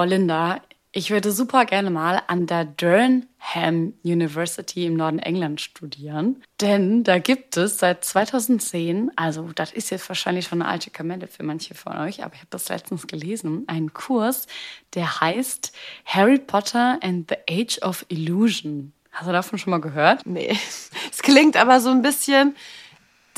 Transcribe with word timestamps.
Boah, 0.00 0.06
Linda, 0.06 0.62
ich 0.92 1.10
würde 1.10 1.30
super 1.30 1.66
gerne 1.66 1.90
mal 1.90 2.22
an 2.26 2.46
der 2.46 2.64
Durham 2.64 3.26
University 4.02 4.86
im 4.86 4.96
Norden 4.96 5.18
England 5.18 5.60
studieren. 5.60 6.42
Denn 6.58 7.04
da 7.04 7.18
gibt 7.18 7.58
es 7.58 7.76
seit 7.76 8.02
2010, 8.02 9.10
also 9.16 9.50
das 9.54 9.74
ist 9.74 9.90
jetzt 9.90 10.08
wahrscheinlich 10.08 10.46
schon 10.46 10.62
eine 10.62 10.70
alte 10.70 10.88
Kamelle 10.88 11.26
für 11.26 11.42
manche 11.42 11.74
von 11.74 11.98
euch, 11.98 12.24
aber 12.24 12.32
ich 12.32 12.40
habe 12.40 12.48
das 12.48 12.70
letztens 12.70 13.08
gelesen, 13.08 13.64
einen 13.66 13.92
Kurs, 13.92 14.46
der 14.94 15.20
heißt 15.20 15.70
Harry 16.06 16.38
Potter 16.38 16.98
and 17.02 17.28
the 17.28 17.36
Age 17.54 17.82
of 17.82 18.06
Illusion. 18.08 18.94
Hast 19.12 19.28
du 19.28 19.32
davon 19.32 19.58
schon 19.58 19.72
mal 19.72 19.82
gehört? 19.82 20.24
Nee. 20.24 20.56
Es 21.10 21.20
klingt 21.20 21.58
aber 21.58 21.80
so 21.80 21.90
ein 21.90 22.00
bisschen 22.00 22.56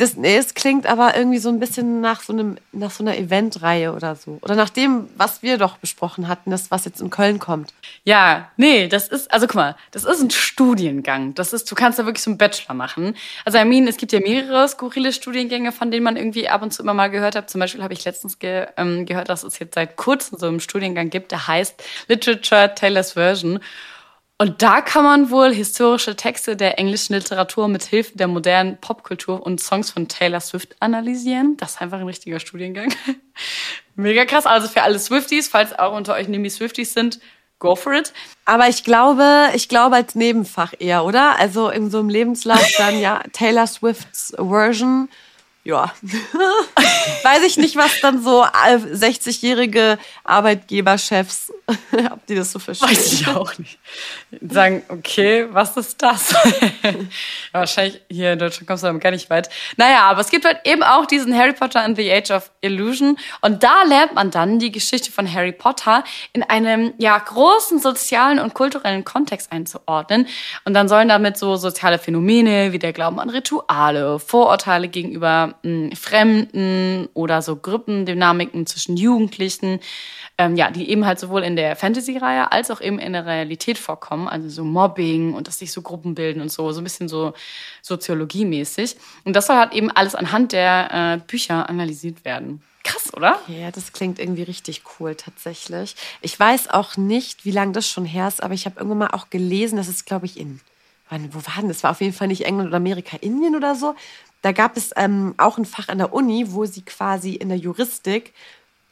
das, 0.03 0.16
nee, 0.16 0.37
es 0.37 0.55
klingt 0.55 0.87
aber 0.87 1.16
irgendwie 1.16 1.39
so 1.39 1.48
ein 1.48 1.61
bisschen 1.61 2.00
nach 2.00 2.23
so, 2.23 2.32
einem, 2.32 2.57
nach 2.73 2.91
so 2.91 3.05
einer 3.05 3.16
Eventreihe 3.16 3.93
oder 3.93 4.16
so. 4.16 4.39
Oder 4.43 4.57
nach 4.57 4.69
dem, 4.69 5.09
was 5.16 5.43
wir 5.43 5.59
doch 5.59 5.77
besprochen 5.77 6.27
hatten, 6.27 6.51
das, 6.51 6.73
was 6.73 6.84
jetzt 6.84 7.01
in 7.01 7.09
Köln 7.09 7.39
kommt. 7.39 7.73
Ja, 8.02 8.51
nee, 8.57 8.88
das 8.88 9.07
ist, 9.07 9.33
also 9.33 9.46
guck 9.46 9.55
mal, 9.55 9.77
das 9.93 10.05
ist 10.05 10.20
ein 10.20 10.30
Studiengang. 10.30 11.34
Das 11.34 11.52
ist, 11.52 11.70
du 11.70 11.77
kannst 11.77 12.01
da 12.01 12.05
wirklich 12.05 12.24
so 12.24 12.30
einen 12.30 12.38
Bachelor 12.38 12.74
machen. 12.74 13.15
Also, 13.45 13.59
I 13.59 13.65
mean, 13.65 13.87
es 13.87 13.96
gibt 13.96 14.10
ja 14.10 14.19
mehrere 14.19 14.66
skurrile 14.66 15.12
Studiengänge, 15.12 15.70
von 15.70 15.93
denen 15.93 16.02
man 16.02 16.16
irgendwie 16.16 16.48
ab 16.48 16.62
und 16.62 16.73
zu 16.73 16.82
immer 16.82 16.95
mal 16.95 17.09
gehört 17.09 17.37
hat. 17.37 17.48
Zum 17.48 17.60
Beispiel 17.60 17.84
habe 17.84 17.95
ich 17.95 18.05
letztens 18.05 18.41
ge, 18.41 18.66
ähm, 18.77 19.07
gehört, 19.07 19.29
dass 19.29 19.45
es 19.45 19.60
jetzt 19.60 19.74
seit 19.74 19.96
kurzem 19.96 20.37
so 20.37 20.48
einen 20.48 20.59
Studiengang 20.59 21.10
gibt, 21.10 21.30
der 21.30 21.46
heißt 21.46 21.80
Literature 22.09 22.74
Taylor's 22.74 23.12
Version. 23.12 23.60
Und 24.42 24.60
da 24.60 24.80
kann 24.80 25.05
man 25.05 25.30
wohl 25.30 25.55
historische 25.55 26.16
Texte 26.16 26.56
der 26.56 26.77
englischen 26.77 27.14
Literatur 27.14 27.69
mit 27.69 27.84
Hilfe 27.84 28.19
der 28.19 28.27
modernen 28.27 28.77
Popkultur 28.77 29.41
und 29.41 29.60
Songs 29.60 29.92
von 29.92 30.09
Taylor 30.09 30.41
Swift 30.41 30.74
analysieren. 30.80 31.56
Das 31.59 31.74
ist 31.74 31.80
einfach 31.80 32.01
ein 32.01 32.06
richtiger 32.06 32.41
Studiengang. 32.41 32.92
Mega 33.95 34.24
krass. 34.24 34.45
Also 34.45 34.66
für 34.66 34.82
alle 34.82 34.98
Swifties, 34.98 35.46
falls 35.46 35.78
auch 35.78 35.96
unter 35.96 36.15
euch 36.15 36.27
nämlich 36.27 36.55
Swifties 36.55 36.92
sind, 36.92 37.20
go 37.60 37.77
for 37.77 37.92
it. 37.92 38.12
Aber 38.45 38.66
ich 38.66 38.82
glaube, 38.82 39.51
ich 39.55 39.68
glaube 39.68 39.95
als 39.95 40.16
Nebenfach 40.16 40.73
eher, 40.76 41.04
oder? 41.04 41.38
Also 41.38 41.68
in 41.68 41.88
so 41.88 42.01
einem 42.01 42.09
Lebenslauf 42.09 42.68
dann 42.79 42.98
ja 42.98 43.23
Taylor 43.32 43.68
Swifts 43.68 44.35
Version 44.37 45.09
ja, 45.65 45.93
weiß 47.23 47.45
ich 47.45 47.57
nicht, 47.57 47.77
was 47.77 48.01
dann 48.01 48.21
so 48.21 48.43
60-jährige 48.43 49.96
Arbeitgeberchefs, 50.24 51.52
ob 52.13 52.27
die 52.27 52.35
das 52.35 52.51
so 52.51 52.59
verstehen. 52.59 52.88
Weiß 52.88 53.13
ich 53.13 53.29
auch 53.29 53.57
nicht. 53.59 53.79
Sagen, 54.41 54.82
okay, 54.88 55.46
was 55.52 55.77
ist 55.77 56.02
das? 56.02 56.32
ja, 56.32 56.95
wahrscheinlich 57.52 58.01
hier 58.10 58.32
in 58.32 58.41
Deutschland 58.41 58.66
kommst 58.66 58.82
du 58.82 58.88
damit 58.88 59.02
gar 59.04 59.13
nicht 59.13 59.30
weit. 59.30 59.51
Naja, 59.77 60.02
aber 60.02 60.21
es 60.21 60.30
gibt 60.30 60.45
halt 60.45 60.59
eben 60.65 60.82
auch 60.82 61.07
diesen 61.07 61.32
Harry 61.37 61.52
Potter 61.52 61.80
and 61.80 61.97
the 61.97 62.10
Age 62.13 62.32
of 62.32 62.51
Illusion. 62.60 63.16
Und 63.41 63.63
da 63.63 63.85
lernt 63.85 64.15
man 64.15 64.32
dann 64.32 64.59
die 64.59 64.72
Geschichte 64.72 65.12
von 65.12 65.32
Harry 65.32 65.53
Potter 65.53 66.03
in 66.32 66.43
einem, 66.43 66.93
ja, 66.99 67.16
großen 67.16 67.78
sozialen 67.78 68.41
und 68.41 68.53
kulturellen 68.54 69.04
Kontext 69.04 69.53
einzuordnen. 69.53 70.26
Und 70.65 70.75
dann 70.75 70.88
sollen 70.88 71.06
damit 71.06 71.37
so 71.37 71.54
soziale 71.54 72.00
Phänomene 72.00 72.72
wie 72.72 72.81
der 72.81 72.93
Glauben 72.93 73.21
an 73.21 73.31
Rituale, 73.31 74.19
Vorurteile 74.19 74.88
gegenüber 74.88 75.51
Fremden 75.94 77.08
oder 77.14 77.42
so 77.42 77.56
Gruppendynamiken 77.56 78.66
zwischen 78.66 78.97
Jugendlichen, 78.97 79.81
ähm, 80.38 80.56
ja, 80.56 80.70
die 80.70 80.91
eben 80.91 81.06
halt 81.06 81.19
sowohl 81.19 81.42
in 81.42 81.56
der 81.56 81.76
Fantasy-Reihe 81.76 82.53
als 82.53 82.70
auch 82.70 82.81
eben 82.81 82.98
in 82.98 83.12
der 83.12 83.26
Realität 83.26 83.78
vorkommen, 83.78 84.28
also 84.28 84.48
so 84.48 84.64
Mobbing 84.64 85.34
und 85.34 85.48
dass 85.48 85.58
sich 85.58 85.72
so 85.72 85.82
Gruppen 85.82 86.14
bilden 86.14 86.41
und 86.41 86.50
so, 86.50 86.72
so 86.72 86.80
ein 86.80 86.84
bisschen 86.84 87.08
so 87.08 87.34
soziologiemäßig. 87.82 88.97
Und 89.25 89.34
das 89.34 89.47
soll 89.47 89.56
halt 89.56 89.72
eben 89.72 89.91
alles 89.91 90.14
anhand 90.14 90.53
der 90.53 91.19
äh, 91.20 91.26
Bücher 91.26 91.69
analysiert 91.69 92.25
werden. 92.25 92.62
Krass, 92.84 93.14
oder? 93.14 93.38
Ja, 93.47 93.70
das 93.70 93.92
klingt 93.92 94.19
irgendwie 94.19 94.42
richtig 94.42 94.82
cool 94.98 95.14
tatsächlich. 95.14 95.94
Ich 96.20 96.38
weiß 96.38 96.70
auch 96.70 96.97
nicht, 96.97 97.44
wie 97.44 97.53
lange 97.53 97.72
das 97.72 97.88
schon 97.88 98.04
her 98.04 98.26
ist, 98.26 98.42
aber 98.42 98.54
ich 98.54 98.66
habe 98.66 98.76
irgendwann 98.78 98.98
mal 98.98 99.10
auch 99.10 99.30
gelesen, 99.30 99.76
dass 99.76 99.88
es, 99.88 100.04
glaube 100.04 100.26
ich, 100.26 100.38
in 100.38 100.60
wo 101.30 101.47
war 101.47 101.56
denn 101.58 101.69
das? 101.69 101.78
Das 101.78 101.84
war 101.84 101.91
auf 101.91 102.00
jeden 102.00 102.14
Fall 102.14 102.28
nicht 102.28 102.47
England 102.47 102.69
oder 102.69 102.78
Amerika, 102.78 103.16
Indien 103.20 103.54
oder 103.54 103.75
so. 103.75 103.94
Da 104.42 104.53
gab 104.53 104.76
es 104.76 104.91
ähm, 104.97 105.34
auch 105.38 105.56
ein 105.56 105.64
Fach 105.64 105.88
an 105.88 105.98
der 105.98 106.12
Uni, 106.12 106.47
wo 106.48 106.66
sie 106.66 106.82
quasi 106.82 107.34
in 107.34 107.48
der 107.48 107.58
Juristik 107.58 108.34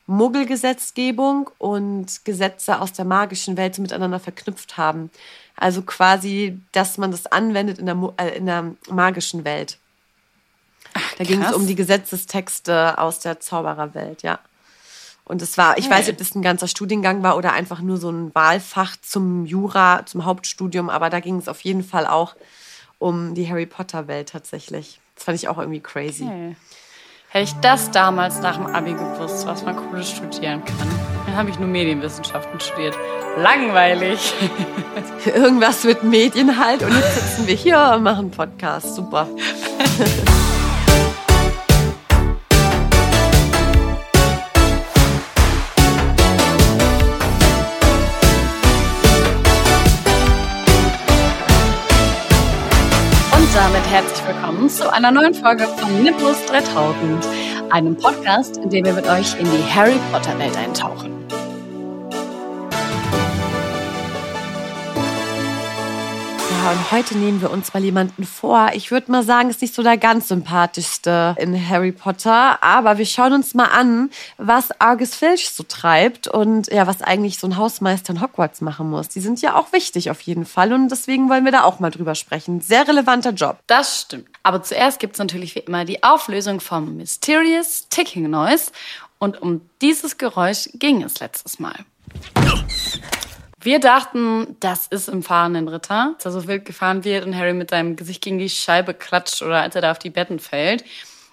Muggelgesetzgebung 0.07 1.51
und 1.59 2.25
Gesetze 2.25 2.81
aus 2.81 2.93
der 2.93 3.05
magischen 3.05 3.57
Welt 3.57 3.79
miteinander 3.79 4.19
verknüpft 4.19 4.77
haben. 4.77 5.11
Also 5.57 5.83
quasi, 5.83 6.59
dass 6.73 6.99
man 6.99 7.13
das 7.13 7.27
anwendet 7.27 7.79
in 7.79 7.87
der, 7.87 8.15
äh, 8.17 8.37
in 8.37 8.47
der 8.47 8.75
magischen 8.89 9.45
Welt. 9.45 9.79
Ach, 10.95 11.15
da 11.19 11.25
ging 11.25 11.43
es 11.43 11.53
um 11.53 11.67
die 11.67 11.77
Gesetzestexte 11.77 12.99
aus 12.99 13.21
der 13.21 13.39
Zaubererwelt, 13.39 14.23
ja. 14.23 14.41
Und 15.25 15.43
es 15.43 15.57
war, 15.57 15.79
ich 15.79 15.85
hey. 15.85 15.93
weiß 15.93 16.07
nicht, 16.07 16.15
ob 16.15 16.19
das 16.19 16.35
ein 16.35 16.43
ganzer 16.43 16.67
Studiengang 16.67 17.23
war 17.23 17.37
oder 17.37 17.53
einfach 17.53 17.81
nur 17.81 17.99
so 17.99 18.11
ein 18.11 18.35
Wahlfach 18.35 18.97
zum 19.01 19.47
Jura, 19.47 20.05
zum 20.07 20.25
Hauptstudium, 20.25 20.91
aber 20.91 21.09
da 21.09 21.21
ging 21.21 21.37
es 21.37 21.47
auf 21.47 21.61
jeden 21.61 21.85
Fall 21.85 22.09
auch 22.09 22.35
um 22.99 23.35
die 23.35 23.49
Harry 23.49 23.67
Potter 23.67 24.09
Welt 24.09 24.31
tatsächlich. 24.31 25.01
Das 25.21 25.27
fand 25.27 25.37
ich 25.37 25.49
auch 25.49 25.59
irgendwie 25.59 25.81
crazy. 25.81 26.25
Hey. 26.25 26.57
Hätte 27.29 27.45
ich 27.45 27.53
das 27.61 27.91
damals 27.91 28.41
nach 28.41 28.57
dem 28.57 28.65
Abi 28.65 28.95
gewusst, 28.95 29.47
was 29.47 29.63
man 29.63 29.77
cooles 29.77 30.11
studieren 30.11 30.65
kann. 30.65 30.89
Dann 31.27 31.37
habe 31.37 31.51
ich 31.51 31.59
nur 31.59 31.69
Medienwissenschaften 31.69 32.59
studiert. 32.59 32.97
Langweilig. 33.37 34.33
Irgendwas 35.27 35.85
mit 35.85 36.05
Medien 36.05 36.59
halt 36.59 36.83
und 36.83 36.95
jetzt 36.95 37.17
sitzen 37.17 37.47
wir 37.47 37.55
hier 37.55 37.93
und 37.97 38.03
machen 38.03 38.31
Podcast. 38.31 38.95
Super. 38.95 39.29
herzlich 53.91 54.25
willkommen 54.25 54.69
zu 54.69 54.93
einer 54.93 55.11
neuen 55.11 55.35
Folge 55.35 55.67
von 55.67 56.05
Nippus 56.05 56.47
3000, 56.47 57.27
einem 57.71 57.97
Podcast, 57.97 58.57
in 58.59 58.71
dem 58.71 58.85
wir 58.85 58.93
mit 58.93 59.09
euch 59.09 59.37
in 59.37 59.47
die 59.47 59.65
Harry 59.75 59.99
Potter 60.13 60.39
Welt 60.39 60.57
eintauchen. 60.57 61.20
Und 66.69 66.93
heute 66.93 67.17
nehmen 67.17 67.41
wir 67.41 67.51
uns 67.51 67.73
mal 67.73 67.83
jemanden 67.83 68.25
vor. 68.25 68.71
Ich 68.75 68.91
würde 68.91 69.11
mal 69.11 69.23
sagen, 69.23 69.49
ist 69.49 69.63
nicht 69.63 69.75
so 69.75 69.83
der 69.83 69.97
ganz 69.97 70.29
sympathischste 70.29 71.35
in 71.39 71.69
Harry 71.69 71.91
Potter, 71.91 72.63
aber 72.63 72.99
wir 72.99 73.07
schauen 73.07 73.33
uns 73.33 73.55
mal 73.55 73.67
an, 73.67 74.11
was 74.37 74.69
Argus 74.79 75.15
Filch 75.15 75.51
so 75.51 75.63
treibt 75.63 76.29
und 76.29 76.71
ja, 76.71 76.87
was 76.87 77.01
eigentlich 77.01 77.39
so 77.39 77.47
ein 77.47 77.57
Hausmeister 77.57 78.13
in 78.13 78.21
Hogwarts 78.21 78.61
machen 78.61 78.91
muss. 78.91 79.09
Die 79.09 79.21
sind 79.21 79.41
ja 79.41 79.55
auch 79.55 79.73
wichtig 79.73 80.11
auf 80.11 80.21
jeden 80.21 80.45
Fall 80.45 80.73
und 80.75 80.89
deswegen 80.91 81.31
wollen 81.31 81.47
wir 81.47 81.53
da 81.53 81.65
auch 81.65 81.81
mal 81.81 81.91
drüber 81.91 82.15
sprechen. 82.15 82.61
Sehr 82.61 82.87
relevanter 82.87 83.31
Job. 83.31 83.59
Das 83.67 84.03
stimmt. 84.03 84.29
Aber 84.43 84.63
zuerst 84.63 85.01
gibt 85.01 85.15
es 85.15 85.19
natürlich 85.19 85.55
wie 85.55 85.61
immer 85.61 85.87
die 85.87 86.03
Auflösung 86.03 86.61
vom 86.61 86.97
Mysterious 86.97 87.89
Ticking 87.89 88.29
Noise 88.29 88.71
und 89.19 89.41
um 89.41 89.63
dieses 89.81 90.19
Geräusch 90.19 90.69
ging 90.75 91.03
es 91.03 91.21
letztes 91.21 91.59
Mal. 91.59 91.77
Wir 93.63 93.79
dachten, 93.79 94.57
das 94.61 94.87
ist 94.87 95.09
im 95.09 95.23
fahrenden 95.23 95.69
Ritter, 95.69 96.15
dass 96.17 96.25
er 96.25 96.41
so 96.41 96.49
wild 96.49 96.65
gefahren 96.65 97.05
wird 97.05 97.27
und 97.27 97.37
Harry 97.37 97.53
mit 97.53 97.71
seinem 97.71 97.95
Gesicht 97.95 98.23
gegen 98.23 98.39
die 98.39 98.49
Scheibe 98.49 98.95
klatscht 98.95 99.43
oder 99.43 99.61
als 99.61 99.75
er 99.75 99.83
da 99.83 99.91
auf 99.91 99.99
die 99.99 100.09
Betten 100.09 100.39
fällt. 100.39 100.83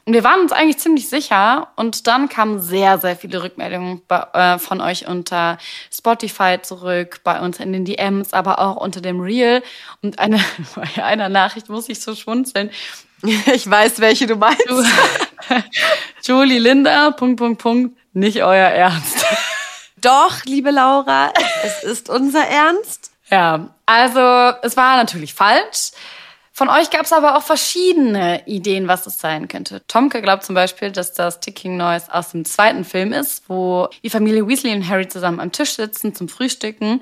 Und 0.04 0.14
wir 0.14 0.24
waren 0.24 0.40
uns 0.40 0.54
eigentlich 0.54 0.78
ziemlich 0.78 1.10
sicher. 1.10 1.68
Und 1.76 2.08
dann 2.08 2.30
kamen 2.30 2.62
sehr, 2.62 2.98
sehr 2.98 3.18
viele 3.18 3.44
Rückmeldungen 3.44 4.02
äh, 4.10 4.58
von 4.58 4.80
euch 4.80 5.06
unter 5.06 5.58
Spotify 5.94 6.60
zurück, 6.62 7.20
bei 7.26 7.42
uns 7.42 7.60
in 7.60 7.74
den 7.74 7.84
DMs, 7.84 8.32
aber 8.32 8.60
auch 8.60 8.78
unter 8.78 9.02
dem 9.02 9.20
Reel. 9.20 9.64
Und 10.02 10.20
eine, 10.20 10.40
bei 10.76 11.04
einer 11.04 11.28
Nachricht 11.28 11.70
muss 11.70 11.90
ich 11.90 12.02
so 12.02 12.16
schmunzeln. 12.16 12.72
Ich 13.52 13.68
weiß, 13.68 14.00
welche 14.00 14.28
du 14.28 14.36
meinst. 14.36 14.64
Julie 16.24 16.60
Linda, 16.60 17.10
Punkt, 17.10 17.40
Punkt, 17.40 17.60
Punkt, 17.60 17.98
nicht 18.14 18.44
euer 18.44 18.68
Ernst. 18.68 19.26
Doch, 20.08 20.46
liebe 20.46 20.72
Laura, 20.72 21.34
es 21.66 21.84
ist 21.84 22.10
unser 22.10 22.48
Ernst. 22.48 23.12
Ja, 23.30 23.76
also 23.86 24.22
es 24.62 24.78
war 24.78 24.96
natürlich 24.96 25.34
falsch. 25.34 25.92
Von 26.54 26.70
euch 26.70 26.92
gab 26.92 27.02
es 27.02 27.12
aber 27.12 27.36
auch 27.36 27.44
verschiedene 27.44 28.42
Ideen, 28.48 28.88
was 28.88 29.06
es 29.06 29.20
sein 29.20 29.50
könnte. 29.50 29.86
Tomke 29.86 30.22
glaubt 30.22 30.46
zum 30.46 30.56
Beispiel, 30.56 30.94
dass 30.94 31.12
das 31.12 31.42
Ticking 31.42 31.76
Noise 31.76 32.06
aus 32.14 32.32
dem 32.32 32.46
zweiten 32.46 32.86
Film 32.86 33.12
ist, 33.12 33.50
wo 33.50 33.90
die 34.02 34.10
Familie 34.10 34.48
Weasley 34.48 34.74
und 34.74 34.88
Harry 34.88 35.10
zusammen 35.10 35.42
am 35.42 35.52
Tisch 35.52 35.72
sitzen 35.72 36.16
zum 36.16 36.30
Frühstücken, 36.30 37.02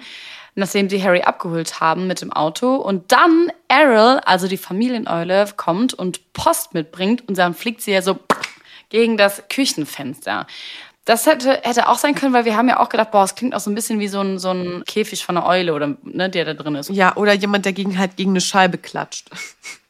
nachdem 0.56 0.90
sie 0.90 1.04
Harry 1.04 1.22
abgeholt 1.22 1.80
haben 1.80 2.08
mit 2.08 2.22
dem 2.22 2.34
Auto. 2.34 2.74
Und 2.76 3.12
dann 3.12 3.52
Errol, 3.68 4.20
also 4.26 4.48
die 4.48 4.58
Familieneule, 4.58 5.46
kommt 5.58 5.94
und 5.94 6.34
Post 6.34 6.74
mitbringt 6.74 7.30
und 7.30 7.38
dann 7.38 7.54
fliegt 7.54 7.82
sie 7.82 7.92
ja 7.92 8.02
so 8.02 8.18
gegen 8.90 9.16
das 9.16 9.44
Küchenfenster. 9.48 10.48
Das 11.06 11.28
hätte, 11.28 11.62
hätte 11.64 11.88
auch 11.88 12.00
sein 12.00 12.16
können, 12.16 12.34
weil 12.34 12.46
wir 12.46 12.58
haben 12.58 12.68
ja 12.68 12.80
auch 12.80 12.90
gedacht, 12.90 13.12
boah, 13.12 13.24
es 13.24 13.36
klingt 13.36 13.54
auch 13.54 13.60
so 13.60 13.70
ein 13.70 13.76
bisschen 13.76 14.00
wie 14.00 14.08
so 14.08 14.22
ein, 14.22 14.40
so 14.40 14.50
ein 14.50 14.84
Käfig 14.86 15.24
von 15.24 15.38
einer 15.38 15.46
Eule 15.46 15.74
oder 15.74 15.96
ne, 16.04 16.30
der 16.30 16.46
da 16.46 16.54
drin 16.56 16.76
ist. 16.76 16.90
Ja, 16.90 17.16
oder 17.16 17.34
jemand, 17.34 17.66
der 17.66 17.74
gegen 17.74 17.98
halt 17.98 18.18
gegen 18.18 18.32
eine 18.32 18.42
Scheibe 18.42 18.78
klatscht. 18.80 19.30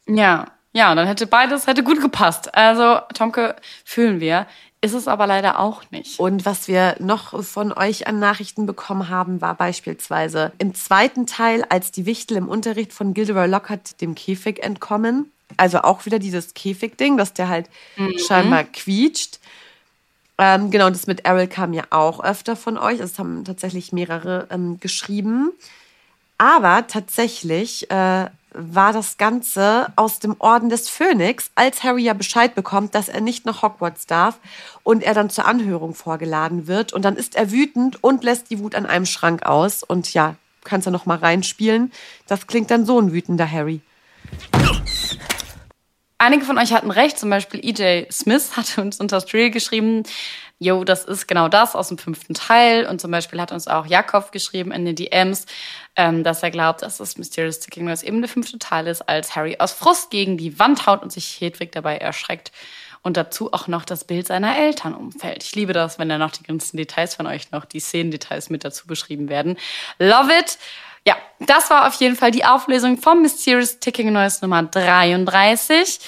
Ja, 0.08 0.48
ja, 0.74 0.94
dann 0.94 1.08
hätte 1.08 1.26
beides 1.26 1.68
hätte 1.68 1.84
gut 1.84 2.02
gepasst. 2.02 2.54
Also 2.54 3.00
Tomke 3.14 3.56
fühlen 3.86 4.20
wir, 4.20 4.46
ist 4.82 4.94
es 4.94 5.08
aber 5.08 5.26
leider 5.26 5.60
auch 5.60 5.84
nicht. 5.90 6.20
Und 6.20 6.46
was 6.46 6.68
wir 6.68 6.98
noch 7.00 7.44
von 7.44 7.72
euch 7.72 8.08
an 8.08 8.20
Nachrichten 8.20 8.66
bekommen 8.66 9.08
haben, 9.08 9.40
war 9.40 9.56
beispielsweise 9.56 10.52
im 10.58 10.76
zweiten 10.76 11.26
Teil, 11.26 11.66
als 11.70 11.92
die 11.92 12.06
Wichtel 12.06 12.36
im 12.36 12.50
Unterricht 12.50 12.92
von 12.92 13.14
Gilderoy 13.14 13.48
Lockhart 13.48 14.02
dem 14.02 14.16
Käfig 14.16 14.62
entkommen. 14.62 15.32
Also 15.56 15.80
auch 15.80 16.06
wieder 16.06 16.20
dieses 16.20 16.54
Käfig-Ding, 16.54 17.16
dass 17.16 17.34
der 17.34 17.48
halt 17.48 17.70
mhm. 17.96 18.20
scheinbar 18.20 18.66
quietscht. 18.66 19.40
Ähm, 20.38 20.70
genau, 20.70 20.90
das 20.90 21.08
mit 21.08 21.26
Errol 21.26 21.48
kam 21.48 21.74
ja 21.74 21.84
auch 21.92 22.24
öfter 22.24 22.56
von 22.56 22.78
euch. 22.78 23.00
Es 23.00 23.18
haben 23.20 23.46
tatsächlich 23.46 23.94
mehrere 23.94 24.48
ähm, 24.52 24.80
geschrieben. 24.80 25.52
Aber 26.38 26.88
tatsächlich 26.88 27.90
äh, 27.90 28.26
war 28.52 28.94
das 28.94 29.18
Ganze 29.18 29.92
aus 29.96 30.20
dem 30.20 30.36
Orden 30.40 30.70
des 30.70 30.90
Phönix, 30.90 31.52
als 31.56 31.84
Harry 31.84 32.04
ja 32.04 32.14
Bescheid 32.14 32.56
bekommt, 32.56 32.96
dass 32.96 33.10
er 33.10 33.22
nicht 33.22 33.46
nach 33.46 33.62
Hogwarts 33.62 34.06
darf 34.06 34.40
und 34.84 35.04
er 35.04 35.14
dann 35.14 35.30
zur 35.30 35.46
Anhörung 35.46 35.94
vorgeladen 35.94 36.68
wird. 36.68 36.94
Und 36.94 37.04
dann 37.04 37.16
ist 37.16 37.36
er 37.36 37.52
wütend 37.52 38.04
und 38.04 38.24
lässt 38.24 38.50
die 38.50 38.60
Wut 38.60 38.76
an 38.76 38.86
einem 38.86 39.06
Schrank 39.06 39.46
aus. 39.46 39.84
Und 39.84 40.14
ja, 40.14 40.36
kannst 40.64 40.88
du 40.88 40.92
noch 40.92 41.06
mal 41.06 41.18
reinspielen. 41.18 41.92
Das 42.28 42.48
klingt 42.48 42.72
dann 42.72 42.86
so 42.86 43.00
ein 43.00 43.14
wütender 43.14 43.50
Harry. 43.50 43.82
Einige 46.26 46.44
von 46.44 46.58
euch 46.58 46.74
hatten 46.74 46.90
recht, 46.90 47.20
zum 47.20 47.30
Beispiel 47.30 47.64
EJ 47.64 48.08
Smith 48.12 48.58
hatte 48.58 48.82
uns 48.82 49.00
unter 49.00 49.24
Reel 49.32 49.52
geschrieben, 49.52 50.02
jo, 50.58 50.84
das 50.84 51.06
ist 51.06 51.28
genau 51.28 51.50
das 51.50 51.76
aus 51.76 51.90
dem 51.90 52.00
fünften 52.00 52.34
Teil. 52.34 52.88
Und 52.88 53.00
zum 53.00 53.12
Beispiel 53.12 53.40
hat 53.40 53.52
uns 53.52 53.68
auch 53.68 53.86
Jakob 53.86 54.32
geschrieben 54.32 54.72
in 54.72 54.86
den 54.86 54.96
DMs, 54.96 55.46
ähm, 55.96 56.24
dass 56.24 56.42
er 56.42 56.50
glaubt, 56.50 56.82
dass 56.82 56.98
das 56.98 57.20
Mysterious 57.20 57.60
Ticking 57.60 57.86
Nurse 57.86 58.04
eben 58.04 58.22
der 58.24 58.30
fünfte 58.30 58.58
Teil 58.58 58.88
ist, 58.88 59.08
als 59.08 59.36
Harry 59.36 59.58
aus 59.60 59.74
Frust 59.74 60.10
gegen 60.10 60.36
die 60.36 60.58
Wand 60.58 60.88
haut 60.88 61.04
und 61.04 61.12
sich 61.12 61.40
Hedwig 61.40 61.72
dabei 61.74 61.98
erschreckt. 61.98 62.52
Und 63.04 63.18
dazu 63.18 63.54
auch 63.54 63.68
noch 63.68 63.86
das 63.86 64.04
Bild 64.04 64.26
seiner 64.26 64.58
Eltern 64.58 64.96
umfällt. 64.96 65.44
Ich 65.44 65.54
liebe 65.54 65.74
das, 65.74 66.00
wenn 66.00 66.10
da 66.10 66.18
noch 66.18 66.32
die 66.32 66.42
ganzen 66.42 66.78
Details 66.78 67.14
von 67.14 67.28
euch 67.28 67.52
noch, 67.52 67.66
die 67.66 67.80
Szenendetails 67.80 68.50
mit 68.50 68.64
dazu 68.64 68.88
beschrieben 68.88 69.30
werden. 69.30 69.58
Love 70.00 70.32
it! 70.40 70.58
Ja, 71.08 71.16
das 71.40 71.70
war 71.70 71.88
auf 71.88 71.94
jeden 71.96 72.16
Fall 72.16 72.32
die 72.32 72.46
Auflösung 72.46 72.98
vom 72.98 73.22
Mysterious 73.22 73.80
Ticking 73.80 74.12
Noise 74.12 74.40
Nummer 74.42 74.64
33. 74.64 76.00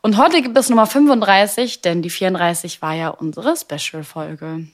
Und 0.00 0.16
heute 0.16 0.40
gibt 0.40 0.56
es 0.56 0.70
Nummer 0.70 0.86
35, 0.86 1.82
denn 1.82 2.00
die 2.00 2.08
34 2.08 2.80
war 2.80 2.94
ja 2.94 3.08
unsere 3.10 3.54
Special-Folge. 3.54 4.68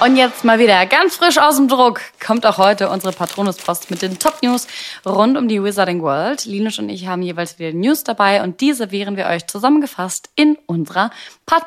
Und 0.00 0.16
jetzt 0.16 0.44
mal 0.44 0.58
wieder 0.58 0.86
ganz 0.86 1.16
frisch 1.16 1.36
aus 1.36 1.56
dem 1.56 1.68
Druck 1.68 2.00
kommt 2.24 2.46
auch 2.46 2.56
heute 2.56 2.88
unsere 2.88 3.12
Patronuspost 3.12 3.90
mit 3.90 4.00
den 4.00 4.18
Top-News 4.18 4.66
rund 5.04 5.36
um 5.36 5.46
die 5.46 5.62
Wizarding 5.62 6.00
World. 6.00 6.46
Linus 6.46 6.78
und 6.78 6.88
ich 6.88 7.06
haben 7.06 7.20
jeweils 7.20 7.58
wieder 7.58 7.72
News 7.74 8.02
dabei 8.02 8.42
und 8.42 8.62
diese 8.62 8.90
wären 8.90 9.18
wir 9.18 9.26
euch 9.26 9.46
zusammengefasst 9.46 10.30
in 10.36 10.56
unserer 10.66 11.10
Pat 11.44 11.66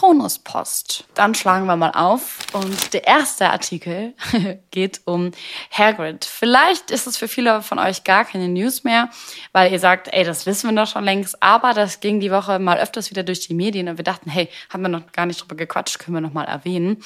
Patronuspost. 0.00 1.04
Dann 1.14 1.34
schlagen 1.34 1.66
wir 1.66 1.76
mal 1.76 1.90
auf 1.90 2.38
und 2.54 2.94
der 2.94 3.06
erste 3.06 3.50
Artikel 3.50 4.14
geht 4.70 5.02
um 5.04 5.32
Hagrid. 5.70 6.24
Vielleicht 6.24 6.90
ist 6.90 7.06
es 7.06 7.18
für 7.18 7.28
viele 7.28 7.60
von 7.60 7.78
euch 7.78 8.02
gar 8.02 8.24
keine 8.24 8.48
News 8.48 8.82
mehr, 8.82 9.10
weil 9.52 9.70
ihr 9.70 9.78
sagt, 9.78 10.08
ey, 10.10 10.24
das 10.24 10.46
wissen 10.46 10.70
wir 10.70 10.82
doch 10.82 10.90
schon 10.90 11.04
längst, 11.04 11.42
aber 11.42 11.74
das 11.74 12.00
ging 12.00 12.18
die 12.18 12.30
Woche 12.30 12.58
mal 12.58 12.78
öfters 12.78 13.10
wieder 13.10 13.24
durch 13.24 13.40
die 13.40 13.52
Medien 13.52 13.88
und 13.88 13.98
wir 13.98 14.04
dachten, 14.04 14.30
hey, 14.30 14.48
haben 14.70 14.82
wir 14.82 14.88
noch 14.88 15.12
gar 15.12 15.26
nicht 15.26 15.42
drüber 15.42 15.56
gequatscht, 15.56 15.98
können 15.98 16.16
wir 16.16 16.22
noch 16.22 16.32
mal 16.32 16.44
erwähnen. 16.44 17.02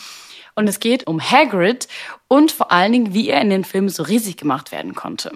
Und 0.54 0.68
es 0.68 0.78
geht 0.78 1.08
um 1.08 1.20
Hagrid 1.20 1.88
und 2.28 2.52
vor 2.52 2.72
allen 2.72 2.92
Dingen, 2.92 3.14
wie 3.14 3.28
er 3.28 3.40
in 3.40 3.50
den 3.50 3.64
Filmen 3.64 3.88
so 3.88 4.02
riesig 4.02 4.36
gemacht 4.36 4.72
werden 4.72 4.94
konnte. 4.94 5.32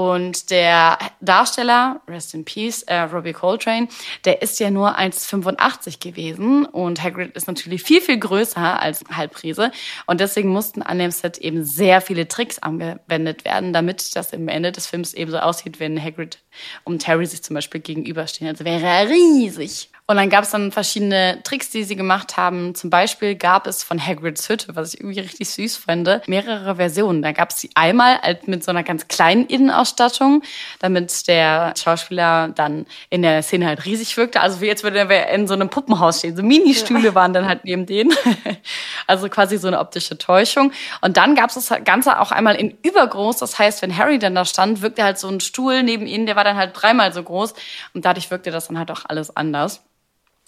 Und 0.00 0.50
der 0.50 0.96
Darsteller, 1.20 2.00
Rest 2.08 2.32
in 2.32 2.46
Peace, 2.46 2.82
äh, 2.84 3.00
Robbie 3.00 3.34
Coltrane, 3.34 3.86
der 4.24 4.40
ist 4.40 4.58
ja 4.58 4.70
nur 4.70 4.98
1,85 4.98 6.00
gewesen 6.00 6.64
und 6.64 7.02
Hagrid 7.02 7.36
ist 7.36 7.46
natürlich 7.46 7.82
viel, 7.82 8.00
viel 8.00 8.18
größer 8.18 8.80
als 8.80 9.04
Halbriese 9.14 9.72
und 10.06 10.20
deswegen 10.20 10.48
mussten 10.48 10.80
an 10.80 10.98
dem 10.98 11.10
Set 11.10 11.36
eben 11.36 11.66
sehr 11.66 12.00
viele 12.00 12.28
Tricks 12.28 12.58
angewendet 12.58 13.44
werden, 13.44 13.74
damit 13.74 14.16
das 14.16 14.32
im 14.32 14.48
Ende 14.48 14.72
des 14.72 14.86
Films 14.86 15.12
eben 15.12 15.30
so 15.30 15.38
aussieht, 15.38 15.80
wenn 15.80 16.02
Hagrid 16.02 16.38
und 16.84 17.06
Harry 17.06 17.26
sich 17.26 17.42
zum 17.42 17.52
Beispiel 17.52 17.82
gegenüberstehen. 17.82 18.48
Also 18.48 18.64
wäre 18.64 18.86
er 18.86 19.10
riesig. 19.10 19.90
Und 20.06 20.16
dann 20.16 20.28
gab 20.28 20.42
es 20.42 20.50
dann 20.50 20.72
verschiedene 20.72 21.40
Tricks, 21.44 21.70
die 21.70 21.84
sie 21.84 21.94
gemacht 21.94 22.36
haben. 22.36 22.74
Zum 22.74 22.90
Beispiel 22.90 23.36
gab 23.36 23.68
es 23.68 23.84
von 23.84 24.04
Hagrids 24.04 24.48
Hütte, 24.48 24.74
was 24.74 24.94
ich 24.94 25.00
irgendwie 25.00 25.20
richtig 25.20 25.48
süß 25.50 25.76
finde, 26.10 26.30
mehrere 26.30 26.76
Versionen. 26.76 27.22
Da 27.22 27.32
gab 27.32 27.50
es 27.50 27.58
sie 27.58 27.70
einmal 27.74 28.18
mit 28.46 28.64
so 28.64 28.70
einer 28.70 28.82
ganz 28.82 29.08
kleinen 29.08 29.46
Innenausstattung, 29.46 30.42
damit 30.78 31.26
der 31.28 31.74
Schauspieler 31.76 32.48
dann 32.48 32.86
in 33.08 33.22
der 33.22 33.42
Szene 33.42 33.66
halt 33.66 33.84
riesig 33.84 34.16
wirkte. 34.16 34.40
Also 34.40 34.60
wie 34.60 34.66
jetzt 34.66 34.82
würde 34.82 34.98
er 34.98 35.28
in 35.30 35.46
so 35.46 35.54
einem 35.54 35.68
Puppenhaus 35.68 36.18
stehen. 36.18 36.36
So 36.36 36.42
Mini-Stühle 36.42 37.08
ja. 37.08 37.14
waren 37.14 37.32
dann 37.32 37.46
halt 37.46 37.64
neben 37.64 37.86
denen. 37.86 38.12
also 39.06 39.28
quasi 39.28 39.58
so 39.58 39.68
eine 39.68 39.78
optische 39.78 40.18
Täuschung. 40.18 40.72
Und 41.00 41.16
dann 41.16 41.34
gab 41.34 41.50
es 41.50 41.66
das 41.66 41.84
Ganze 41.84 42.20
auch 42.20 42.32
einmal 42.32 42.56
in 42.56 42.76
übergroß. 42.82 43.38
Das 43.38 43.58
heißt, 43.58 43.82
wenn 43.82 43.96
Harry 43.96 44.18
dann 44.18 44.34
da 44.34 44.44
stand, 44.44 44.82
wirkte 44.82 45.04
halt 45.04 45.18
so 45.18 45.28
ein 45.28 45.40
Stuhl 45.40 45.82
neben 45.82 46.06
ihnen, 46.06 46.26
der 46.26 46.36
war 46.36 46.44
dann 46.44 46.56
halt 46.56 46.72
dreimal 46.74 47.12
so 47.12 47.22
groß. 47.22 47.54
Und 47.94 48.04
dadurch 48.04 48.30
wirkte 48.30 48.50
das 48.50 48.68
dann 48.68 48.78
halt 48.78 48.90
auch 48.90 49.02
alles 49.06 49.36
anders. 49.36 49.82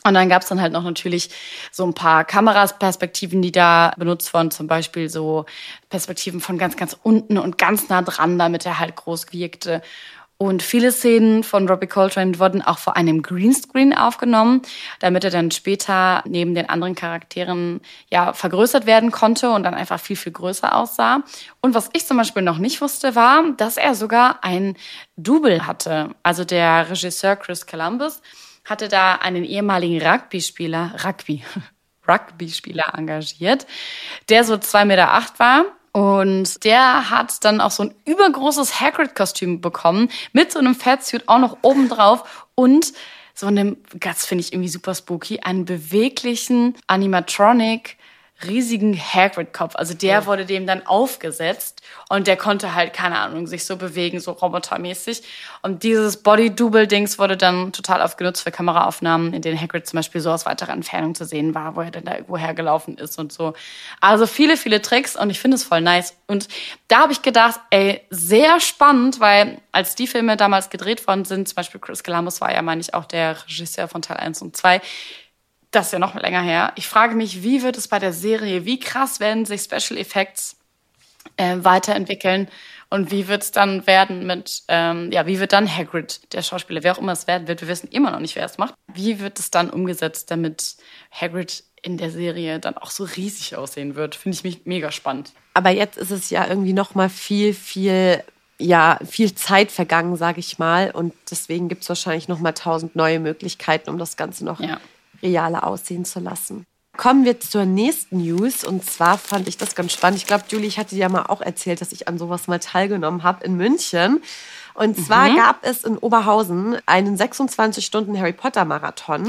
Und 0.04 0.14
dann 0.14 0.28
gab's 0.28 0.48
dann 0.48 0.60
halt 0.60 0.72
noch 0.72 0.82
natürlich 0.82 1.30
so 1.70 1.84
ein 1.84 1.94
paar 1.94 2.24
Kamerasperspektiven, 2.24 3.40
die 3.40 3.52
da 3.52 3.92
benutzt 3.96 4.34
wurden, 4.34 4.50
zum 4.50 4.66
Beispiel 4.66 5.08
so 5.08 5.46
Perspektiven 5.90 6.40
von 6.40 6.58
ganz, 6.58 6.76
ganz 6.76 6.96
unten 7.02 7.38
und 7.38 7.56
ganz 7.58 7.88
nah 7.88 8.02
dran, 8.02 8.38
damit 8.38 8.66
er 8.66 8.78
halt 8.78 8.96
groß 8.96 9.32
wirkte. 9.32 9.82
Und 10.42 10.60
viele 10.60 10.90
Szenen 10.90 11.44
von 11.44 11.68
Robbie 11.68 11.86
Coltrane 11.86 12.36
wurden 12.40 12.62
auch 12.62 12.78
vor 12.78 12.96
einem 12.96 13.22
Greenscreen 13.22 13.96
aufgenommen, 13.96 14.62
damit 14.98 15.22
er 15.22 15.30
dann 15.30 15.52
später 15.52 16.24
neben 16.26 16.56
den 16.56 16.68
anderen 16.68 16.96
Charakteren 16.96 17.80
ja 18.10 18.32
vergrößert 18.32 18.84
werden 18.84 19.12
konnte 19.12 19.50
und 19.50 19.62
dann 19.62 19.74
einfach 19.74 20.00
viel, 20.00 20.16
viel 20.16 20.32
größer 20.32 20.74
aussah. 20.74 21.22
Und 21.60 21.76
was 21.76 21.90
ich 21.92 22.08
zum 22.08 22.16
Beispiel 22.16 22.42
noch 22.42 22.58
nicht 22.58 22.80
wusste, 22.80 23.14
war, 23.14 23.52
dass 23.56 23.76
er 23.76 23.94
sogar 23.94 24.42
ein 24.42 24.76
Double 25.16 25.64
hatte. 25.64 26.10
Also 26.24 26.44
der 26.44 26.90
Regisseur 26.90 27.36
Chris 27.36 27.64
Columbus 27.64 28.20
hatte 28.64 28.88
da 28.88 29.16
einen 29.16 29.44
ehemaligen 29.44 30.00
Rugby-Spieler, 30.00 30.96
Rugby, 31.04 31.44
Rugby-Spieler 32.08 32.94
engagiert, 32.96 33.66
der 34.28 34.44
so 34.44 34.56
zwei 34.58 34.84
Meter 34.84 35.12
acht 35.12 35.38
war. 35.38 35.64
Und 35.92 36.64
der 36.64 37.10
hat 37.10 37.44
dann 37.44 37.60
auch 37.60 37.70
so 37.70 37.82
ein 37.82 37.94
übergroßes 38.06 38.80
Hagrid-Kostüm 38.80 39.60
bekommen, 39.60 40.08
mit 40.32 40.50
so 40.50 40.58
einem 40.58 40.74
Fatsuit 40.74 41.28
auch 41.28 41.38
noch 41.38 41.58
oben 41.60 41.90
drauf 41.90 42.46
und 42.54 42.94
so 43.34 43.46
einem, 43.46 43.76
das 43.92 44.24
finde 44.24 44.42
ich 44.42 44.52
irgendwie 44.52 44.68
super 44.68 44.94
spooky, 44.94 45.40
einen 45.40 45.64
beweglichen 45.66 46.74
Animatronic 46.86 47.98
riesigen 48.46 48.98
Hagrid-Kopf. 48.98 49.76
Also 49.76 49.94
der 49.94 50.26
wurde 50.26 50.46
dem 50.46 50.66
dann 50.66 50.86
aufgesetzt 50.86 51.82
und 52.08 52.26
der 52.26 52.36
konnte 52.36 52.74
halt, 52.74 52.92
keine 52.92 53.18
Ahnung, 53.18 53.46
sich 53.46 53.64
so 53.64 53.76
bewegen, 53.76 54.20
so 54.20 54.32
robotermäßig. 54.32 55.22
Und 55.62 55.82
dieses 55.82 56.22
Body-Double-Dings 56.22 57.18
wurde 57.18 57.36
dann 57.36 57.72
total 57.72 58.00
oft 58.00 58.18
genutzt 58.18 58.42
für 58.42 58.50
Kameraaufnahmen, 58.50 59.32
in 59.32 59.42
denen 59.42 59.60
Hagrid 59.60 59.86
zum 59.86 59.98
Beispiel 59.98 60.20
so 60.20 60.30
aus 60.30 60.46
weiterer 60.46 60.72
Entfernung 60.72 61.14
zu 61.14 61.24
sehen 61.24 61.54
war, 61.54 61.76
wo 61.76 61.80
er 61.80 61.90
denn 61.90 62.04
da 62.04 62.14
irgendwo 62.14 62.36
hergelaufen 62.36 62.98
ist 62.98 63.18
und 63.18 63.32
so. 63.32 63.54
Also 64.00 64.26
viele, 64.26 64.56
viele 64.56 64.82
Tricks 64.82 65.16
und 65.16 65.30
ich 65.30 65.40
finde 65.40 65.56
es 65.56 65.64
voll 65.64 65.80
nice. 65.80 66.16
Und 66.26 66.48
da 66.88 67.00
habe 67.00 67.12
ich 67.12 67.22
gedacht, 67.22 67.60
ey, 67.70 68.02
sehr 68.10 68.60
spannend, 68.60 69.20
weil 69.20 69.60
als 69.72 69.94
die 69.94 70.06
Filme 70.06 70.36
damals 70.36 70.70
gedreht 70.70 71.06
worden 71.06 71.24
sind, 71.24 71.48
zum 71.48 71.56
Beispiel 71.56 71.80
Chris 71.80 72.04
Columbus 72.04 72.40
war 72.40 72.52
ja, 72.52 72.62
meine 72.62 72.80
ich, 72.80 72.94
auch 72.94 73.04
der 73.04 73.42
Regisseur 73.44 73.88
von 73.88 74.02
Teil 74.02 74.18
1 74.18 74.42
und 74.42 74.56
2, 74.56 74.80
das 75.72 75.86
ist 75.86 75.92
ja 75.92 75.98
noch 75.98 76.14
länger 76.14 76.42
her. 76.42 76.72
Ich 76.76 76.86
frage 76.86 77.14
mich, 77.14 77.42
wie 77.42 77.62
wird 77.62 77.76
es 77.76 77.88
bei 77.88 77.98
der 77.98 78.12
Serie, 78.12 78.64
wie 78.64 78.78
krass 78.78 79.20
werden 79.20 79.44
sich 79.46 79.62
Special 79.62 79.98
Effects 79.98 80.56
äh, 81.38 81.56
weiterentwickeln 81.62 82.48
und 82.90 83.10
wie 83.10 83.26
wird 83.26 83.42
es 83.42 83.52
dann 83.52 83.86
werden 83.86 84.26
mit, 84.26 84.64
ähm, 84.68 85.10
ja, 85.10 85.26
wie 85.26 85.40
wird 85.40 85.54
dann 85.54 85.66
Hagrid, 85.66 86.32
der 86.34 86.42
Schauspieler, 86.42 86.82
wer 86.82 86.94
auch 86.94 86.98
immer 86.98 87.12
es 87.12 87.26
werden 87.26 87.48
wird, 87.48 87.62
wir 87.62 87.68
wissen 87.68 87.88
immer 87.88 88.10
noch 88.10 88.20
nicht, 88.20 88.36
wer 88.36 88.44
es 88.44 88.58
macht, 88.58 88.74
wie 88.92 89.18
wird 89.18 89.38
es 89.38 89.50
dann 89.50 89.70
umgesetzt, 89.70 90.30
damit 90.30 90.76
Hagrid 91.10 91.64
in 91.80 91.96
der 91.96 92.10
Serie 92.10 92.60
dann 92.60 92.76
auch 92.76 92.90
so 92.90 93.04
riesig 93.04 93.56
aussehen 93.56 93.94
wird, 93.94 94.14
finde 94.14 94.36
ich 94.36 94.44
mich 94.44 94.66
mega 94.66 94.92
spannend. 94.92 95.32
Aber 95.54 95.70
jetzt 95.70 95.96
ist 95.96 96.10
es 96.10 96.28
ja 96.28 96.46
irgendwie 96.46 96.74
noch 96.74 96.94
mal 96.94 97.08
viel, 97.08 97.54
viel 97.54 98.22
ja 98.58 98.98
viel 99.08 99.34
Zeit 99.34 99.72
vergangen, 99.72 100.16
sage 100.16 100.38
ich 100.38 100.58
mal. 100.58 100.92
Und 100.92 101.14
deswegen 101.30 101.68
gibt 101.68 101.82
es 101.82 101.88
wahrscheinlich 101.88 102.28
noch 102.28 102.38
mal 102.38 102.52
tausend 102.52 102.94
neue 102.94 103.18
Möglichkeiten, 103.18 103.90
um 103.90 103.98
das 103.98 104.16
Ganze 104.16 104.44
noch 104.44 104.60
ja 104.60 104.78
realer 105.22 105.66
aussehen 105.66 106.04
zu 106.04 106.20
lassen. 106.20 106.66
Kommen 106.96 107.24
wir 107.24 107.40
zur 107.40 107.64
nächsten 107.64 108.18
News. 108.18 108.64
Und 108.64 108.84
zwar 108.84 109.16
fand 109.16 109.48
ich 109.48 109.56
das 109.56 109.74
ganz 109.74 109.92
spannend. 109.92 110.18
Ich 110.18 110.26
glaube, 110.26 110.44
Julie, 110.48 110.66
ich 110.66 110.78
hatte 110.78 110.94
dir 110.94 111.02
ja 111.02 111.08
mal 111.08 111.24
auch 111.24 111.40
erzählt, 111.40 111.80
dass 111.80 111.92
ich 111.92 112.06
an 112.06 112.18
sowas 112.18 112.48
mal 112.48 112.58
teilgenommen 112.58 113.22
habe 113.22 113.44
in 113.44 113.56
München. 113.56 114.22
Und 114.74 114.98
zwar 114.98 115.30
mhm. 115.30 115.36
gab 115.36 115.64
es 115.64 115.84
in 115.84 115.96
Oberhausen 115.98 116.76
einen 116.86 117.16
26-Stunden 117.16 118.18
Harry 118.18 118.32
Potter 118.32 118.64
Marathon. 118.64 119.24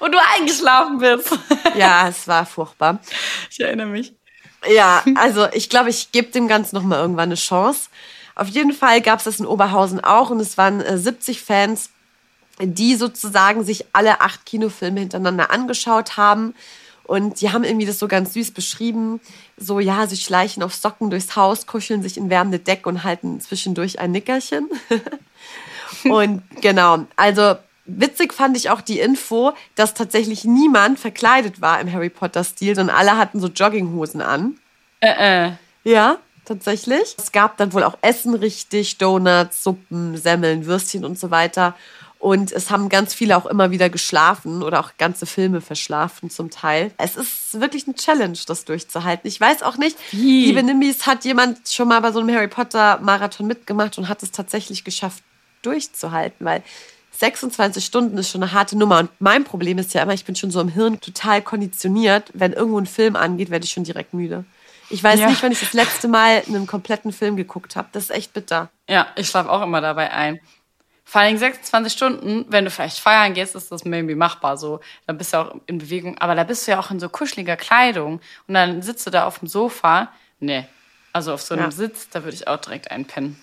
Und 0.00 0.12
du 0.12 0.18
eingeschlafen 0.34 0.98
bist. 0.98 1.38
ja, 1.76 2.08
es 2.08 2.26
war 2.26 2.44
furchtbar. 2.46 2.98
Ich 3.50 3.60
erinnere 3.60 3.86
mich. 3.86 4.14
Ja, 4.68 5.04
also 5.14 5.46
ich 5.52 5.68
glaube, 5.68 5.90
ich 5.90 6.10
gebe 6.10 6.28
dem 6.32 6.48
Ganzen 6.48 6.76
noch 6.76 6.82
mal 6.82 6.98
irgendwann 6.98 7.28
eine 7.28 7.36
Chance. 7.36 7.88
Auf 8.34 8.48
jeden 8.48 8.72
Fall 8.72 9.00
gab 9.00 9.20
es 9.20 9.24
das 9.24 9.40
in 9.40 9.46
Oberhausen 9.46 10.02
auch 10.02 10.30
und 10.30 10.40
es 10.40 10.58
waren 10.58 10.82
70 10.98 11.36
äh, 11.36 11.40
Fans 11.40 11.90
die 12.60 12.96
sozusagen 12.96 13.64
sich 13.64 13.86
alle 13.92 14.20
acht 14.20 14.46
Kinofilme 14.46 15.00
hintereinander 15.00 15.50
angeschaut 15.50 16.16
haben. 16.16 16.54
Und 17.04 17.40
die 17.40 17.52
haben 17.52 17.62
irgendwie 17.62 17.86
das 17.86 18.00
so 18.00 18.08
ganz 18.08 18.32
süß 18.32 18.50
beschrieben. 18.50 19.20
So, 19.56 19.78
ja, 19.78 20.06
sie 20.06 20.16
schleichen 20.16 20.62
auf 20.62 20.74
Socken 20.74 21.10
durchs 21.10 21.36
Haus, 21.36 21.66
kuscheln 21.66 22.02
sich 22.02 22.16
in 22.16 22.30
wärmende 22.30 22.58
Deck 22.58 22.86
und 22.86 23.04
halten 23.04 23.40
zwischendurch 23.40 24.00
ein 24.00 24.10
Nickerchen. 24.10 24.68
und 26.04 26.42
genau, 26.60 27.06
also 27.14 27.56
witzig 27.84 28.34
fand 28.34 28.56
ich 28.56 28.70
auch 28.70 28.80
die 28.80 28.98
Info, 28.98 29.52
dass 29.76 29.94
tatsächlich 29.94 30.44
niemand 30.44 30.98
verkleidet 30.98 31.60
war 31.60 31.80
im 31.80 31.92
Harry 31.92 32.10
Potter-Stil, 32.10 32.74
sondern 32.74 32.96
alle 32.96 33.16
hatten 33.16 33.40
so 33.40 33.46
Jogginghosen 33.46 34.20
an. 34.20 34.58
Äh, 35.00 35.46
äh. 35.48 35.52
Ja, 35.84 36.18
tatsächlich. 36.44 37.14
Es 37.18 37.30
gab 37.30 37.56
dann 37.56 37.72
wohl 37.72 37.84
auch 37.84 37.98
Essen 38.02 38.34
richtig, 38.34 38.98
Donuts, 38.98 39.62
Suppen, 39.62 40.16
Semmeln, 40.16 40.66
Würstchen 40.66 41.04
und 41.04 41.18
so 41.18 41.30
weiter. 41.30 41.76
Und 42.18 42.50
es 42.50 42.70
haben 42.70 42.88
ganz 42.88 43.14
viele 43.14 43.36
auch 43.36 43.46
immer 43.46 43.70
wieder 43.70 43.90
geschlafen 43.90 44.62
oder 44.62 44.80
auch 44.80 44.92
ganze 44.98 45.26
Filme 45.26 45.60
verschlafen 45.60 46.30
zum 46.30 46.50
Teil. 46.50 46.90
Es 46.98 47.16
ist 47.16 47.60
wirklich 47.60 47.86
eine 47.86 47.94
Challenge, 47.94 48.38
das 48.46 48.64
durchzuhalten. 48.64 49.28
Ich 49.28 49.40
weiß 49.40 49.62
auch 49.62 49.76
nicht, 49.76 49.96
Wie? 50.12 50.46
liebe 50.46 50.62
Nimbis, 50.62 51.06
hat 51.06 51.24
jemand 51.24 51.68
schon 51.68 51.88
mal 51.88 52.00
bei 52.00 52.12
so 52.12 52.20
einem 52.20 52.34
Harry 52.34 52.48
Potter 52.48 52.98
Marathon 53.00 53.46
mitgemacht 53.46 53.98
und 53.98 54.08
hat 54.08 54.22
es 54.22 54.32
tatsächlich 54.32 54.82
geschafft, 54.82 55.22
durchzuhalten, 55.62 56.46
weil 56.46 56.62
26 57.12 57.84
Stunden 57.84 58.18
ist 58.18 58.30
schon 58.30 58.42
eine 58.42 58.52
harte 58.52 58.76
Nummer. 58.76 58.98
Und 59.00 59.10
mein 59.18 59.44
Problem 59.44 59.78
ist 59.78 59.94
ja 59.94 60.02
immer, 60.02 60.14
ich 60.14 60.24
bin 60.24 60.36
schon 60.36 60.50
so 60.50 60.60
im 60.60 60.68
Hirn 60.68 61.00
total 61.00 61.42
konditioniert. 61.42 62.30
Wenn 62.34 62.52
irgendwo 62.52 62.78
ein 62.78 62.86
Film 62.86 63.16
angeht, 63.16 63.50
werde 63.50 63.64
ich 63.64 63.72
schon 63.72 63.84
direkt 63.84 64.14
müde. 64.14 64.44
Ich 64.88 65.02
weiß 65.02 65.20
ja. 65.20 65.28
nicht, 65.28 65.42
wenn 65.42 65.52
ich 65.52 65.60
das 65.60 65.72
letzte 65.72 66.08
Mal 66.08 66.42
einen 66.46 66.66
kompletten 66.66 67.12
Film 67.12 67.36
geguckt 67.36 67.74
habe. 67.74 67.88
Das 67.92 68.04
ist 68.04 68.10
echt 68.10 68.32
bitter. 68.32 68.70
Ja, 68.88 69.08
ich 69.16 69.28
schlafe 69.28 69.50
auch 69.50 69.62
immer 69.62 69.80
dabei 69.80 70.12
ein. 70.12 70.40
Vor 71.08 71.20
allem 71.20 71.38
26 71.38 71.92
Stunden, 71.92 72.46
wenn 72.48 72.64
du 72.64 72.70
vielleicht 72.72 72.98
feiern 72.98 73.32
gehst, 73.32 73.54
ist 73.54 73.70
das 73.70 73.84
maybe 73.84 74.16
machbar 74.16 74.56
so. 74.56 74.80
Dann 75.06 75.16
bist 75.16 75.32
du 75.32 75.36
auch 75.36 75.54
in 75.66 75.78
Bewegung. 75.78 76.18
Aber 76.18 76.34
da 76.34 76.42
bist 76.42 76.66
du 76.66 76.72
ja 76.72 76.80
auch 76.80 76.90
in 76.90 76.98
so 76.98 77.08
kuscheliger 77.08 77.56
Kleidung. 77.56 78.20
Und 78.48 78.54
dann 78.54 78.82
sitzt 78.82 79.06
du 79.06 79.10
da 79.10 79.24
auf 79.24 79.38
dem 79.38 79.46
Sofa. 79.46 80.12
Nee. 80.40 80.66
Also 81.12 81.32
auf 81.32 81.42
so 81.42 81.54
einem 81.54 81.66
ja. 81.66 81.70
Sitz, 81.70 82.08
da 82.10 82.24
würde 82.24 82.34
ich 82.34 82.48
auch 82.48 82.56
direkt 82.56 82.90
einpennen. 82.90 83.40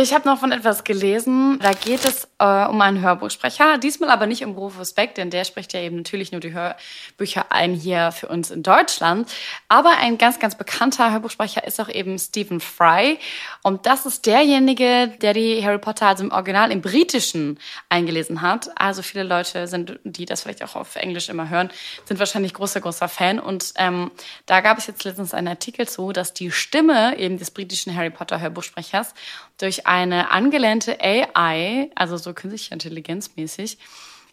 Ich 0.00 0.14
habe 0.14 0.28
noch 0.28 0.38
von 0.38 0.52
etwas 0.52 0.84
gelesen. 0.84 1.58
Da 1.60 1.72
geht 1.72 2.04
es 2.04 2.28
äh, 2.38 2.66
um 2.66 2.80
einen 2.80 3.00
Hörbuchsprecher. 3.00 3.78
Diesmal 3.78 4.10
aber 4.10 4.28
nicht 4.28 4.44
um 4.44 4.52
Rufus 4.52 4.92
Beck, 4.92 5.16
denn 5.16 5.28
der 5.28 5.44
spricht 5.44 5.72
ja 5.72 5.80
eben 5.80 5.96
natürlich 5.96 6.30
nur 6.30 6.40
die 6.40 6.52
Hörbücher 6.52 7.46
ein 7.50 7.74
hier 7.74 8.12
für 8.12 8.28
uns 8.28 8.52
in 8.52 8.62
Deutschland. 8.62 9.28
Aber 9.66 9.90
ein 9.98 10.16
ganz, 10.16 10.38
ganz 10.38 10.56
bekannter 10.56 11.10
Hörbuchsprecher 11.10 11.66
ist 11.66 11.80
auch 11.80 11.88
eben 11.88 12.16
Stephen 12.16 12.60
Fry. 12.60 13.18
Und 13.64 13.86
das 13.86 14.06
ist 14.06 14.26
derjenige, 14.26 15.08
der 15.20 15.34
die 15.34 15.64
Harry 15.64 15.78
Potter 15.78 16.06
also 16.06 16.22
im 16.22 16.30
Original 16.30 16.70
im 16.70 16.80
Britischen 16.80 17.58
eingelesen 17.88 18.40
hat. 18.40 18.70
Also 18.80 19.02
viele 19.02 19.24
Leute 19.24 19.66
sind, 19.66 19.98
die 20.04 20.26
das 20.26 20.42
vielleicht 20.42 20.62
auch 20.62 20.76
auf 20.76 20.94
Englisch 20.94 21.28
immer 21.28 21.48
hören, 21.48 21.70
sind 22.04 22.20
wahrscheinlich 22.20 22.54
großer, 22.54 22.80
großer 22.80 23.08
Fan. 23.08 23.40
Und 23.40 23.72
ähm, 23.74 24.12
da 24.46 24.60
gab 24.60 24.78
es 24.78 24.86
jetzt 24.86 25.02
letztens 25.02 25.34
einen 25.34 25.48
Artikel 25.48 25.88
zu, 25.88 26.12
dass 26.12 26.34
die 26.34 26.52
Stimme 26.52 27.18
eben 27.18 27.36
des 27.36 27.50
britischen 27.50 27.96
Harry 27.96 28.10
Potter 28.10 28.40
Hörbuchsprechers 28.40 29.12
durch 29.58 29.87
eine 29.88 30.30
angelehnte 30.30 30.98
AI, 31.00 31.90
also 31.94 32.18
so 32.18 32.34
künstliche 32.34 32.74
Intelligenz 32.74 33.30
mäßig, 33.36 33.78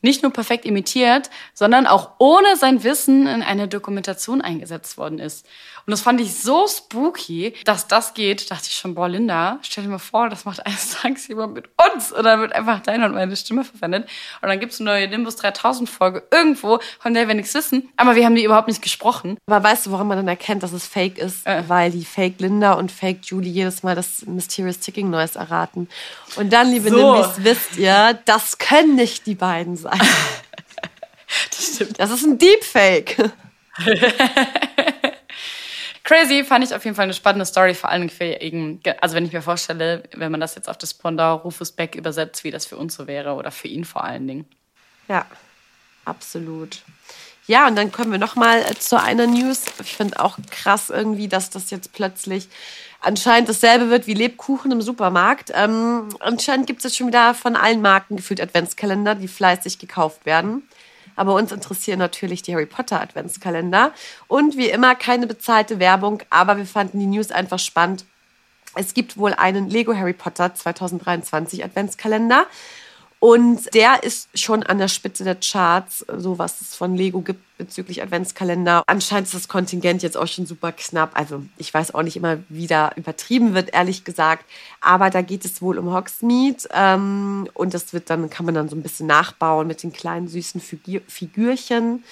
nicht 0.02 0.24
nur 0.24 0.32
perfekt 0.32 0.66
imitiert, 0.66 1.30
sondern 1.54 1.88
auch 1.88 2.12
ohne 2.20 2.56
sein 2.58 2.84
Wissen 2.84 3.28
in 3.28 3.42
eine 3.42 3.68
Dokumentation 3.68 4.42
eingesetzt 4.42 4.98
worden 4.98 5.20
ist. 5.20 5.46
Und 5.86 5.92
das 5.92 6.02
fand 6.02 6.20
ich 6.20 6.34
so 6.34 6.68
spooky, 6.68 7.54
dass 7.64 7.88
das 7.88 8.16
geht. 8.16 8.50
Dachte 8.50 8.66
ich 8.68 8.76
schon, 8.76 8.96
boah, 8.96 9.08
Linda, 9.08 9.60
stell 9.62 9.84
dir 9.84 9.90
mal 9.92 10.00
vor, 10.00 10.30
das 10.30 10.44
macht 10.44 10.66
eines 10.66 10.90
Tages 11.02 11.28
jemand 11.28 11.54
mit 11.54 11.70
uns. 11.94 12.12
Und 12.12 12.24
dann 12.24 12.42
wird 12.42 12.54
einfach 12.54 12.80
deine 12.80 13.06
und 13.06 13.14
meine 13.14 13.36
Stimme 13.36 13.64
verwendet. 13.64 14.10
Und 14.42 14.50
dann 14.50 14.60
gibt's 14.60 14.80
eine 14.80 14.90
neue 14.90 15.08
Nimbus 15.08 15.36
3000 15.36 15.88
Folge 15.88 16.24
irgendwo, 16.32 16.80
von 17.00 17.14
der 17.14 17.28
wir 17.28 17.36
nichts 17.36 17.54
wissen. 17.54 17.90
Aber 17.98 18.16
wir 18.16 18.26
haben 18.26 18.34
die 18.36 18.44
überhaupt 18.44 18.68
nicht 18.68 18.82
gesprochen. 18.82 19.38
Aber 19.46 19.64
weißt 19.64 19.86
du, 19.86 19.92
woran 19.92 20.08
man 20.08 20.18
dann 20.18 20.28
erkennt, 20.28 20.64
dass 20.64 20.72
es 20.72 20.88
fake 20.88 21.20
ist? 21.20 21.46
Äh. 21.46 21.64
Weil 21.68 21.92
die 21.92 22.06
Fake 22.06 22.40
Linda 22.40 22.74
und 22.74 22.92
Fake 22.92 23.20
Julie 23.24 23.52
jedes 23.52 23.84
Mal 23.84 23.96
das 23.96 24.26
Mysterious 24.26 24.80
Ticking 24.80 25.12
Noise 25.12 25.38
erraten. 25.38 25.88
Und 26.36 26.52
dann, 26.52 26.72
liebe 26.72 26.90
so. 26.90 27.14
Nimbis, 27.14 27.44
wisst 27.44 27.78
ihr, 27.78 28.20
das 28.26 28.58
können 28.58 28.96
nicht 28.96 29.28
die 29.28 29.36
beiden 29.36 29.78
sein. 29.78 29.85
Das 29.92 31.76
stimmt. 31.76 32.00
Das 32.00 32.12
ist 32.12 32.24
ein 32.24 32.38
Deepfake. 32.38 33.32
Crazy 36.04 36.44
fand 36.44 36.64
ich 36.64 36.74
auf 36.74 36.86
jeden 36.86 36.96
Fall 36.96 37.06
eine 37.06 37.16
spannende 37.16 37.46
Story, 37.46 37.74
vor 37.74 37.90
allem 37.90 38.10
für 38.10 38.26
ihn. 38.26 38.80
Also 39.02 39.16
wenn 39.16 39.26
ich 39.26 39.34
mir 39.34 39.42
vorstelle, 39.42 40.04
wenn 40.14 40.32
man 40.32 40.40
das 40.40 40.54
jetzt 40.54 40.70
auf 40.70 40.78
das 40.78 40.94
Pendant 40.94 41.44
Rufus 41.44 41.72
Beck 41.72 41.96
übersetzt, 41.96 42.44
wie 42.44 42.52
das 42.52 42.68
für 42.68 42.78
uns 42.78 42.96
so 42.96 43.08
wäre 43.08 43.34
oder 43.34 43.50
für 43.50 43.68
ihn 43.68 43.86
vor 43.86 44.04
allen 44.04 44.28
Dingen. 44.28 44.46
Ja, 45.08 45.26
absolut. 46.06 46.84
Ja, 47.48 47.68
und 47.68 47.76
dann 47.76 47.92
kommen 47.92 48.12
wir 48.12 48.20
noch 48.20 48.36
mal 48.36 48.64
zu 48.78 49.02
einer 49.02 49.26
News. 49.26 49.64
Ich 49.82 49.96
finde 49.96 50.20
auch 50.20 50.38
krass 50.52 50.92
irgendwie, 50.92 51.28
dass 51.28 51.50
das 51.50 51.72
jetzt 51.72 51.94
plötzlich 51.94 52.50
anscheinend 53.06 53.48
dasselbe 53.48 53.90
wird 53.90 54.08
wie 54.08 54.14
Lebkuchen 54.14 54.72
im 54.72 54.82
Supermarkt. 54.82 55.52
Ähm, 55.54 56.10
anscheinend 56.20 56.68
gibt 56.68 56.80
es 56.80 56.86
jetzt 56.86 56.98
schon 56.98 57.08
wieder 57.08 57.34
von 57.34 57.56
allen 57.56 57.82
Marken 57.82 58.18
gefühlt 58.18 58.42
Adventskalender, 58.42 59.16
die 59.16 59.28
fleißig 59.28 59.80
gekauft 59.80 60.26
werden. 60.26 60.64
Aber 61.16 61.36
uns 61.36 61.52
interessieren 61.52 62.00
natürlich 62.00 62.42
die 62.42 62.54
Harry 62.54 62.66
Potter 62.66 63.00
Adventskalender. 63.00 63.94
Und 64.28 64.58
wie 64.58 64.70
immer 64.70 64.96
keine 64.96 65.28
bezahlte 65.28 65.80
Werbung, 65.80 66.24
aber 66.30 66.58
wir 66.58 66.66
fanden 66.66 67.00
die 67.00 67.06
News 67.06 67.32
einfach 67.32 67.60
spannend. 67.60 68.06
Es 68.74 68.94
gibt 68.94 69.18
wohl 69.18 69.34
einen 69.34 69.70
Lego 69.70 69.96
Harry 69.96 70.14
Potter 70.14 70.54
2023 70.54 71.64
Adventskalender. 71.64 72.46
Und 73.26 73.74
der 73.74 74.04
ist 74.04 74.30
schon 74.38 74.62
an 74.62 74.78
der 74.78 74.88
Spitze 74.88 75.24
der 75.24 75.34
Charts, 75.34 76.06
so 76.16 76.38
was 76.38 76.62
es 76.62 76.76
von 76.76 76.96
Lego 76.96 77.22
gibt 77.22 77.58
bezüglich 77.58 78.04
Adventskalender. 78.04 78.84
Anscheinend 78.86 79.26
ist 79.26 79.34
das 79.34 79.48
Kontingent 79.48 80.04
jetzt 80.04 80.16
auch 80.16 80.28
schon 80.28 80.46
super 80.46 80.72
knapp. 80.72 81.18
Also 81.18 81.42
ich 81.58 81.74
weiß 81.74 81.96
auch 81.96 82.04
nicht 82.04 82.18
immer, 82.18 82.38
wie 82.50 82.68
da 82.68 82.92
übertrieben 82.96 83.56
wird, 83.56 83.74
ehrlich 83.74 84.04
gesagt. 84.04 84.46
Aber 84.80 85.10
da 85.10 85.24
geht 85.24 85.44
es 85.44 85.64
wohl 85.64 85.80
um 85.80 85.92
Hogsmeade. 85.92 86.70
Ähm, 86.72 87.50
und 87.56 87.74
das 87.74 87.94
wird 87.94 88.12
dann, 88.12 88.30
kann 88.30 88.46
man 88.46 88.54
dann 88.54 88.70
so 88.70 88.76
ein 88.76 88.84
bisschen 88.84 89.08
nachbauen 89.08 89.66
mit 89.66 89.82
den 89.82 89.92
kleinen 89.92 90.28
süßen 90.28 90.62
Figur 90.62 91.02
Figürchen. 91.08 92.04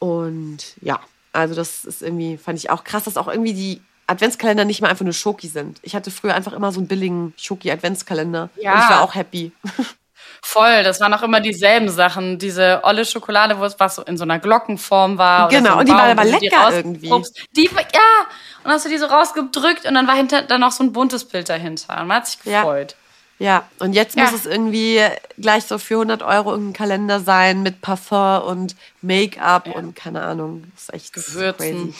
Und 0.00 0.74
ja, 0.80 0.98
also 1.32 1.54
das 1.54 1.84
ist 1.84 2.02
irgendwie, 2.02 2.38
fand 2.38 2.58
ich 2.58 2.70
auch 2.70 2.82
krass, 2.82 3.04
dass 3.04 3.16
auch 3.18 3.28
irgendwie 3.28 3.54
die 3.54 3.80
Adventskalender 4.08 4.64
nicht 4.64 4.80
mehr 4.80 4.90
einfach 4.90 5.04
nur 5.04 5.14
Schoki 5.14 5.46
sind. 5.46 5.78
Ich 5.82 5.94
hatte 5.94 6.10
früher 6.10 6.34
einfach 6.34 6.54
immer 6.54 6.72
so 6.72 6.80
einen 6.80 6.88
billigen 6.88 7.34
Schoki-Adventskalender. 7.36 8.50
Ja. 8.60 8.74
Und 8.74 8.80
ich 8.80 8.90
war 8.90 9.02
auch 9.02 9.14
happy. 9.14 9.52
Voll, 10.42 10.82
das 10.82 11.00
waren 11.00 11.12
auch 11.14 11.22
immer 11.22 11.40
dieselben 11.40 11.88
Sachen. 11.90 12.38
Diese 12.38 12.80
olle 12.82 13.04
Schokolade, 13.04 13.58
wo 13.58 13.64
es 13.64 13.78
was 13.78 13.96
so 13.96 14.02
in 14.02 14.16
so 14.16 14.24
einer 14.24 14.38
Glockenform 14.38 15.18
war. 15.18 15.48
Genau, 15.48 15.74
so 15.74 15.78
und 15.80 15.88
die 15.88 15.92
war 15.92 16.08
Baum, 16.08 16.18
aber 16.18 16.28
wo 16.28 16.32
du 16.32 16.38
die 16.38 16.46
lecker 16.46 16.72
irgendwie. 16.72 17.12
Die, 17.56 17.70
war- 17.74 17.82
ja, 17.82 18.26
und 18.58 18.64
dann 18.64 18.72
hast 18.72 18.84
du 18.86 18.88
die 18.88 18.98
so 18.98 19.06
rausgedrückt 19.06 19.84
und 19.86 19.94
dann 19.94 20.06
war 20.06 20.16
hinter 20.16 20.42
dann 20.42 20.60
noch 20.62 20.72
so 20.72 20.82
ein 20.82 20.92
buntes 20.92 21.24
Bild 21.24 21.48
dahinter. 21.48 22.00
Und 22.00 22.08
man 22.08 22.16
hat 22.18 22.26
sich 22.26 22.38
Ja. 22.44 22.62
gefreut. 22.62 22.96
Ja, 23.38 23.66
und 23.78 23.94
jetzt 23.94 24.16
Ja. 24.16 24.24
muss 24.24 24.32
es 24.34 24.44
irgendwie 24.46 25.00
gleich 25.38 25.64
so 25.64 25.78
für 25.78 25.96
100 25.96 26.22
Euro 26.22 26.50
irgendein 26.52 26.74
Kalender 26.74 27.20
sein 27.20 27.62
mit 27.62 27.80
Parfum 27.80 28.42
und 28.42 28.76
Make-up 29.00 29.66
und 29.74 29.94
keine 29.96 30.22
Ahnung. 30.22 30.64
Das 30.74 30.82
ist 30.84 30.94
echt 30.94 31.12
Gewürzen. 31.14 31.54
crazy. 31.56 31.94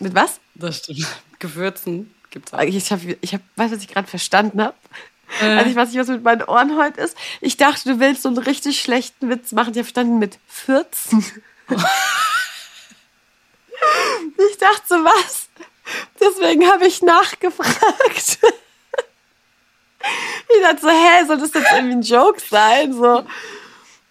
Mit 0.00 0.14
was? 0.14 0.40
Das 0.54 0.76
stimmt. 0.78 1.06
Gewürzen 1.38 2.14
gibt's 2.30 2.52
auch. 2.52 2.60
Ich 2.60 2.90
habe, 2.92 3.16
ich 3.20 3.32
hab, 3.34 3.40
weißt 3.56 3.72
du, 3.72 3.76
was 3.76 3.82
ich 3.82 3.88
gerade 3.88 4.06
verstanden 4.08 4.62
habe? 4.62 4.74
Äh. 5.40 5.56
Also 5.56 5.70
ich 5.70 5.76
weiß 5.76 5.88
nicht, 5.90 5.98
was 5.98 6.08
mit 6.08 6.22
meinen 6.22 6.42
Ohren 6.42 6.76
heute 6.76 7.00
ist. 7.00 7.16
Ich 7.40 7.56
dachte, 7.56 7.88
du 7.88 7.98
willst 8.00 8.22
so 8.22 8.28
einen 8.28 8.36
richtig 8.38 8.80
schlechten 8.80 9.30
Witz 9.30 9.52
machen. 9.52 9.70
Ich 9.72 9.78
habe 9.78 9.84
verstanden 9.84 10.18
mit 10.18 10.38
14. 10.48 11.20
ich 11.68 11.76
dachte 14.58 14.82
so, 14.86 14.96
was? 14.96 15.48
Deswegen 16.20 16.70
habe 16.70 16.86
ich 16.86 17.00
nachgefragt. 17.02 18.38
Ich 20.54 20.62
dachte 20.62 20.82
so, 20.82 20.90
hä, 20.90 21.24
soll 21.26 21.38
das 21.38 21.54
jetzt 21.54 21.72
irgendwie 21.72 21.94
ein 21.94 22.02
Joke 22.02 22.38
sein? 22.38 22.92
So, 22.92 23.24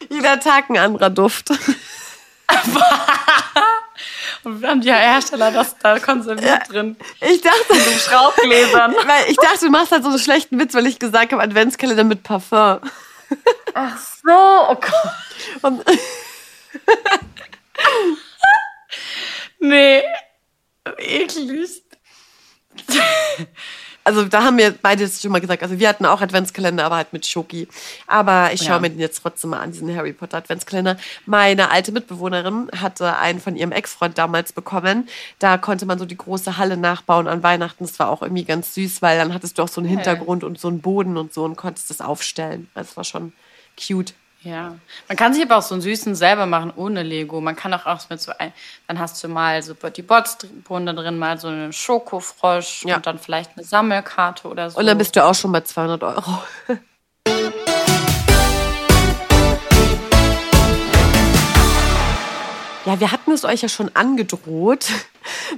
jeder 0.09 0.39
Tag 0.39 0.71
ein 0.71 0.77
anderer 0.77 1.11
Duft. 1.11 1.49
Und 4.43 4.65
haben 4.65 4.81
die 4.81 4.93
Hersteller 4.93 5.51
das 5.51 5.77
da 5.77 5.99
konserviert 5.99 6.69
drin. 6.69 6.95
Ich 7.21 7.41
dachte, 7.41 7.75
Schraubgläsern. 7.99 8.93
weil 9.05 9.29
ich 9.29 9.37
dachte, 9.37 9.65
du 9.65 9.71
machst 9.71 9.91
halt 9.91 10.03
so 10.03 10.09
einen 10.09 10.19
schlechten 10.19 10.59
Witz, 10.59 10.73
weil 10.73 10.87
ich 10.87 10.99
gesagt 10.99 11.31
habe, 11.31 11.41
Adventskalender 11.41 12.03
mit 12.03 12.23
Parfum. 12.23 12.79
Ach 13.73 13.97
so, 13.97 14.31
oh 14.31 14.75
Gott. 14.75 15.61
Und 15.61 15.83
Nee. 19.63 20.03
Eklig. 20.97 21.83
Also 24.03 24.25
da 24.25 24.43
haben 24.43 24.57
wir 24.57 24.71
beide 24.81 25.03
das 25.03 25.21
schon 25.21 25.31
mal 25.31 25.39
gesagt. 25.39 25.63
Also 25.63 25.79
wir 25.79 25.87
hatten 25.87 26.05
auch 26.05 26.21
Adventskalender, 26.21 26.83
aber 26.85 26.97
halt 26.97 27.13
mit 27.13 27.25
Schoki. 27.25 27.67
Aber 28.07 28.51
ich 28.53 28.61
schaue 28.61 28.75
Ja. 28.75 28.79
mir 28.79 28.89
den 28.89 28.99
jetzt 28.99 29.21
trotzdem 29.21 29.51
mal 29.51 29.59
an, 29.59 29.71
diesen 29.71 29.95
Harry 29.95 30.13
Potter 30.13 30.37
Adventskalender. 30.37 30.97
Meine 31.25 31.71
alte 31.71 31.91
Mitbewohnerin 31.91 32.69
hatte 32.77 33.17
einen 33.17 33.39
von 33.39 33.55
ihrem 33.55 33.71
Ex-Freund 33.71 34.17
damals 34.17 34.51
bekommen. 34.53 35.07
Da 35.39 35.57
konnte 35.57 35.85
man 35.85 35.99
so 35.99 36.05
die 36.05 36.17
große 36.17 36.57
Halle 36.57 36.75
nachbauen 36.77 37.27
an 37.27 37.43
Weihnachten. 37.43 37.85
Das 37.85 37.97
war 37.99 38.09
auch 38.09 38.21
irgendwie 38.21 38.43
ganz 38.43 38.73
süß, 38.73 39.01
weil 39.01 39.17
dann 39.17 39.33
hattest 39.33 39.57
du 39.57 39.63
auch 39.63 39.67
so 39.69 39.79
einen 39.79 39.89
Hintergrund 39.89 40.43
und 40.43 40.59
so 40.59 40.67
einen 40.67 40.81
Boden 40.81 41.17
und 41.17 41.33
so 41.33 41.43
und 41.45 41.55
konntest 41.55 41.89
das 41.89 42.01
aufstellen. 42.01 42.69
Also 42.73 42.89
es 42.91 42.97
war 42.97 43.03
schon 43.03 43.33
cute. 43.79 44.13
Ja. 44.43 44.75
Man 45.07 45.17
kann 45.17 45.33
sich 45.33 45.43
aber 45.43 45.57
auch 45.57 45.61
so 45.61 45.73
einen 45.73 45.81
süßen 45.81 46.15
selber 46.15 46.45
machen 46.45 46.73
ohne 46.75 47.01
Lego. 47.01 47.39
Man 47.39 47.55
kann 47.55 47.73
auch, 47.73 47.85
auch 47.85 48.09
mit 48.09 48.21
so 48.21 48.33
ein, 48.37 48.51
dann 48.87 48.99
hast 48.99 49.23
du 49.23 49.29
mal 49.29 49.63
so 49.63 49.73
die 49.73 50.01
Bots 50.01 50.37
drin, 50.37 50.85
drin, 50.85 51.17
mal 51.17 51.37
so 51.39 51.47
einen 51.47 51.71
Schokofrosch 51.71 52.83
Ja. 52.85 52.97
und 52.97 53.07
dann 53.07 53.19
vielleicht 53.19 53.51
eine 53.55 53.65
Sammelkarte 53.65 54.47
oder 54.47 54.69
so. 54.69 54.79
Und 54.79 54.85
dann 54.85 54.97
bist 54.97 55.15
du 55.15 55.23
auch 55.23 55.35
schon 55.35 55.51
bei 55.51 55.61
200 55.61 56.03
Euro. 56.03 56.43
Ja, 62.85 62.99
wir 62.99 63.11
hatten 63.13 63.31
es 63.31 63.45
euch 63.45 63.61
ja 63.61 63.69
schon 63.69 63.95
angedroht. 63.95 64.87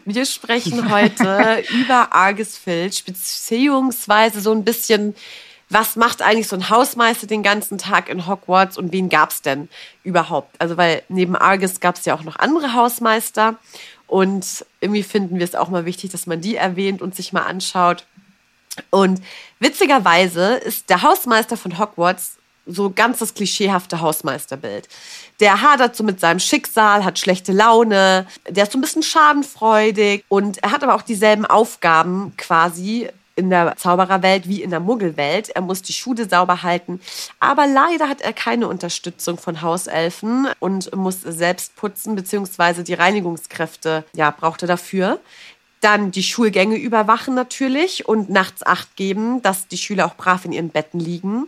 Wir 0.06 0.26
sprechen 0.26 0.92
heute 0.94 1.64
über 1.72 2.14
Argus 2.14 2.56
Filch, 2.56 3.04
beziehungsweise 3.04 4.42
so 4.42 4.52
ein 4.52 4.64
bisschen, 4.64 5.16
was 5.70 5.96
macht 5.96 6.22
eigentlich 6.22 6.48
so 6.48 6.56
ein 6.56 6.70
Hausmeister 6.70 7.28
den 7.28 7.44
ganzen 7.44 7.78
Tag 7.78 8.10
in 8.10 8.28
Hogwarts 8.28 8.78
und 8.78 8.92
wen 8.92 9.10
gab's 9.10 9.42
denn 9.42 9.70
überhaupt? 10.04 10.56
Also, 10.60 10.78
weil 10.78 11.04
neben 11.10 11.36
Argus 11.36 11.80
gab's 11.80 12.06
ja 12.06 12.16
auch 12.16 12.24
noch 12.24 12.38
andere 12.38 12.74
Hausmeister 12.74 13.56
und 14.08 14.66
irgendwie 14.80 15.04
finden 15.04 15.40
wir 15.40 15.46
es 15.46 15.56
auch 15.56 15.70
mal 15.70 15.86
wichtig, 15.86 16.12
dass 16.12 16.28
man 16.28 16.42
die 16.42 16.56
erwähnt 16.56 17.02
und 17.02 17.16
sich 17.16 17.34
mal 17.34 17.44
anschaut. 17.44 18.06
Und 18.90 19.22
witzigerweise 19.60 20.56
ist 20.56 20.90
der 20.90 21.02
Hausmeister 21.02 21.58
von 21.58 21.80
Hogwarts 21.80 22.38
so 22.66 22.90
ganz 22.90 23.20
das 23.20 23.34
klischeehafte 23.34 24.02
Hausmeisterbild. 24.02 24.88
Der 25.40 25.62
hadert 25.62 25.96
so 25.96 26.04
mit 26.04 26.20
seinem 26.20 26.40
Schicksal, 26.40 27.04
hat 27.04 27.20
schlechte 27.20 27.52
Laune, 27.52 28.26
der 28.50 28.64
ist 28.64 28.72
so 28.72 28.78
ein 28.78 28.82
bisschen 28.82 29.04
schadenfreudig 29.04 30.26
und 30.30 30.64
er 30.64 30.72
hat 30.72 30.84
aber 30.84 30.96
auch 30.96 31.04
dieselben 31.04 31.46
Aufgaben 31.46 32.34
quasi 32.38 33.10
in 33.36 33.50
der 33.50 33.76
Zaubererwelt 33.78 34.48
wie 34.48 34.62
in 34.62 34.70
der 34.70 34.80
Muggelwelt. 34.80 35.50
Er 35.50 35.62
muss 35.62 35.82
die 35.82 35.94
Schule 35.94 36.28
sauber 36.28 36.64
halten, 36.64 37.02
aber 37.40 37.68
leider 37.68 38.08
hat 38.08 38.22
er 38.22 38.34
keine 38.34 38.68
Unterstützung 38.68 39.38
von 39.38 39.62
Hauselfen 39.62 40.48
und 40.60 40.96
muss 40.96 41.22
selbst 41.22 41.76
putzen, 41.76 42.16
beziehungsweise 42.16 42.84
die 42.84 42.94
Reinigungskräfte, 42.94 44.06
ja, 44.14 44.32
braucht 44.32 44.62
er 44.62 44.68
dafür. 44.68 45.20
Dann 45.82 46.12
die 46.12 46.24
Schulgänge 46.24 46.78
überwachen 46.78 47.36
natürlich 47.36 48.08
und 48.08 48.30
nachts 48.30 48.66
Acht 48.66 48.96
geben, 48.96 49.42
dass 49.42 49.68
die 49.68 49.78
Schüler 49.78 50.06
auch 50.06 50.16
brav 50.16 50.46
in 50.46 50.52
ihren 50.52 50.70
Betten 50.70 51.00
liegen. 51.00 51.48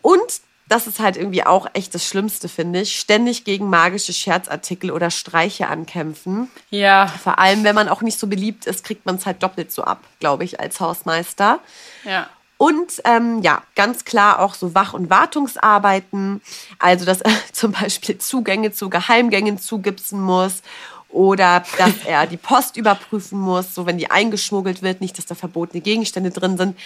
Und 0.00 0.40
das 0.68 0.86
ist 0.86 0.98
halt 0.98 1.16
irgendwie 1.16 1.44
auch 1.44 1.66
echt 1.74 1.94
das 1.94 2.06
Schlimmste, 2.06 2.48
finde 2.48 2.80
ich, 2.80 2.98
ständig 2.98 3.44
gegen 3.44 3.68
magische 3.68 4.12
Scherzartikel 4.12 4.90
oder 4.90 5.10
Streiche 5.10 5.68
ankämpfen. 5.68 6.50
Ja, 6.70 7.06
Vor 7.06 7.38
allem, 7.38 7.64
wenn 7.64 7.74
man 7.74 7.88
auch 7.88 8.00
nicht 8.00 8.18
so 8.18 8.26
beliebt 8.26 8.66
ist, 8.66 8.84
kriegt 8.84 9.04
man 9.04 9.16
es 9.16 9.26
halt 9.26 9.42
doppelt 9.42 9.70
so 9.72 9.84
ab, 9.84 10.00
glaube 10.20 10.44
ich, 10.44 10.60
als 10.60 10.80
Hausmeister. 10.80 11.60
ja. 12.04 12.28
Und 12.56 13.02
ähm, 13.04 13.42
ja, 13.42 13.62
ganz 13.74 14.04
klar 14.04 14.38
auch 14.38 14.54
so 14.54 14.76
Wach- 14.76 14.94
und 14.94 15.10
Wartungsarbeiten. 15.10 16.40
Also, 16.78 17.04
dass 17.04 17.20
er 17.20 17.32
zum 17.52 17.72
Beispiel 17.72 18.16
Zugänge 18.18 18.72
zu 18.72 18.88
Geheimgängen 18.88 19.58
zugipsen 19.58 20.20
muss 20.20 20.62
oder 21.08 21.64
dass 21.78 21.92
er 22.06 22.26
die 22.26 22.36
Post 22.36 22.76
überprüfen 22.76 23.40
muss, 23.40 23.74
so 23.74 23.86
wenn 23.86 23.98
die 23.98 24.10
eingeschmuggelt 24.10 24.82
wird, 24.82 25.00
nicht, 25.00 25.18
dass 25.18 25.26
da 25.26 25.34
verbotene 25.34 25.82
Gegenstände 25.82 26.30
drin 26.30 26.56
sind. 26.56 26.78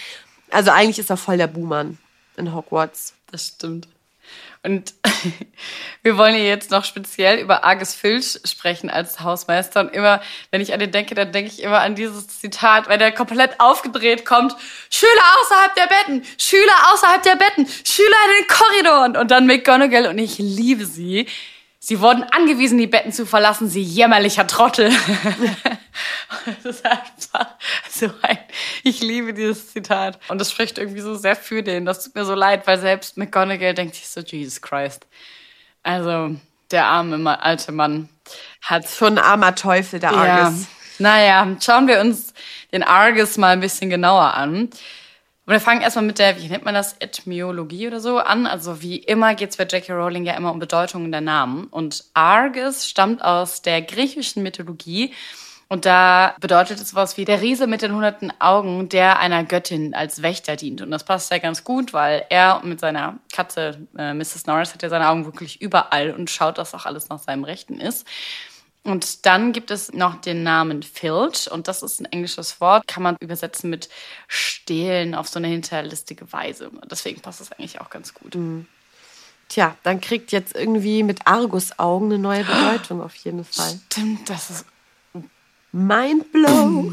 Also 0.49 0.71
eigentlich 0.71 0.99
ist 0.99 1.11
er 1.11 1.17
voll 1.17 1.37
der 1.37 1.47
Buhmann 1.47 1.99
in 2.39 2.53
Hogwarts. 2.55 3.13
Das 3.31 3.47
stimmt. 3.47 3.87
Und 4.61 4.93
wir 6.03 6.17
wollen 6.17 6.35
hier 6.35 6.47
jetzt 6.47 6.71
noch 6.71 6.83
speziell 6.83 7.39
über 7.39 7.63
Argus 7.63 7.93
Filch 7.93 8.39
sprechen 8.43 8.89
als 8.89 9.21
Hausmeister. 9.21 9.81
Und 9.81 9.93
immer, 9.93 10.21
wenn 10.51 10.59
ich 10.59 10.73
an 10.73 10.79
den 10.79 10.91
denke, 10.91 11.15
dann 11.15 11.31
denke 11.31 11.51
ich 11.51 11.63
immer 11.63 11.79
an 11.79 11.95
dieses 11.95 12.27
Zitat, 12.27 12.89
weil 12.89 12.97
der 12.97 13.13
komplett 13.13 13.59
aufgedreht 13.59 14.25
kommt. 14.25 14.55
Schüler 14.89 15.23
außerhalb 15.41 15.75
der 15.75 15.87
Betten! 15.87 16.25
Schüler 16.37 16.93
außerhalb 16.93 17.23
der 17.23 17.35
Betten! 17.35 17.67
Schüler 17.67 18.17
in 18.25 18.43
den 18.43 18.47
Korridoren! 18.47 19.17
Und 19.17 19.31
dann 19.31 19.47
McGonagall 19.47 20.07
und 20.07 20.17
ich 20.17 20.37
liebe 20.39 20.85
sie. 20.85 21.27
Sie 21.81 22.01
wurden 22.01 22.23
angewiesen, 22.23 22.77
die 22.77 22.87
Betten 22.87 23.13
zu 23.13 23.25
verlassen, 23.25 23.69
sie 23.69 23.81
jämmerlicher 23.81 24.45
Trottel. 24.45 24.91
das 26.45 26.65
ist 26.65 26.85
einfach 26.85 27.47
so 27.89 28.11
ein, 28.21 28.37
ich 28.83 29.01
liebe 29.01 29.33
dieses 29.33 29.71
Zitat. 29.71 30.19
Und 30.27 30.41
das 30.41 30.51
spricht 30.51 30.77
irgendwie 30.77 30.99
so 30.99 31.15
sehr 31.15 31.37
für 31.37 31.63
den. 31.63 31.85
Das 31.85 32.03
tut 32.03 32.15
mir 32.15 32.25
so 32.25 32.35
leid, 32.35 32.67
weil 32.67 32.79
selbst 32.79 33.15
McGonagall 33.15 33.73
denkt 33.73 33.95
sich 33.95 34.09
so, 34.09 34.19
Jesus 34.19 34.61
Christ. 34.61 35.07
Also, 35.81 36.35
der 36.69 36.85
arme 36.85 37.41
alte 37.41 37.71
Mann 37.71 38.09
hat 38.61 38.87
Schon 38.89 39.17
ein 39.17 39.23
armer 39.23 39.55
Teufel, 39.55 39.99
der 39.99 40.11
ja. 40.11 40.17
Argus. 40.17 40.67
Naja, 40.99 41.47
schauen 41.61 41.87
wir 41.87 42.01
uns 42.01 42.33
den 42.73 42.83
Argus 42.83 43.37
mal 43.37 43.53
ein 43.53 43.61
bisschen 43.61 43.89
genauer 43.89 44.33
an. 44.33 44.69
Und 45.49 45.53
wir 45.53 45.61
fangen 45.61 45.81
erstmal 45.81 46.05
mit 46.05 46.19
der, 46.19 46.39
wie 46.39 46.47
nennt 46.47 46.63
man 46.63 46.75
das, 46.75 46.93
Etymologie 46.99 47.87
oder 47.87 47.99
so 47.99 48.19
an. 48.19 48.45
Also 48.45 48.83
wie 48.83 48.97
immer 48.97 49.33
geht's 49.33 49.57
bei 49.57 49.63
J.K. 49.63 49.91
Rowling 49.93 50.23
ja 50.23 50.35
immer 50.35 50.51
um 50.51 50.59
Bedeutungen 50.59 51.11
der 51.11 51.21
Namen. 51.21 51.65
Und 51.65 52.03
Argus 52.13 52.85
stammt 52.85 53.23
aus 53.23 53.63
der 53.63 53.81
griechischen 53.81 54.43
Mythologie. 54.43 55.11
Und 55.67 55.87
da 55.87 56.35
bedeutet 56.39 56.79
es 56.79 56.93
was 56.93 57.17
wie 57.17 57.25
der 57.25 57.41
Riese 57.41 57.65
mit 57.65 57.81
den 57.81 57.95
hunderten 57.95 58.31
Augen, 58.39 58.89
der 58.89 59.17
einer 59.17 59.43
Göttin 59.43 59.95
als 59.95 60.21
Wächter 60.21 60.55
dient. 60.55 60.83
Und 60.83 60.91
das 60.91 61.03
passt 61.03 61.31
ja 61.31 61.39
ganz 61.39 61.63
gut, 61.63 61.93
weil 61.93 62.27
er 62.29 62.61
mit 62.63 62.79
seiner 62.79 63.17
Katze, 63.33 63.87
äh, 63.97 64.13
Mrs. 64.13 64.45
Norris, 64.45 64.75
hat 64.75 64.83
ja 64.83 64.89
seine 64.89 65.09
Augen 65.09 65.25
wirklich 65.25 65.63
überall 65.63 66.11
und 66.11 66.29
schaut, 66.29 66.59
dass 66.59 66.75
auch 66.75 66.85
alles 66.85 67.09
nach 67.09 67.17
seinem 67.17 67.43
Rechten 67.43 67.79
ist. 67.79 68.05
Und 68.83 69.25
dann 69.25 69.51
gibt 69.51 69.71
es 69.71 69.91
noch 69.91 70.21
den 70.21 70.43
Namen 70.43 70.83
Filch 70.83 71.51
und 71.51 71.67
das 71.67 71.83
ist 71.83 71.99
ein 71.99 72.05
englisches 72.05 72.61
Wort, 72.61 72.87
kann 72.87 73.03
man 73.03 73.17
übersetzen 73.19 73.69
mit 73.69 73.89
stehlen 74.27 75.13
auf 75.15 75.27
so 75.27 75.37
eine 75.37 75.47
hinterlistige 75.47 76.31
Weise. 76.31 76.71
Deswegen 76.89 77.19
passt 77.21 77.41
das 77.41 77.51
eigentlich 77.51 77.81
auch 77.81 77.89
ganz 77.89 78.13
gut. 78.13 78.37
Tja, 79.49 79.75
dann 79.83 79.99
kriegt 79.99 80.31
jetzt 80.31 80.55
irgendwie 80.55 81.03
mit 81.03 81.25
Argus-Augen 81.25 82.05
eine 82.05 82.19
neue 82.19 82.43
Bedeutung 82.43 83.01
auf 83.01 83.15
jeden 83.15 83.43
Fall. 83.43 83.79
Stimmt, 83.91 84.29
das 84.29 84.49
ist, 84.49 84.65
Mind 85.71 86.31
blow. 86.31 86.91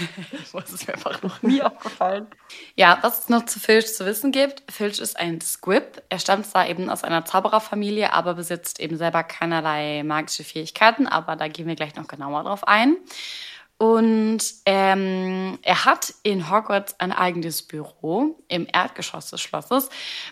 das 0.52 0.72
ist 0.72 0.86
mir 0.86 0.94
einfach 0.94 1.22
noch 1.22 1.42
nie 1.42 1.62
aufgefallen. 1.62 2.26
Ja, 2.76 2.98
was 3.00 3.20
es 3.20 3.28
noch 3.30 3.46
zu 3.46 3.58
Filch 3.58 3.94
zu 3.94 4.04
wissen 4.04 4.32
gibt, 4.32 4.70
Filch 4.70 4.98
ist 4.98 5.18
ein 5.18 5.40
Squib. 5.40 6.02
Er 6.10 6.18
stammt 6.18 6.46
zwar 6.46 6.68
eben 6.68 6.90
aus 6.90 7.04
einer 7.04 7.24
Zaubererfamilie, 7.24 8.12
aber 8.12 8.34
besitzt 8.34 8.80
eben 8.80 8.98
selber 8.98 9.22
keinerlei 9.22 10.02
magische 10.04 10.44
Fähigkeiten, 10.44 11.06
aber 11.06 11.36
da 11.36 11.48
gehen 11.48 11.66
wir 11.66 11.74
gleich 11.74 11.96
noch 11.96 12.06
genauer 12.06 12.44
drauf 12.44 12.68
ein. 12.68 12.96
Und 13.78 14.40
ähm, 14.66 15.56
er 15.62 15.84
hat 15.84 16.12
in 16.24 16.50
Hogwarts 16.50 16.98
ein 16.98 17.12
eigenes 17.12 17.62
Büro 17.62 18.36
im 18.48 18.66
Erdgeschoss 18.70 19.30
des 19.30 19.40
Schlosses. 19.40 19.88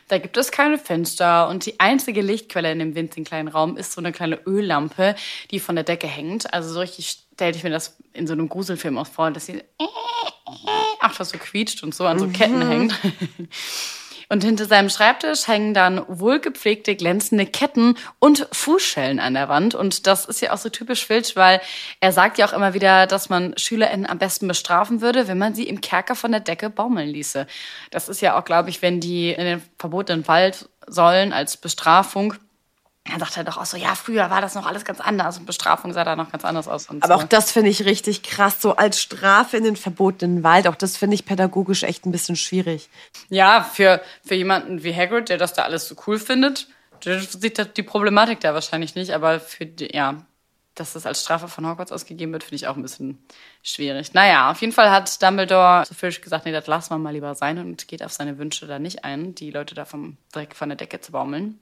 Da 0.08 0.18
gibt 0.18 0.36
es 0.36 0.50
keine 0.50 0.78
Fenster 0.78 1.48
und 1.48 1.64
die 1.64 1.78
einzige 1.78 2.22
Lichtquelle 2.22 2.72
in 2.72 2.80
dem 2.80 2.96
winzigen 2.96 3.24
kleinen 3.24 3.46
Raum 3.46 3.76
ist 3.76 3.92
so 3.92 4.00
eine 4.00 4.10
kleine 4.10 4.40
Öllampe, 4.46 5.14
die 5.52 5.60
von 5.60 5.76
der 5.76 5.84
Decke 5.84 6.08
hängt. 6.08 6.52
Also 6.52 6.74
so 6.74 6.80
richtig 6.80 7.25
stellte 7.36 7.58
ich 7.58 7.64
mir 7.64 7.70
das 7.70 7.98
in 8.14 8.26
so 8.26 8.32
einem 8.32 8.48
Gruselfilm 8.48 8.96
auch 8.96 9.06
vor, 9.06 9.30
dass 9.30 9.44
sie 9.44 9.62
ach, 11.00 11.16
das 11.18 11.28
so 11.28 11.36
quietscht 11.38 11.82
und 11.82 11.94
so 11.94 12.06
an 12.06 12.18
so 12.18 12.28
Ketten 12.28 12.66
hängt. 12.66 12.94
Und 14.28 14.42
hinter 14.42 14.64
seinem 14.64 14.88
Schreibtisch 14.88 15.46
hängen 15.46 15.72
dann 15.72 16.02
wohlgepflegte, 16.08 16.96
glänzende 16.96 17.46
Ketten 17.46 17.96
und 18.18 18.48
Fußschellen 18.50 19.20
an 19.20 19.34
der 19.34 19.48
Wand. 19.48 19.76
Und 19.76 20.08
das 20.08 20.24
ist 20.24 20.40
ja 20.40 20.52
auch 20.52 20.58
so 20.58 20.68
typisch 20.68 21.06
Filch, 21.06 21.36
weil 21.36 21.60
er 22.00 22.10
sagt 22.10 22.38
ja 22.38 22.48
auch 22.48 22.52
immer 22.52 22.74
wieder, 22.74 23.06
dass 23.06 23.28
man 23.28 23.56
SchülerInnen 23.56 24.06
am 24.06 24.18
besten 24.18 24.48
bestrafen 24.48 25.00
würde, 25.00 25.28
wenn 25.28 25.38
man 25.38 25.54
sie 25.54 25.68
im 25.68 25.80
Kerker 25.80 26.16
von 26.16 26.32
der 26.32 26.40
Decke 26.40 26.70
baumeln 26.70 27.08
ließe. 27.08 27.46
Das 27.92 28.08
ist 28.08 28.20
ja 28.20 28.36
auch, 28.36 28.44
glaube 28.44 28.70
ich, 28.70 28.82
wenn 28.82 28.98
die 28.98 29.30
in 29.30 29.44
den 29.44 29.62
verbotenen 29.78 30.26
Wald 30.26 30.68
sollen 30.88 31.32
als 31.32 31.56
Bestrafung, 31.56 32.34
dann 33.10 33.20
sagt 33.20 33.36
er 33.36 33.44
doch 33.44 33.56
auch 33.56 33.66
so, 33.66 33.76
ja, 33.76 33.94
früher 33.94 34.30
war 34.30 34.40
das 34.40 34.54
noch 34.54 34.66
alles 34.66 34.84
ganz 34.84 35.00
anders 35.00 35.38
und 35.38 35.46
Bestrafung 35.46 35.92
sah 35.92 36.04
da 36.04 36.16
noch 36.16 36.30
ganz 36.30 36.44
anders 36.44 36.68
aus. 36.68 36.88
Aber 36.88 37.06
so. 37.06 37.14
auch 37.14 37.24
das 37.24 37.52
finde 37.52 37.70
ich 37.70 37.84
richtig 37.84 38.22
krass, 38.22 38.60
so 38.60 38.76
als 38.76 39.00
Strafe 39.00 39.56
in 39.56 39.64
den 39.64 39.76
verbotenen 39.76 40.42
Wald. 40.42 40.66
Auch 40.66 40.74
das 40.74 40.96
finde 40.96 41.14
ich 41.14 41.24
pädagogisch 41.24 41.82
echt 41.82 42.06
ein 42.06 42.12
bisschen 42.12 42.36
schwierig. 42.36 42.88
Ja, 43.28 43.62
für, 43.62 44.00
für 44.24 44.34
jemanden 44.34 44.82
wie 44.82 44.94
Hagrid, 44.94 45.28
der 45.28 45.38
das 45.38 45.52
da 45.52 45.62
alles 45.62 45.88
so 45.88 45.94
cool 46.06 46.18
findet, 46.18 46.68
der 47.04 47.20
sieht 47.20 47.76
die 47.76 47.82
Problematik 47.82 48.40
da 48.40 48.54
wahrscheinlich 48.54 48.94
nicht, 48.94 49.12
aber 49.12 49.40
für 49.40 49.66
die, 49.66 49.94
ja, 49.94 50.16
dass 50.76 50.92
das 50.92 51.06
als 51.06 51.22
Strafe 51.22 51.48
von 51.48 51.66
Hogwarts 51.66 51.90
ausgegeben 51.90 52.32
wird, 52.32 52.44
finde 52.44 52.56
ich 52.56 52.68
auch 52.68 52.76
ein 52.76 52.82
bisschen 52.82 53.18
schwierig. 53.62 54.12
Naja, 54.12 54.50
auf 54.50 54.60
jeden 54.60 54.72
Fall 54.72 54.90
hat 54.90 55.22
Dumbledore 55.22 55.84
zu 55.86 55.94
Filch 55.94 56.20
gesagt, 56.20 56.44
nee, 56.44 56.52
das 56.52 56.66
lassen 56.66 56.90
wir 56.90 56.98
mal 56.98 57.14
lieber 57.14 57.34
sein 57.34 57.58
und 57.58 57.88
geht 57.88 58.02
auf 58.02 58.12
seine 58.12 58.38
Wünsche 58.38 58.66
da 58.66 58.78
nicht 58.78 59.04
ein, 59.04 59.34
die 59.34 59.50
Leute 59.50 59.74
da 59.74 59.84
vom 59.84 60.18
Dreck 60.32 60.54
von 60.54 60.68
der 60.68 60.76
Decke 60.76 61.00
zu 61.00 61.12
baumeln. 61.12 61.58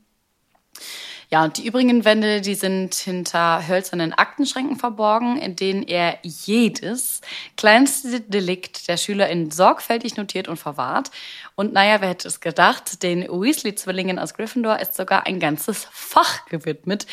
Ja, 1.35 1.43
und 1.43 1.59
die 1.59 1.67
übrigen 1.67 2.05
Wände, 2.05 2.41
die 2.43 2.55
sind 2.55 2.95
hinter 2.95 3.67
hölzernen 3.67 4.13
Aktenschränken 4.13 4.77
verborgen, 4.77 5.37
in 5.37 5.57
denen 5.57 5.83
er 5.83 6.19
jedes 6.23 7.23
kleinste 7.57 8.21
Delikt 8.21 8.87
der 8.87 8.97
SchülerInnen 8.97 9.51
sorgfältig 9.51 10.17
notiert 10.17 10.47
und 10.47 10.59
verwahrt. 10.59 11.11
Und 11.57 11.73
naja, 11.73 12.01
wer 12.01 12.09
hätte 12.09 12.27
es 12.27 12.41
gedacht, 12.41 13.05
den 13.05 13.23
Weasley-Zwillingen 13.23 14.19
aus 14.19 14.35
Gryffindor 14.35 14.81
ist 14.81 14.97
sogar 14.97 15.27
ein 15.27 15.39
ganzes 15.39 15.87
Fach 15.93 16.47
gewidmet. 16.47 17.07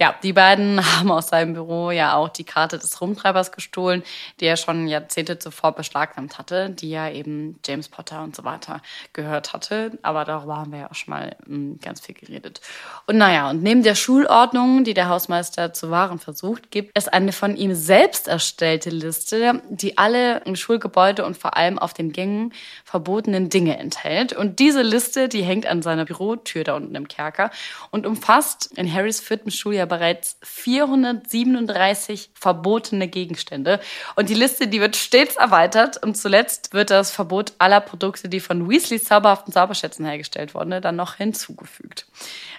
Ja, 0.00 0.14
die 0.22 0.32
beiden 0.32 0.80
haben 0.98 1.10
aus 1.10 1.28
seinem 1.28 1.52
Büro 1.52 1.90
ja 1.90 2.14
auch 2.14 2.30
die 2.30 2.44
Karte 2.44 2.78
des 2.78 2.98
Rumtreibers 3.02 3.52
gestohlen, 3.52 4.02
die 4.40 4.46
er 4.46 4.56
schon 4.56 4.88
Jahrzehnte 4.88 5.38
zuvor 5.38 5.72
beschlagnahmt 5.72 6.38
hatte, 6.38 6.70
die 6.70 6.88
ja 6.88 7.10
eben 7.10 7.58
James 7.66 7.90
Potter 7.90 8.22
und 8.22 8.34
so 8.34 8.44
weiter 8.44 8.80
gehört 9.12 9.52
hatte. 9.52 9.98
Aber 10.00 10.24
darüber 10.24 10.56
haben 10.56 10.72
wir 10.72 10.80
ja 10.80 10.90
auch 10.90 10.94
schon 10.94 11.12
mal 11.12 11.36
hm, 11.44 11.78
ganz 11.80 12.00
viel 12.00 12.14
geredet. 12.14 12.62
Und 13.06 13.18
naja, 13.18 13.50
und 13.50 13.62
neben 13.62 13.82
der 13.82 13.94
Schulordnung, 13.94 14.84
die 14.84 14.94
der 14.94 15.10
Hausmeister 15.10 15.74
zu 15.74 15.90
wahren 15.90 16.18
versucht, 16.18 16.70
gibt 16.70 16.92
es 16.94 17.08
eine 17.08 17.32
von 17.32 17.56
ihm 17.56 17.74
selbst 17.74 18.26
erstellte 18.26 18.88
Liste, 18.88 19.60
die 19.68 19.98
alle 19.98 20.38
im 20.44 20.56
Schulgebäude 20.56 21.26
und 21.26 21.36
vor 21.36 21.58
allem 21.58 21.78
auf 21.78 21.92
den 21.92 22.12
Gängen 22.12 22.54
verbotenen 22.84 23.50
Dinge 23.50 23.81
enthält. 23.82 24.32
Und 24.32 24.58
diese 24.58 24.80
Liste, 24.82 25.28
die 25.28 25.42
hängt 25.42 25.66
an 25.66 25.82
seiner 25.82 26.06
Bürotür 26.06 26.64
da 26.64 26.74
unten 26.74 26.94
im 26.94 27.08
Kerker 27.08 27.50
und 27.90 28.06
umfasst 28.06 28.70
in 28.76 28.90
Harrys 28.90 29.20
viertem 29.20 29.50
Schuljahr 29.50 29.86
bereits 29.86 30.38
437 30.42 32.30
verbotene 32.34 33.08
Gegenstände. 33.08 33.80
Und 34.16 34.28
die 34.30 34.34
Liste, 34.34 34.68
die 34.68 34.80
wird 34.80 34.96
stets 34.96 35.36
erweitert 35.36 36.02
und 36.02 36.16
zuletzt 36.16 36.72
wird 36.72 36.90
das 36.90 37.10
Verbot 37.10 37.52
aller 37.58 37.80
Produkte, 37.80 38.28
die 38.28 38.40
von 38.40 38.70
Weasleys 38.70 39.04
zauberhaften 39.04 39.52
Zauberschätzen 39.52 40.06
hergestellt 40.06 40.54
wurden, 40.54 40.80
dann 40.80 40.96
noch 40.96 41.16
hinzugefügt. 41.16 42.06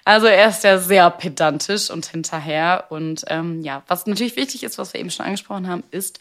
Also 0.05 0.27
er 0.27 0.49
ist 0.49 0.63
ja 0.63 0.77
sehr 0.77 1.09
pedantisch 1.09 1.89
und 1.89 2.05
hinterher. 2.05 2.85
Und 2.89 3.23
ähm, 3.27 3.61
ja, 3.61 3.83
was 3.87 4.05
natürlich 4.05 4.35
wichtig 4.35 4.63
ist, 4.63 4.77
was 4.77 4.93
wir 4.93 4.99
eben 4.99 5.09
schon 5.09 5.25
angesprochen 5.25 5.67
haben, 5.67 5.83
ist, 5.91 6.19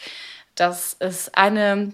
dass 0.55 0.97
es 0.99 1.33
eine 1.35 1.93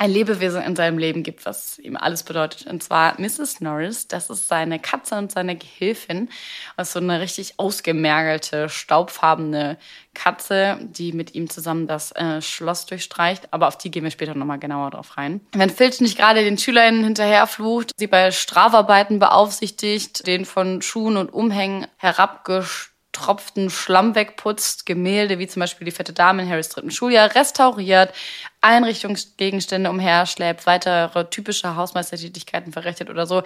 ein 0.00 0.10
Lebewesen 0.10 0.62
in 0.62 0.76
seinem 0.76 0.96
Leben 0.96 1.22
gibt, 1.22 1.44
was 1.44 1.78
ihm 1.78 1.94
alles 1.94 2.22
bedeutet. 2.22 2.66
Und 2.66 2.82
zwar 2.82 3.20
Mrs. 3.20 3.60
Norris, 3.60 4.08
das 4.08 4.30
ist 4.30 4.48
seine 4.48 4.78
Katze 4.78 5.16
und 5.16 5.30
seine 5.30 5.56
Gehilfin. 5.56 6.30
Ist 6.78 6.92
so 6.92 7.00
eine 7.00 7.20
richtig 7.20 7.54
ausgemergelte, 7.58 8.70
staubfarbene 8.70 9.76
Katze, 10.14 10.78
die 10.80 11.12
mit 11.12 11.34
ihm 11.34 11.50
zusammen 11.50 11.86
das 11.86 12.12
äh, 12.12 12.40
Schloss 12.40 12.86
durchstreicht. 12.86 13.52
Aber 13.52 13.68
auf 13.68 13.76
die 13.76 13.90
gehen 13.90 14.04
wir 14.04 14.10
später 14.10 14.34
nochmal 14.34 14.58
genauer 14.58 14.92
drauf 14.92 15.18
rein. 15.18 15.42
Wenn 15.52 15.68
Filch 15.68 16.00
nicht 16.00 16.16
gerade 16.16 16.44
den 16.44 16.56
SchülerInnen 16.56 17.04
hinterherflucht, 17.04 17.92
sie 17.98 18.06
bei 18.06 18.30
Strafarbeiten 18.30 19.18
beaufsichtigt, 19.18 20.26
den 20.26 20.46
von 20.46 20.80
Schuhen 20.80 21.18
und 21.18 21.30
Umhängen 21.30 21.86
herabgestellt 21.98 22.89
tropften 23.12 23.70
Schlamm 23.70 24.14
wegputzt, 24.14 24.86
Gemälde 24.86 25.38
wie 25.38 25.48
zum 25.48 25.60
Beispiel 25.60 25.84
die 25.84 25.90
fette 25.90 26.12
Dame 26.12 26.42
in 26.42 26.50
Harrys 26.50 26.68
dritten 26.68 26.90
Schuljahr 26.90 27.34
restauriert, 27.34 28.12
Einrichtungsgegenstände 28.60 29.90
umherschleppt, 29.90 30.66
weitere 30.66 31.24
typische 31.26 31.76
Hausmeistertätigkeiten 31.76 32.72
verrichtet 32.72 33.10
oder 33.10 33.26
so. 33.26 33.42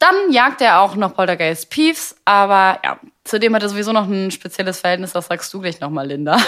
Dann 0.00 0.32
jagt 0.32 0.62
er 0.62 0.80
auch 0.80 0.96
noch 0.96 1.14
Poltergeist 1.14 1.68
Peeves, 1.68 2.16
aber 2.24 2.80
ja, 2.82 2.98
zudem 3.22 3.54
hat 3.54 3.62
er 3.62 3.68
sowieso 3.68 3.92
noch 3.92 4.08
ein 4.08 4.30
spezielles 4.30 4.80
Verhältnis, 4.80 5.12
das 5.12 5.26
sagst 5.26 5.52
du 5.52 5.60
gleich 5.60 5.78
nochmal, 5.78 6.06
Linda. 6.06 6.38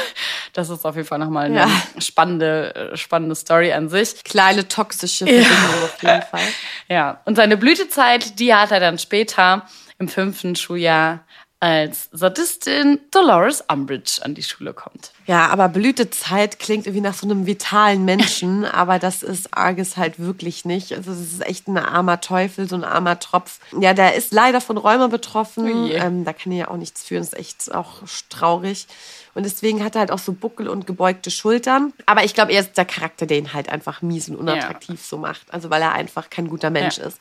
Das 0.55 0.69
ist 0.69 0.85
auf 0.85 0.97
jeden 0.97 1.07
Fall 1.07 1.19
nochmal 1.19 1.47
eine 1.47 1.61
ja. 1.61 1.71
spannende, 1.99 2.75
äh, 2.93 2.97
spannende 2.97 3.35
Story 3.35 3.73
an 3.73 3.89
sich. 3.89 4.23
Kleine 4.25 4.69
toxische 4.69 5.27
Verbindung 5.27 5.51
ja. 5.51 5.85
auf 5.85 6.03
jeden 6.03 6.23
Fall. 6.23 6.41
Ja, 6.89 7.23
und 7.25 7.37
seine 7.37 7.57
Blütezeit, 7.57 8.39
die 8.39 8.55
hat 8.55 8.71
er 8.71 8.81
dann 8.81 8.99
später 8.99 9.67
im 9.99 10.09
fünften 10.09 10.57
Schuljahr 10.57 11.21
als 11.63 12.09
Sadistin 12.11 12.99
Dolores 13.13 13.63
Umbridge 13.73 14.19
an 14.23 14.35
die 14.35 14.43
Schule 14.43 14.75
kommt. 14.75 15.13
Ja, 15.27 15.47
aber 15.47 15.69
Blütezeit 15.69 16.59
klingt 16.59 16.89
irgendwie 16.89 17.03
nach 17.03 17.15
so 17.15 17.25
einem 17.25 17.47
vitalen 17.47 18.05
Menschen, 18.05 18.65
aber 18.73 18.99
das 18.99 19.23
ist 19.23 19.57
Argus 19.57 19.97
halt 19.97 20.19
wirklich 20.19 20.65
nicht. 20.65 20.93
Also 20.93 21.13
es 21.13 21.21
ist 21.21 21.47
echt 21.47 21.69
ein 21.69 21.79
armer 21.79 22.21
Teufel, 22.21 22.69
so 22.69 22.75
ein 22.75 22.83
armer 22.83 23.21
Tropf. 23.21 23.61
Ja, 23.79 23.95
der 23.95 24.17
ist 24.17 24.33
leider 24.33 24.61
von 24.61 24.77
Rheuma 24.77 25.07
betroffen. 25.07 25.85
Oh 25.85 25.87
ähm, 25.87 26.25
da 26.25 26.33
kann 26.33 26.51
er 26.51 26.59
ja 26.59 26.69
auch 26.69 26.77
nichts 26.77 27.05
führen, 27.05 27.21
das 27.21 27.33
ist 27.33 27.39
echt 27.39 27.73
auch 27.73 28.03
traurig. 28.29 28.89
Und 29.35 29.45
deswegen 29.45 29.85
hat 29.85 29.95
er 29.95 30.01
halt 30.01 30.11
auch 30.11 30.19
so 30.19 30.33
Buckel 30.33 30.69
und 30.69 30.89
gebeugte 30.89 31.31
Schultern. 31.31 31.93
Aber 32.07 32.25
ich 32.25 32.35
glaube, 32.35 32.51
er 32.51 32.61
ist 32.61 32.77
der 32.77 32.87
Charakter, 32.87 33.25
der 33.25 33.39
ihn 33.39 33.53
halt 33.53 33.69
einfach 33.69 34.03
mies 34.03 34.29
und 34.29 34.35
unattraktiv 34.35 34.99
ja. 34.99 35.07
so 35.09 35.17
macht. 35.17 35.55
Also 35.55 35.71
weil 35.71 35.83
er 35.83 35.93
einfach 35.93 36.29
kein 36.29 36.49
guter 36.49 36.71
Mensch 36.71 36.99
ja. 36.99 37.05
ist. 37.05 37.21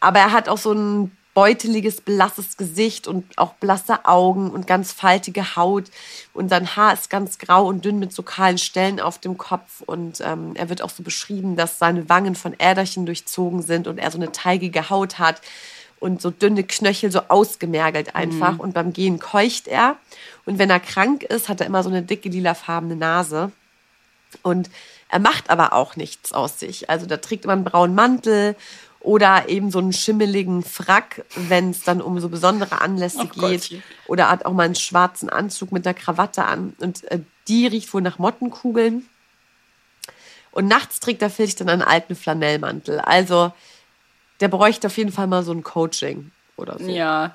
Aber 0.00 0.18
er 0.18 0.32
hat 0.32 0.48
auch 0.48 0.58
so 0.58 0.72
ein 0.72 1.14
beuteliges, 1.36 2.00
blasses 2.00 2.56
Gesicht 2.56 3.06
und 3.06 3.26
auch 3.36 3.52
blasse 3.52 4.06
Augen 4.06 4.50
und 4.50 4.66
ganz 4.66 4.92
faltige 4.92 5.54
Haut. 5.54 5.84
Und 6.32 6.48
sein 6.48 6.76
Haar 6.76 6.94
ist 6.94 7.10
ganz 7.10 7.36
grau 7.36 7.66
und 7.66 7.84
dünn 7.84 7.98
mit 7.98 8.10
so 8.10 8.22
kahlen 8.22 8.56
Stellen 8.56 9.00
auf 9.00 9.18
dem 9.18 9.36
Kopf. 9.36 9.82
Und 9.84 10.22
ähm, 10.22 10.52
er 10.54 10.70
wird 10.70 10.80
auch 10.80 10.88
so 10.88 11.02
beschrieben, 11.02 11.54
dass 11.54 11.78
seine 11.78 12.08
Wangen 12.08 12.36
von 12.36 12.54
Äderchen 12.58 13.04
durchzogen 13.04 13.60
sind 13.60 13.86
und 13.86 13.98
er 13.98 14.10
so 14.10 14.16
eine 14.16 14.32
teigige 14.32 14.88
Haut 14.88 15.18
hat 15.18 15.42
und 16.00 16.22
so 16.22 16.30
dünne 16.30 16.64
Knöchel, 16.64 17.12
so 17.12 17.20
ausgemergelt 17.28 18.14
einfach. 18.14 18.54
Mhm. 18.54 18.60
Und 18.60 18.72
beim 18.72 18.94
Gehen 18.94 19.18
keucht 19.18 19.68
er. 19.68 19.98
Und 20.46 20.58
wenn 20.58 20.70
er 20.70 20.80
krank 20.80 21.22
ist, 21.22 21.50
hat 21.50 21.60
er 21.60 21.66
immer 21.66 21.82
so 21.82 21.90
eine 21.90 22.00
dicke 22.00 22.30
lilafarbene 22.30 22.96
Nase. 22.96 23.52
Und 24.40 24.70
er 25.10 25.18
macht 25.18 25.50
aber 25.50 25.74
auch 25.74 25.96
nichts 25.96 26.32
aus 26.32 26.58
sich. 26.58 26.88
Also 26.88 27.04
da 27.04 27.18
trägt 27.18 27.44
immer 27.44 27.52
einen 27.52 27.64
braunen 27.64 27.94
Mantel 27.94 28.56
oder 29.06 29.48
eben 29.48 29.70
so 29.70 29.78
einen 29.78 29.92
schimmeligen 29.92 30.64
Frack, 30.64 31.24
wenn 31.36 31.70
es 31.70 31.84
dann 31.84 32.02
um 32.02 32.18
so 32.18 32.28
besondere 32.28 32.80
Anlässe 32.80 33.20
oh 33.22 33.40
geht. 33.40 33.70
Gott. 33.70 33.80
Oder 34.08 34.28
hat 34.28 34.44
auch 34.44 34.52
mal 34.52 34.64
einen 34.64 34.74
schwarzen 34.74 35.30
Anzug 35.30 35.70
mit 35.70 35.86
einer 35.86 35.94
Krawatte 35.94 36.44
an. 36.44 36.74
Und 36.80 37.04
äh, 37.12 37.20
die 37.46 37.68
riecht 37.68 37.94
wohl 37.94 38.02
nach 38.02 38.18
Mottenkugeln. 38.18 39.08
Und 40.50 40.66
nachts 40.66 40.98
trägt 40.98 41.22
er 41.22 41.30
Filch 41.30 41.54
dann 41.54 41.68
einen 41.68 41.82
alten 41.82 42.16
Flanellmantel. 42.16 42.98
Also 42.98 43.52
der 44.40 44.48
bräuchte 44.48 44.88
auf 44.88 44.96
jeden 44.96 45.12
Fall 45.12 45.28
mal 45.28 45.44
so 45.44 45.52
ein 45.52 45.62
Coaching 45.62 46.32
oder 46.56 46.76
so. 46.76 46.88
Ja. 46.88 47.32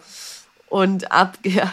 Und 0.68 1.10
ab, 1.10 1.38
ja. 1.46 1.72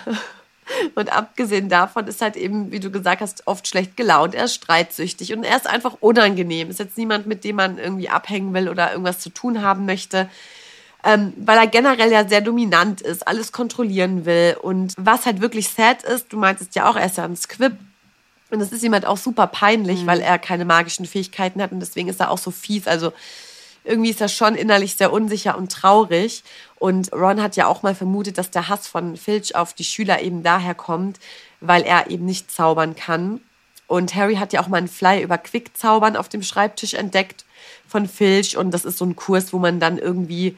Und 0.94 1.12
abgesehen 1.12 1.68
davon 1.68 2.07
ist 2.07 2.20
halt 2.20 2.37
eben, 2.37 2.70
wie 2.72 2.81
du 2.81 2.90
gesagt 2.90 3.20
hast, 3.20 3.46
oft 3.46 3.66
schlecht 3.66 3.96
gelaunt. 3.96 4.35
Er 4.35 4.44
ist 4.44 4.54
streitsüchtig 4.54 5.33
und 5.35 5.44
er 5.44 5.57
ist 5.57 5.66
einfach 5.66 5.96
unangenehm. 6.00 6.70
Ist 6.70 6.78
jetzt 6.78 6.98
niemand, 6.98 7.26
mit 7.26 7.44
dem 7.44 7.57
man 7.57 7.78
irgendwie 7.78 8.09
abhängen 8.09 8.52
will 8.54 8.68
oder 8.68 8.90
irgendwas 8.90 9.20
zu 9.20 9.31
tun 9.31 9.62
haben 9.62 9.87
möchte. 9.87 10.28
Ähm, 11.04 11.33
weil 11.37 11.59
er 11.59 11.66
generell 11.66 12.11
ja 12.11 12.28
sehr 12.28 12.40
dominant 12.40 13.00
ist, 13.00 13.26
alles 13.26 13.52
kontrollieren 13.52 14.24
will. 14.24 14.57
Und 14.61 14.94
was 14.96 15.26
halt 15.26 15.40
wirklich 15.40 15.68
sad 15.68 16.02
ist, 16.02 16.33
du 16.33 16.37
meintest 16.37 16.74
ja 16.74 16.90
auch, 16.90 16.96
er 16.96 17.07
ist 17.07 17.16
ja 17.16 17.24
ein 17.24 17.37
Squib. 17.37 17.72
Und 18.50 18.61
das 18.61 18.72
ist 18.72 18.83
ihm 18.83 18.94
halt 18.94 19.07
auch 19.07 19.18
super 19.18 19.46
peinlich, 19.46 20.02
mhm. 20.02 20.07
weil 20.07 20.20
er 20.20 20.38
keine 20.38 20.64
magischen 20.64 21.07
Fähigkeiten 21.07 21.62
hat 21.62 21.70
und 21.70 21.81
deswegen 21.81 22.09
ist 22.09 22.20
er 22.20 22.31
auch 22.31 22.38
so 22.38 22.50
fies. 22.50 22.87
Also 22.87 23.12
irgendwie 23.88 24.11
ist 24.11 24.20
er 24.20 24.29
schon 24.29 24.55
innerlich 24.55 24.96
sehr 24.96 25.12
unsicher 25.12 25.57
und 25.57 25.72
traurig. 25.72 26.44
Und 26.77 27.12
Ron 27.12 27.42
hat 27.42 27.57
ja 27.57 27.66
auch 27.66 27.83
mal 27.83 27.94
vermutet, 27.94 28.38
dass 28.38 28.51
der 28.51 28.68
Hass 28.68 28.87
von 28.87 29.16
Filch 29.16 29.57
auf 29.57 29.72
die 29.72 29.85
Schüler 29.85 30.20
eben 30.20 30.42
daher 30.42 30.74
kommt, 30.74 31.18
weil 31.61 31.83
er 31.83 32.11
eben 32.11 32.24
nicht 32.24 32.53
zaubern 32.53 32.94
kann. 32.94 33.40
Und 33.87 34.14
Harry 34.14 34.37
hat 34.37 34.53
ja 34.53 34.61
auch 34.61 34.68
mal 34.68 34.77
einen 34.77 34.88
Fly 34.88 35.22
über 35.22 35.38
Quickzaubern 35.38 36.16
auf 36.16 36.29
dem 36.29 36.42
Schreibtisch 36.42 36.94
entdeckt 36.94 37.46
von 37.87 38.07
Filch. 38.07 38.57
Und 38.57 38.70
das 38.72 38.85
ist 38.85 38.98
so 38.98 39.07
ein 39.07 39.16
Kurs, 39.16 39.53
wo 39.53 39.59
man 39.59 39.81
dann 39.81 39.98
irgendwie 39.98 40.57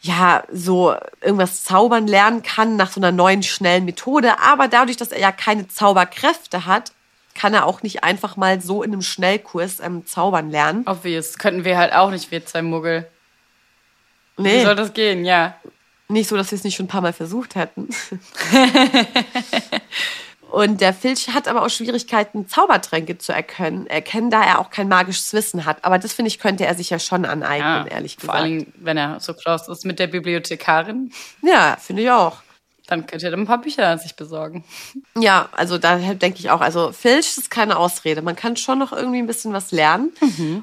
ja, 0.00 0.44
so 0.50 0.94
irgendwas 1.20 1.64
zaubern 1.64 2.06
lernen 2.06 2.42
kann 2.42 2.76
nach 2.76 2.90
so 2.90 3.00
einer 3.00 3.12
neuen, 3.12 3.42
schnellen 3.42 3.84
Methode. 3.84 4.40
Aber 4.40 4.68
dadurch, 4.68 4.96
dass 4.96 5.12
er 5.12 5.20
ja 5.20 5.32
keine 5.32 5.68
Zauberkräfte 5.68 6.64
hat, 6.64 6.92
kann 7.36 7.54
er 7.54 7.66
auch 7.66 7.82
nicht 7.82 8.02
einfach 8.02 8.36
mal 8.36 8.60
so 8.60 8.82
in 8.82 8.92
einem 8.92 9.02
Schnellkurs 9.02 9.80
ähm, 9.80 10.06
zaubern 10.06 10.50
lernen. 10.50 10.82
Obvious. 10.86 11.38
Könnten 11.38 11.64
wir 11.64 11.78
halt 11.78 11.92
auch 11.92 12.10
nicht, 12.10 12.30
wir 12.30 12.44
zwei 12.44 12.62
Muggel. 12.62 13.06
Nee. 14.38 14.60
Wie 14.60 14.64
soll 14.64 14.74
das 14.74 14.92
gehen? 14.92 15.24
Ja. 15.24 15.54
Nicht 16.08 16.28
so, 16.28 16.36
dass 16.36 16.50
wir 16.50 16.56
es 16.56 16.64
nicht 16.64 16.76
schon 16.76 16.86
ein 16.86 16.88
paar 16.88 17.00
Mal 17.00 17.12
versucht 17.12 17.54
hätten. 17.54 17.88
Und 20.50 20.80
der 20.80 20.94
Filch 20.94 21.28
hat 21.34 21.48
aber 21.48 21.64
auch 21.64 21.68
Schwierigkeiten, 21.68 22.48
Zaubertränke 22.48 23.18
zu 23.18 23.32
erkennen, 23.32 23.86
erkennen, 23.88 24.30
da 24.30 24.42
er 24.44 24.60
auch 24.60 24.70
kein 24.70 24.88
magisches 24.88 25.32
Wissen 25.32 25.66
hat. 25.66 25.84
Aber 25.84 25.98
das 25.98 26.12
finde 26.12 26.28
ich, 26.28 26.38
könnte 26.38 26.64
er 26.64 26.74
sich 26.76 26.88
ja 26.88 26.98
schon 26.98 27.24
aneignen, 27.24 27.86
ja 27.86 27.92
ehrlich 27.92 28.14
vor 28.14 28.28
gesagt. 28.28 28.38
allem, 28.38 28.66
wenn 28.76 28.96
er 28.96 29.20
so 29.20 29.34
close 29.34 29.70
ist 29.70 29.84
mit 29.84 29.98
der 29.98 30.06
Bibliothekarin, 30.06 31.12
Ja, 31.42 31.76
finde 31.80 32.02
ich 32.02 32.10
auch. 32.10 32.38
Dann 32.86 33.06
könnte 33.06 33.26
er 33.26 33.30
dann 33.30 33.40
ein 33.40 33.46
paar 33.46 33.60
Bücher 33.60 33.98
sich 33.98 34.16
besorgen. 34.16 34.64
Ja, 35.18 35.48
also 35.52 35.78
da 35.78 35.96
denke 36.14 36.38
ich 36.38 36.50
auch, 36.50 36.60
also 36.60 36.92
Filch 36.92 37.36
ist 37.36 37.50
keine 37.50 37.76
Ausrede. 37.76 38.22
Man 38.22 38.36
kann 38.36 38.56
schon 38.56 38.78
noch 38.78 38.92
irgendwie 38.92 39.18
ein 39.18 39.26
bisschen 39.26 39.52
was 39.52 39.72
lernen. 39.72 40.12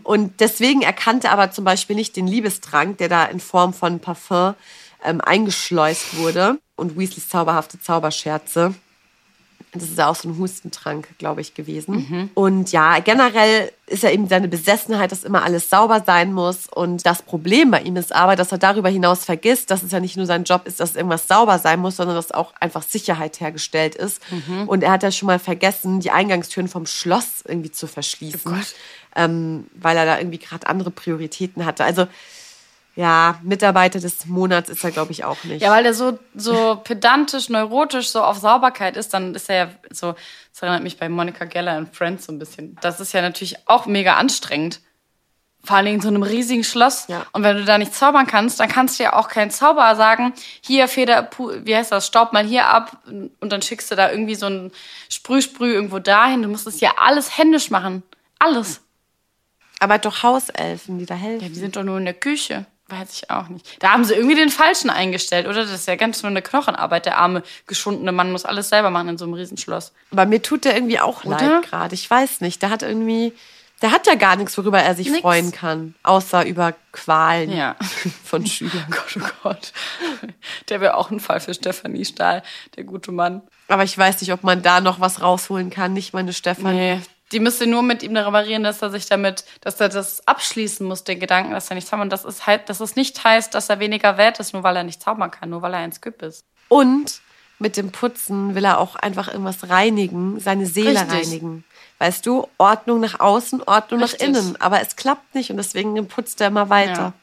Und 0.03 0.39
deswegen 0.39 0.81
erkannte 0.81 1.27
er 1.27 1.33
aber 1.33 1.51
zum 1.51 1.65
Beispiel 1.65 1.95
nicht 1.95 2.15
den 2.15 2.27
Liebestrank, 2.27 2.97
der 2.97 3.09
da 3.09 3.25
in 3.25 3.39
Form 3.39 3.73
von 3.73 3.99
Parfum 3.99 4.55
ähm, 5.03 5.21
eingeschleust 5.21 6.17
wurde. 6.17 6.59
Und 6.75 6.97
Weasleys 6.97 7.29
zauberhafte 7.29 7.79
Zauberscherze. 7.79 8.73
Das 9.73 9.83
ist 9.89 9.97
ja 9.97 10.07
auch 10.07 10.15
so 10.15 10.29
ein 10.29 10.37
Hustentrank, 10.37 11.07
glaube 11.17 11.41
ich, 11.41 11.53
gewesen. 11.55 11.95
Und 12.35 12.71
ja, 12.71 12.99
generell 12.99 13.71
ist 13.87 14.03
ja 14.03 14.11
eben 14.11 14.27
seine 14.27 14.47
Besessenheit, 14.47 15.11
dass 15.11 15.23
immer 15.23 15.43
alles 15.43 15.69
sauber 15.69 16.03
sein 16.05 16.31
muss. 16.31 16.67
Und 16.67 17.05
das 17.05 17.21
Problem 17.23 17.71
bei 17.71 17.81
ihm 17.81 17.95
ist 17.95 18.13
aber, 18.13 18.35
dass 18.35 18.51
er 18.51 18.57
darüber 18.59 18.89
hinaus 18.89 19.25
vergisst, 19.25 19.71
dass 19.71 19.83
es 19.83 19.91
ja 19.91 19.99
nicht 19.99 20.15
nur 20.15 20.25
sein 20.25 20.43
Job 20.43 20.67
ist, 20.67 20.79
dass 20.79 20.95
irgendwas 20.95 21.27
sauber 21.27 21.59
sein 21.59 21.79
muss, 21.79 21.95
sondern 21.97 22.15
dass 22.15 22.31
auch 22.31 22.53
einfach 22.59 22.83
Sicherheit 22.83 23.39
hergestellt 23.39 23.95
ist. 23.95 24.21
Und 24.67 24.83
er 24.83 24.91
hat 24.91 25.03
ja 25.03 25.11
schon 25.11 25.27
mal 25.27 25.39
vergessen, 25.39 25.99
die 25.99 26.11
Eingangstüren 26.11 26.67
vom 26.67 26.85
Schloss 26.85 27.43
irgendwie 27.47 27.71
zu 27.71 27.87
verschließen, 27.87 28.63
ähm, 29.15 29.65
weil 29.75 29.97
er 29.97 30.05
da 30.05 30.17
irgendwie 30.19 30.39
gerade 30.39 30.67
andere 30.67 30.91
Prioritäten 30.91 31.65
hatte. 31.65 31.83
Also 31.83 32.07
ja, 32.95 33.39
Mitarbeiter 33.41 33.99
des 33.99 34.25
Monats 34.27 34.69
ist 34.69 34.83
er, 34.83 34.91
glaube 34.91 35.11
ich, 35.11 35.23
auch 35.23 35.43
nicht. 35.45 35.61
Ja, 35.61 35.71
weil 35.71 35.83
der 35.83 35.93
so, 35.93 36.19
so 36.35 36.75
pedantisch, 36.83 37.49
neurotisch 37.49 38.09
so 38.09 38.23
auf 38.23 38.37
Sauberkeit 38.37 38.97
ist, 38.97 39.13
dann 39.13 39.33
ist 39.33 39.49
er 39.49 39.55
ja 39.55 39.69
so, 39.89 40.13
das 40.51 40.61
erinnert 40.61 40.83
mich 40.83 40.97
bei 40.99 41.09
Monica 41.09 41.45
Geller 41.45 41.77
in 41.77 41.87
Friends 41.87 42.25
so 42.25 42.31
ein 42.31 42.39
bisschen. 42.39 42.77
Das 42.81 42.99
ist 42.99 43.13
ja 43.13 43.21
natürlich 43.21 43.67
auch 43.67 43.85
mega 43.87 44.15
anstrengend. 44.15 44.79
Vor 45.65 45.77
allen 45.77 45.85
Dingen 45.85 45.95
in 45.95 46.01
so 46.01 46.09
einem 46.09 46.23
riesigen 46.23 46.65
Schloss. 46.65 47.07
Ja. 47.07 47.25
Und 47.31 47.43
wenn 47.43 47.55
du 47.55 47.63
da 47.63 47.77
nicht 47.77 47.95
zaubern 47.95 48.27
kannst, 48.27 48.59
dann 48.59 48.67
kannst 48.67 48.99
du 48.99 49.03
ja 49.03 49.13
auch 49.13 49.29
kein 49.29 49.49
Zauberer 49.49 49.95
sagen, 49.95 50.33
hier 50.61 50.89
Feder, 50.89 51.29
wie 51.63 51.75
heißt 51.75 51.91
das, 51.93 52.05
staub 52.05 52.33
mal 52.33 52.45
hier 52.45 52.67
ab 52.67 52.97
und 53.07 53.49
dann 53.49 53.61
schickst 53.61 53.89
du 53.89 53.95
da 53.95 54.11
irgendwie 54.11 54.35
so 54.35 54.47
ein 54.47 54.71
Sprüh-Sprüh 55.09 55.73
irgendwo 55.73 55.99
dahin. 55.99 56.41
Du 56.41 56.49
musst 56.49 56.67
es 56.67 56.81
ja 56.81 56.91
alles 56.99 57.37
händisch 57.37 57.71
machen. 57.71 58.03
Alles. 58.39 58.81
Aber 59.79 59.97
doch 59.99 60.21
Hauselfen, 60.21 60.99
die 60.99 61.05
da 61.05 61.15
Ja, 61.15 61.21
helfen. 61.21 61.47
die 61.53 61.59
sind 61.59 61.77
doch 61.77 61.83
nur 61.83 61.97
in 61.97 62.05
der 62.05 62.13
Küche. 62.13 62.65
Weiß 62.99 63.11
ich 63.13 63.29
auch 63.31 63.47
nicht. 63.49 63.81
Da 63.81 63.91
haben 63.91 64.03
sie 64.03 64.13
irgendwie 64.13 64.35
den 64.35 64.49
Falschen 64.49 64.89
eingestellt, 64.91 65.47
oder? 65.47 65.63
Das 65.63 65.71
ist 65.71 65.87
ja 65.87 65.95
ganz 65.95 66.21
nur 66.21 66.29
eine 66.29 66.41
Knochenarbeit. 66.43 67.05
Der 67.07 67.17
arme, 67.17 67.41
geschundene 67.65 68.11
Mann 68.11 68.31
muss 68.31 68.45
alles 68.45 68.69
selber 68.69 68.91
machen 68.91 69.09
in 69.09 69.17
so 69.17 69.25
einem 69.25 69.33
Riesenschloss. 69.33 69.93
Aber 70.11 70.25
mir 70.25 70.41
tut 70.41 70.65
der 70.65 70.75
irgendwie 70.75 70.99
auch 70.99 71.23
Oder? 71.25 71.37
leid 71.37 71.63
gerade. 71.63 71.95
Ich 71.95 72.07
weiß 72.09 72.41
nicht. 72.41 72.61
Der 72.61 72.69
hat 72.69 72.83
irgendwie, 72.83 73.33
der 73.81 73.91
hat 73.91 74.05
ja 74.05 74.13
gar 74.15 74.35
nichts, 74.35 74.55
worüber 74.57 74.79
er 74.79 74.93
sich 74.93 75.09
Nix. 75.09 75.21
freuen 75.21 75.51
kann. 75.51 75.95
Außer 76.03 76.45
über 76.45 76.75
Qualen 76.91 77.51
Ja. 77.51 77.75
von 78.23 78.45
Schülern. 78.45 78.85
Gott, 78.91 79.17
oh 79.19 79.27
Gott. 79.41 79.73
Der 80.69 80.79
wäre 80.79 80.95
auch 80.97 81.09
ein 81.09 81.19
Fall 81.19 81.39
für 81.39 81.53
Stefanie 81.53 82.05
Stahl, 82.05 82.43
der 82.75 82.83
gute 82.83 83.11
Mann. 83.11 83.41
Aber 83.69 83.83
ich 83.83 83.97
weiß 83.97 84.21
nicht, 84.21 84.33
ob 84.33 84.43
man 84.43 84.61
da 84.61 84.81
noch 84.81 84.99
was 84.99 85.21
rausholen 85.21 85.69
kann. 85.71 85.93
Nicht 85.93 86.13
meine 86.13 86.33
Stefan. 86.33 86.75
Nee. 86.75 87.01
Die 87.33 87.39
müsste 87.39 87.67
nur 87.67 87.81
mit 87.81 88.03
ihm 88.03 88.13
darüber 88.13 88.45
reden, 88.45 88.63
dass 88.63 88.81
er 88.81 88.91
sich 88.91 89.07
damit, 89.07 89.43
dass 89.61 89.79
er 89.81 89.89
das 89.89 90.27
abschließen 90.27 90.85
muss, 90.85 91.03
den 91.03 91.19
Gedanken, 91.19 91.51
dass 91.51 91.69
er 91.69 91.75
nicht 91.75 91.87
zaubern. 91.87 92.05
Und 92.05 92.13
das 92.13 92.25
ist 92.25 92.47
halt, 92.47 92.69
dass 92.69 92.79
es 92.79 92.95
nicht 92.95 93.23
heißt, 93.23 93.53
dass 93.53 93.69
er 93.69 93.79
weniger 93.79 94.17
wert 94.17 94.39
ist, 94.39 94.53
nur 94.53 94.63
weil 94.63 94.75
er 94.75 94.83
nicht 94.83 95.01
zaubern 95.01 95.31
kann, 95.31 95.49
nur 95.49 95.61
weil 95.61 95.73
er 95.73 95.79
ein 95.79 95.91
Skip 95.91 96.21
ist. 96.21 96.45
Und 96.69 97.21
mit 97.59 97.77
dem 97.77 97.91
Putzen 97.91 98.55
will 98.55 98.65
er 98.65 98.77
auch 98.77 98.95
einfach 98.95 99.27
irgendwas 99.27 99.69
reinigen, 99.69 100.39
seine 100.39 100.65
Seele 100.65 101.01
Richtig. 101.01 101.11
reinigen. 101.11 101.63
Weißt 101.97 102.25
du, 102.25 102.47
Ordnung 102.57 102.99
nach 102.99 103.19
außen, 103.19 103.63
Ordnung 103.63 103.99
nach 104.01 104.13
Richtig. 104.13 104.27
innen. 104.27 104.61
Aber 104.61 104.81
es 104.81 104.95
klappt 104.95 105.35
nicht 105.35 105.49
und 105.49 105.57
deswegen 105.57 106.07
putzt 106.07 106.41
er 106.41 106.47
immer 106.47 106.69
weiter. 106.69 107.13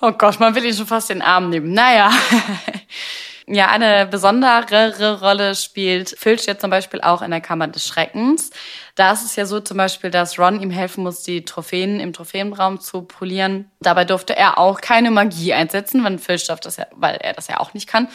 Oh 0.00 0.10
Gott, 0.12 0.40
man 0.40 0.54
will 0.54 0.64
ihn 0.64 0.74
schon 0.74 0.86
fast 0.86 1.10
den 1.10 1.22
Arm 1.22 1.48
nehmen. 1.48 1.72
Naja. 1.72 2.10
Ja, 3.48 3.68
eine 3.68 4.06
besondere 4.06 5.18
Rolle 5.20 5.54
spielt 5.56 6.10
Filch 6.16 6.46
jetzt 6.46 6.60
zum 6.60 6.70
Beispiel 6.70 7.00
auch 7.00 7.22
in 7.22 7.32
der 7.32 7.40
Kammer 7.40 7.66
des 7.66 7.86
Schreckens. 7.86 8.50
Da 8.94 9.12
ist 9.12 9.24
es 9.24 9.34
ja 9.36 9.46
so 9.46 9.58
zum 9.58 9.76
Beispiel, 9.78 10.10
dass 10.10 10.38
Ron 10.38 10.60
ihm 10.60 10.70
helfen 10.70 11.02
muss, 11.02 11.22
die 11.24 11.44
Trophäen 11.44 11.98
im 11.98 12.12
Trophäenraum 12.12 12.78
zu 12.80 13.02
polieren. 13.02 13.70
Dabei 13.80 14.04
durfte 14.04 14.36
er 14.36 14.58
auch 14.58 14.80
keine 14.80 15.10
Magie 15.10 15.52
einsetzen, 15.54 16.04
weil 16.04 16.18
Filch 16.18 16.46
darf 16.46 16.60
das 16.60 16.76
ja, 16.76 16.86
weil 16.92 17.16
er 17.16 17.32
das 17.32 17.48
ja 17.48 17.58
auch 17.58 17.74
nicht 17.74 17.88
kann. 17.88 18.08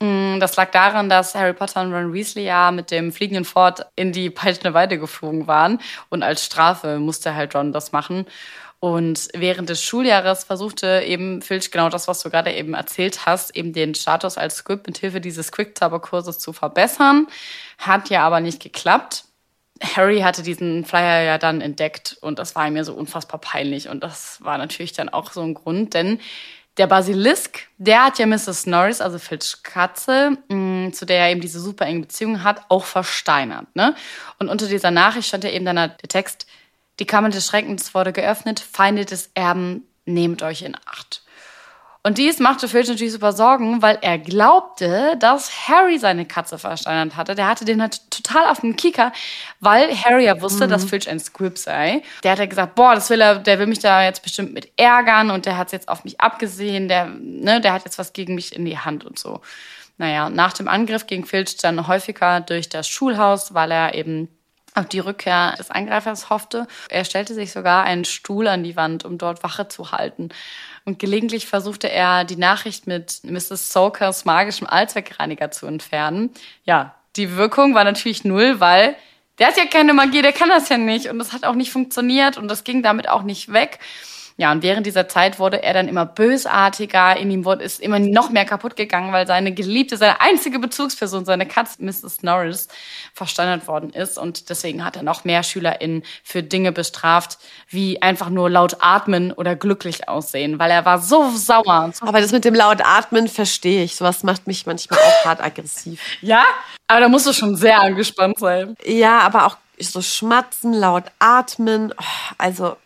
Mm, 0.00 0.38
Das 0.40 0.56
lag 0.56 0.70
daran, 0.70 1.08
dass 1.08 1.34
Harry 1.34 1.52
Potter 1.54 1.80
und 1.82 1.92
Ron 1.92 2.12
Weasley 2.12 2.44
ja 2.44 2.70
mit 2.70 2.90
dem 2.90 3.12
fliegenden 3.12 3.44
Fort 3.44 3.86
in 3.96 4.12
die 4.12 4.30
peitschende 4.30 4.74
Weide 4.74 4.98
geflogen 4.98 5.46
waren. 5.46 5.80
Und 6.08 6.22
als 6.22 6.44
Strafe 6.44 6.98
musste 6.98 7.34
halt 7.34 7.54
Ron 7.54 7.72
das 7.72 7.92
machen. 7.92 8.26
Und 8.82 9.28
während 9.32 9.68
des 9.68 9.80
Schuljahres 9.80 10.42
versuchte 10.42 11.04
eben 11.06 11.40
Filch 11.40 11.70
genau 11.70 11.88
das, 11.88 12.08
was 12.08 12.20
du 12.20 12.30
gerade 12.30 12.52
eben 12.52 12.74
erzählt 12.74 13.26
hast, 13.26 13.54
eben 13.54 13.72
den 13.72 13.94
Status 13.94 14.36
als 14.36 14.56
Squib 14.56 14.88
mit 14.88 14.98
Hilfe 14.98 15.20
dieses 15.20 15.52
Quick-Zauberkurses 15.52 16.40
zu 16.40 16.52
verbessern. 16.52 17.28
Hat 17.78 18.10
ja 18.10 18.26
aber 18.26 18.40
nicht 18.40 18.60
geklappt. 18.60 19.22
Harry 19.80 20.22
hatte 20.22 20.42
diesen 20.42 20.84
Flyer 20.84 21.22
ja 21.22 21.38
dann 21.38 21.60
entdeckt 21.60 22.18
und 22.22 22.40
das 22.40 22.56
war 22.56 22.66
ja 22.66 22.82
so 22.82 22.94
unfassbar 22.94 23.40
peinlich. 23.40 23.88
Und 23.88 24.02
das 24.02 24.42
war 24.42 24.58
natürlich 24.58 24.92
dann 24.92 25.08
auch 25.08 25.30
so 25.30 25.42
ein 25.42 25.54
Grund, 25.54 25.94
denn 25.94 26.18
der 26.76 26.88
Basilisk, 26.88 27.68
der 27.78 28.06
hat 28.06 28.18
ja 28.18 28.26
Mrs. 28.26 28.66
Norris, 28.66 29.00
also 29.00 29.20
Filch 29.20 29.62
Katze, 29.62 30.38
mh, 30.48 30.90
zu 30.90 31.06
der 31.06 31.18
er 31.18 31.30
eben 31.30 31.40
diese 31.40 31.60
super 31.60 31.86
enge 31.86 32.00
Beziehung 32.00 32.42
hat, 32.42 32.62
auch 32.68 32.84
versteinert. 32.84 33.76
Ne? 33.76 33.94
Und 34.40 34.48
unter 34.48 34.66
dieser 34.66 34.90
Nachricht 34.90 35.28
stand 35.28 35.44
ja 35.44 35.50
eben 35.50 35.66
dann 35.66 35.76
der 35.76 36.08
Text, 36.08 36.48
die 37.02 37.06
Kammer 37.06 37.30
des 37.30 37.48
Schreckens 37.48 37.96
wurde 37.96 38.12
geöffnet, 38.12 38.60
Feinde 38.60 39.04
des 39.04 39.32
Erben, 39.34 39.82
nehmt 40.04 40.40
euch 40.44 40.62
in 40.62 40.76
Acht. 40.86 41.24
Und 42.04 42.18
dies 42.18 42.38
machte 42.38 42.68
Filch 42.68 42.86
natürlich 42.86 43.12
super 43.12 43.32
Sorgen, 43.32 43.82
weil 43.82 43.98
er 44.02 44.18
glaubte, 44.18 45.16
dass 45.18 45.66
Harry 45.66 45.98
seine 45.98 46.26
Katze 46.26 46.58
versteinert 46.58 47.16
hatte. 47.16 47.34
Der 47.34 47.48
hatte 47.48 47.64
den 47.64 47.82
halt 47.82 48.08
total 48.12 48.46
auf 48.46 48.60
den 48.60 48.76
Kicker, 48.76 49.10
weil 49.58 49.92
Harry 49.96 50.26
ja 50.26 50.40
wusste, 50.40 50.68
dass 50.68 50.84
Filch 50.84 51.08
ein 51.08 51.18
Squib 51.18 51.58
sei. 51.58 52.04
Der 52.22 52.30
hat 52.30 52.38
ja 52.38 52.46
gesagt, 52.46 52.76
boah, 52.76 52.94
das 52.94 53.10
will 53.10 53.20
er, 53.20 53.40
der 53.40 53.58
will 53.58 53.66
mich 53.66 53.80
da 53.80 54.04
jetzt 54.04 54.22
bestimmt 54.22 54.54
mit 54.54 54.70
ärgern 54.76 55.32
und 55.32 55.44
der 55.44 55.58
hat 55.58 55.72
jetzt 55.72 55.88
auf 55.88 56.04
mich 56.04 56.20
abgesehen, 56.20 56.86
der, 56.86 57.06
ne, 57.06 57.60
der 57.60 57.72
hat 57.72 57.84
jetzt 57.84 57.98
was 57.98 58.12
gegen 58.12 58.36
mich 58.36 58.54
in 58.54 58.64
die 58.64 58.78
Hand 58.78 59.04
und 59.04 59.18
so. 59.18 59.40
Naja, 59.98 60.30
nach 60.30 60.52
dem 60.52 60.68
Angriff 60.68 61.08
ging 61.08 61.24
Filch 61.24 61.56
dann 61.56 61.88
häufiger 61.88 62.40
durch 62.42 62.68
das 62.68 62.86
Schulhaus, 62.86 63.54
weil 63.54 63.72
er 63.72 63.94
eben 63.94 64.28
auf 64.74 64.86
die 64.86 65.00
Rückkehr 65.00 65.54
des 65.58 65.70
Angreifers 65.70 66.30
hoffte. 66.30 66.66
Er 66.88 67.04
stellte 67.04 67.34
sich 67.34 67.52
sogar 67.52 67.84
einen 67.84 68.04
Stuhl 68.04 68.46
an 68.48 68.64
die 68.64 68.76
Wand, 68.76 69.04
um 69.04 69.18
dort 69.18 69.42
Wache 69.42 69.68
zu 69.68 69.92
halten. 69.92 70.30
Und 70.84 70.98
gelegentlich 70.98 71.46
versuchte 71.46 71.90
er, 71.90 72.24
die 72.24 72.36
Nachricht 72.36 72.86
mit 72.86 73.20
Mrs. 73.24 73.72
Sokers 73.72 74.24
magischem 74.24 74.66
Allzweckreiniger 74.66 75.50
zu 75.50 75.66
entfernen. 75.66 76.30
Ja, 76.64 76.94
die 77.16 77.36
Wirkung 77.36 77.74
war 77.74 77.84
natürlich 77.84 78.24
null, 78.24 78.60
weil 78.60 78.96
der 79.38 79.48
hat 79.48 79.56
ja 79.56 79.66
keine 79.66 79.94
Magie, 79.94 80.22
der 80.22 80.32
kann 80.32 80.48
das 80.48 80.68
ja 80.68 80.78
nicht. 80.78 81.08
Und 81.08 81.18
das 81.18 81.32
hat 81.32 81.44
auch 81.44 81.54
nicht 81.54 81.72
funktioniert 81.72 82.36
und 82.36 82.48
das 82.48 82.64
ging 82.64 82.82
damit 82.82 83.08
auch 83.08 83.22
nicht 83.22 83.52
weg. 83.52 83.78
Ja, 84.36 84.50
und 84.52 84.62
während 84.62 84.86
dieser 84.86 85.08
Zeit 85.08 85.38
wurde 85.38 85.62
er 85.62 85.74
dann 85.74 85.88
immer 85.88 86.06
bösartiger. 86.06 87.16
In 87.16 87.30
ihm 87.30 87.44
wurde, 87.44 87.64
ist 87.64 87.80
immer 87.80 87.98
noch 87.98 88.30
mehr 88.30 88.44
kaputt 88.44 88.76
gegangen, 88.76 89.12
weil 89.12 89.26
seine 89.26 89.52
Geliebte, 89.52 89.96
seine 89.96 90.20
einzige 90.20 90.58
Bezugsperson, 90.58 91.24
seine 91.24 91.46
Katze, 91.46 91.82
Mrs. 91.82 92.22
Norris, 92.22 92.68
versteinert 93.14 93.68
worden 93.68 93.90
ist. 93.90 94.18
Und 94.18 94.48
deswegen 94.50 94.84
hat 94.84 94.96
er 94.96 95.02
noch 95.02 95.24
mehr 95.24 95.42
SchülerInnen 95.42 96.02
für 96.24 96.42
Dinge 96.42 96.72
bestraft, 96.72 97.38
wie 97.68 98.00
einfach 98.00 98.30
nur 98.30 98.50
laut 98.50 98.76
atmen 98.80 99.32
oder 99.32 99.54
glücklich 99.56 100.08
aussehen, 100.08 100.58
weil 100.58 100.70
er 100.70 100.84
war 100.84 100.98
so 100.98 101.30
sauer. 101.30 101.90
So 101.92 102.06
Aber 102.06 102.20
das 102.20 102.32
mit 102.32 102.44
dem 102.44 102.54
laut 102.54 102.80
Atmen 102.84 103.28
verstehe 103.28 103.84
ich. 103.84 103.96
Sowas 103.96 104.22
macht 104.22 104.46
mich 104.46 104.66
manchmal 104.66 104.98
auch 104.98 105.24
hart 105.24 105.42
aggressiv. 105.42 106.00
ja, 106.20 106.44
aber 106.88 107.00
da 107.00 107.08
musst 107.08 107.26
du 107.26 107.32
schon 107.32 107.56
sehr 107.56 107.80
angespannt 107.80 108.38
sein. 108.38 108.76
Ja, 108.84 109.20
aber 109.20 109.46
auch 109.46 109.56
so 109.78 110.02
schmatzen, 110.02 110.72
laut 110.72 111.04
atmen. 111.18 111.92
Oh, 111.98 112.34
Also, 112.38 112.76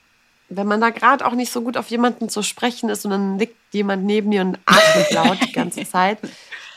wenn 0.48 0.66
man 0.66 0.80
da 0.80 0.90
gerade 0.90 1.26
auch 1.26 1.32
nicht 1.32 1.52
so 1.52 1.62
gut 1.62 1.76
auf 1.76 1.88
jemanden 1.88 2.28
zu 2.28 2.42
sprechen 2.42 2.88
ist 2.88 3.04
und 3.04 3.10
dann 3.10 3.38
liegt 3.38 3.56
jemand 3.72 4.04
neben 4.04 4.30
dir 4.30 4.42
und 4.42 4.58
atmet 4.66 5.10
laut 5.10 5.38
die 5.42 5.52
ganze 5.52 5.84
Zeit, 5.90 6.18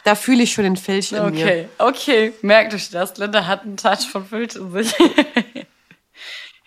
Da 0.03 0.15
fühle 0.15 0.43
ich 0.43 0.53
schon 0.53 0.63
den 0.63 0.77
Filch 0.77 1.11
in 1.11 1.23
mir. 1.31 1.43
Okay, 1.43 1.67
okay, 1.77 2.33
merkt 2.41 2.73
euch 2.73 2.89
das. 2.89 3.17
Linda 3.17 3.45
hat 3.45 3.63
einen 3.63 3.77
Touch 3.77 4.07
von 4.11 4.25
Filch 4.25 4.55
in 4.55 4.71
sich. 4.71 4.93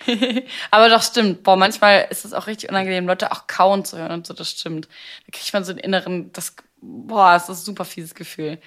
Aber 0.70 0.88
doch 0.88 1.02
stimmt. 1.02 1.42
Boah, 1.42 1.56
manchmal 1.56 2.06
ist 2.10 2.24
es 2.24 2.32
auch 2.32 2.46
richtig 2.46 2.68
unangenehm, 2.68 3.06
Leute 3.06 3.32
auch 3.32 3.46
kauen 3.46 3.84
zu 3.84 3.98
hören 3.98 4.12
und 4.12 4.26
so, 4.26 4.34
das 4.34 4.50
stimmt. 4.50 4.88
Da 5.26 5.38
kriegt 5.38 5.52
man 5.52 5.64
so 5.64 5.70
einen 5.70 5.78
inneren, 5.78 6.32
das, 6.32 6.54
boah, 6.80 7.34
es 7.36 7.44
ist 7.44 7.62
ein 7.62 7.64
super 7.64 7.84
fieses 7.84 8.14
Gefühl. 8.14 8.58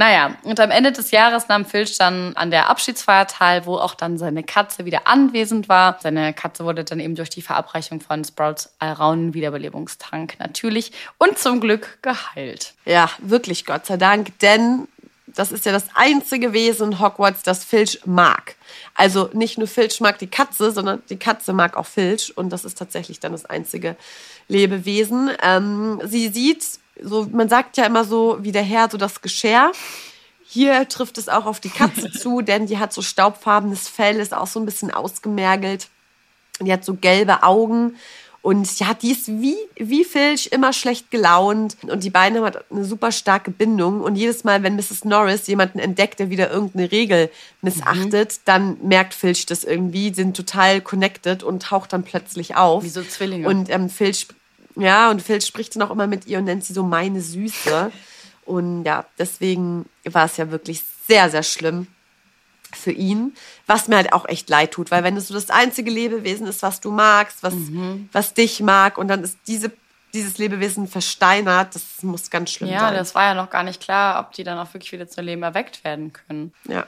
Naja, 0.00 0.34
und 0.44 0.58
am 0.60 0.70
Ende 0.70 0.92
des 0.92 1.10
Jahres 1.10 1.48
nahm 1.48 1.66
Filch 1.66 1.98
dann 1.98 2.34
an 2.34 2.50
der 2.50 2.70
Abschiedsfeier 2.70 3.26
teil, 3.26 3.66
wo 3.66 3.76
auch 3.76 3.94
dann 3.94 4.16
seine 4.16 4.42
Katze 4.42 4.86
wieder 4.86 5.06
anwesend 5.06 5.68
war. 5.68 5.98
Seine 6.00 6.32
Katze 6.32 6.64
wurde 6.64 6.84
dann 6.84 7.00
eben 7.00 7.16
durch 7.16 7.28
die 7.28 7.42
Verabreichung 7.42 8.00
von 8.00 8.24
Sprouts 8.24 8.72
Alraunen 8.78 9.34
Wiederbelebungstank 9.34 10.38
natürlich 10.38 10.92
und 11.18 11.36
zum 11.36 11.60
Glück 11.60 11.98
geheilt. 12.00 12.72
Ja, 12.86 13.10
wirklich 13.18 13.66
Gott 13.66 13.84
sei 13.84 13.98
Dank, 13.98 14.38
denn 14.38 14.88
das 15.26 15.52
ist 15.52 15.66
ja 15.66 15.72
das 15.72 15.84
einzige 15.92 16.54
Wesen 16.54 16.98
Hogwarts, 16.98 17.42
das 17.42 17.62
Filch 17.62 18.00
mag. 18.06 18.56
Also 18.94 19.28
nicht 19.34 19.58
nur 19.58 19.68
Filch 19.68 20.00
mag 20.00 20.18
die 20.18 20.28
Katze, 20.28 20.70
sondern 20.72 21.02
die 21.10 21.18
Katze 21.18 21.52
mag 21.52 21.76
auch 21.76 21.86
Filch 21.86 22.34
und 22.38 22.48
das 22.48 22.64
ist 22.64 22.78
tatsächlich 22.78 23.20
dann 23.20 23.32
das 23.32 23.44
einzige 23.44 23.96
Lebewesen. 24.48 25.30
Ähm, 25.42 26.00
sie 26.06 26.28
sieht 26.28 26.80
so, 27.02 27.28
man 27.30 27.48
sagt 27.48 27.76
ja 27.76 27.84
immer 27.84 28.04
so, 28.04 28.38
wie 28.40 28.52
der 28.52 28.62
Herr, 28.62 28.88
so 28.90 28.98
das 28.98 29.20
Geschirr. 29.20 29.72
Hier 30.44 30.88
trifft 30.88 31.18
es 31.18 31.28
auch 31.28 31.46
auf 31.46 31.60
die 31.60 31.68
Katze 31.68 32.10
zu, 32.18 32.40
denn 32.40 32.66
die 32.66 32.78
hat 32.78 32.92
so 32.92 33.02
staubfarbenes 33.02 33.88
Fell, 33.88 34.16
ist 34.16 34.34
auch 34.34 34.46
so 34.46 34.60
ein 34.60 34.66
bisschen 34.66 34.90
ausgemergelt. 34.90 35.88
Die 36.60 36.72
hat 36.72 36.84
so 36.84 36.94
gelbe 36.94 37.42
Augen 37.42 37.96
und 38.42 38.80
ja, 38.80 38.94
die 38.94 39.10
ist 39.10 39.28
wie, 39.28 39.56
wie 39.76 40.02
Filch 40.02 40.48
immer 40.50 40.72
schlecht 40.72 41.10
gelaunt 41.10 41.76
und 41.82 42.04
die 42.04 42.10
beiden 42.10 42.42
haben 42.42 42.56
eine 42.70 42.84
super 42.84 43.12
starke 43.12 43.50
Bindung. 43.50 44.00
Und 44.00 44.16
jedes 44.16 44.44
Mal, 44.44 44.62
wenn 44.62 44.76
Mrs. 44.76 45.04
Norris 45.04 45.46
jemanden 45.46 45.78
entdeckt, 45.78 46.20
der 46.20 46.30
wieder 46.30 46.50
irgendeine 46.50 46.90
Regel 46.90 47.30
missachtet, 47.60 48.32
mhm. 48.32 48.40
dann 48.46 48.76
merkt 48.82 49.12
Filch 49.12 49.44
das 49.44 49.62
irgendwie, 49.62 50.14
sind 50.14 50.34
total 50.34 50.80
connected 50.80 51.42
und 51.42 51.64
taucht 51.64 51.92
dann 51.92 52.02
plötzlich 52.02 52.56
auf. 52.56 52.82
Wie 52.82 52.88
so 52.88 53.02
Zwillinge. 53.02 53.46
Und 53.46 53.68
ähm, 53.68 53.90
Filch 53.90 54.26
ja, 54.76 55.10
und 55.10 55.22
Phil 55.22 55.40
spricht 55.40 55.74
dann 55.74 55.82
auch 55.82 55.90
immer 55.90 56.06
mit 56.06 56.26
ihr 56.26 56.38
und 56.38 56.44
nennt 56.44 56.64
sie 56.64 56.72
so 56.72 56.82
meine 56.82 57.20
Süße. 57.20 57.90
Und 58.44 58.84
ja, 58.84 59.04
deswegen 59.18 59.86
war 60.04 60.26
es 60.26 60.36
ja 60.36 60.50
wirklich 60.50 60.82
sehr, 61.06 61.30
sehr 61.30 61.42
schlimm 61.42 61.86
für 62.72 62.92
ihn, 62.92 63.34
was 63.66 63.88
mir 63.88 63.96
halt 63.96 64.12
auch 64.12 64.28
echt 64.28 64.48
leid 64.48 64.72
tut, 64.72 64.90
weil 64.90 65.02
wenn 65.02 65.16
es 65.16 65.28
so 65.28 65.34
das 65.34 65.50
einzige 65.50 65.90
Lebewesen 65.90 66.46
ist, 66.46 66.62
was 66.62 66.80
du 66.80 66.92
magst, 66.92 67.42
was, 67.42 67.54
mhm. 67.54 68.08
was 68.12 68.32
dich 68.32 68.60
mag 68.60 68.96
und 68.96 69.08
dann 69.08 69.24
ist 69.24 69.38
diese, 69.48 69.72
dieses 70.14 70.38
Lebewesen 70.38 70.86
versteinert, 70.86 71.74
das 71.74 72.02
muss 72.02 72.30
ganz 72.30 72.50
schlimm 72.50 72.70
ja, 72.70 72.80
sein. 72.80 72.92
Ja, 72.92 72.98
das 72.98 73.14
war 73.16 73.24
ja 73.24 73.34
noch 73.34 73.50
gar 73.50 73.64
nicht 73.64 73.82
klar, 73.82 74.20
ob 74.20 74.32
die 74.32 74.44
dann 74.44 74.58
auch 74.58 74.72
wirklich 74.72 74.92
wieder 74.92 75.08
zu 75.08 75.20
Leben 75.20 75.42
erweckt 75.42 75.82
werden 75.82 76.12
können. 76.12 76.52
Ja, 76.68 76.86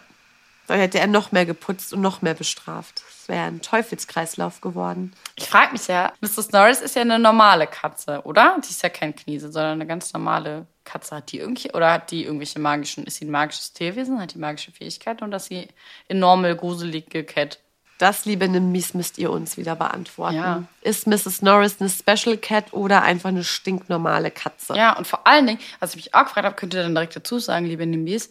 dann 0.67 0.79
hätte 0.79 0.99
er 0.99 1.07
noch 1.07 1.33
mehr 1.33 1.47
geputzt 1.47 1.93
und 1.93 2.01
noch 2.01 2.23
mehr 2.23 2.35
bestraft. 2.35 3.03
Das 3.07 3.29
wäre 3.29 3.45
ein 3.45 3.61
Teufelskreislauf 3.61 4.61
geworden. 4.61 5.13
Ich 5.37 5.47
frage 5.47 5.73
mich 5.73 5.87
ja, 5.89 6.13
Mrs. 6.21 6.53
Norris 6.53 6.81
ist 6.81 6.97
ja 6.97 7.03
eine 7.03 7.19
normale 7.19 7.67
Katze, 7.67 8.23
oder? 8.25 8.57
Die 8.65 8.71
ist 8.71 8.83
ja 8.83 8.89
kein 8.89 9.15
Kniese, 9.15 9.51
sondern 9.51 9.73
eine 9.73 9.87
ganz 9.87 10.13
normale 10.13 10.67
Katze. 10.85 11.17
Hat 11.17 11.33
die 11.33 11.39
irgendwie, 11.39 11.73
oder 11.73 11.93
hat 11.93 12.11
die 12.11 12.25
irgendwelche 12.25 12.59
magischen, 12.59 13.05
ist 13.05 13.17
sie 13.17 13.25
ein 13.25 13.31
magisches 13.31 13.73
Tierwesen, 13.73 14.21
hat 14.21 14.35
die 14.35 14.39
magische 14.39 14.73
Fähigkeit 14.73 15.23
und 15.23 15.33
ist 15.33 15.47
sie 15.47 15.69
enorme, 16.09 16.57
gruselige 16.57 17.25
Cat? 17.25 17.59
Das, 17.99 18.25
liebe 18.25 18.49
Nimmis, 18.49 18.95
müsst 18.95 19.17
ihr 19.19 19.31
uns 19.31 19.57
wieder 19.57 19.77
beantworten. 19.77 20.35
Ja. 20.35 20.65
Ist 20.81 21.07
Mrs. 21.07 21.43
Norris 21.43 21.77
eine 21.79 21.89
Special 21.89 22.37
Cat 22.37 22.73
oder 22.73 23.03
einfach 23.03 23.29
eine 23.29 23.45
stinknormale 23.45 24.33
Katze? 24.33 24.75
Ja, 24.75 24.97
und 24.97 25.07
vor 25.07 25.25
allen 25.25 25.47
Dingen, 25.47 25.61
was 25.79 25.91
ich 25.91 25.97
mich 25.97 26.15
auch 26.15 26.25
gefragt 26.25 26.45
habe, 26.45 26.57
könnt 26.57 26.75
ihr 26.75 26.83
dann 26.83 26.97
direkt 26.97 27.15
dazu 27.15 27.39
sagen, 27.39 27.65
liebe 27.65 27.87
Nimmis, 27.87 28.31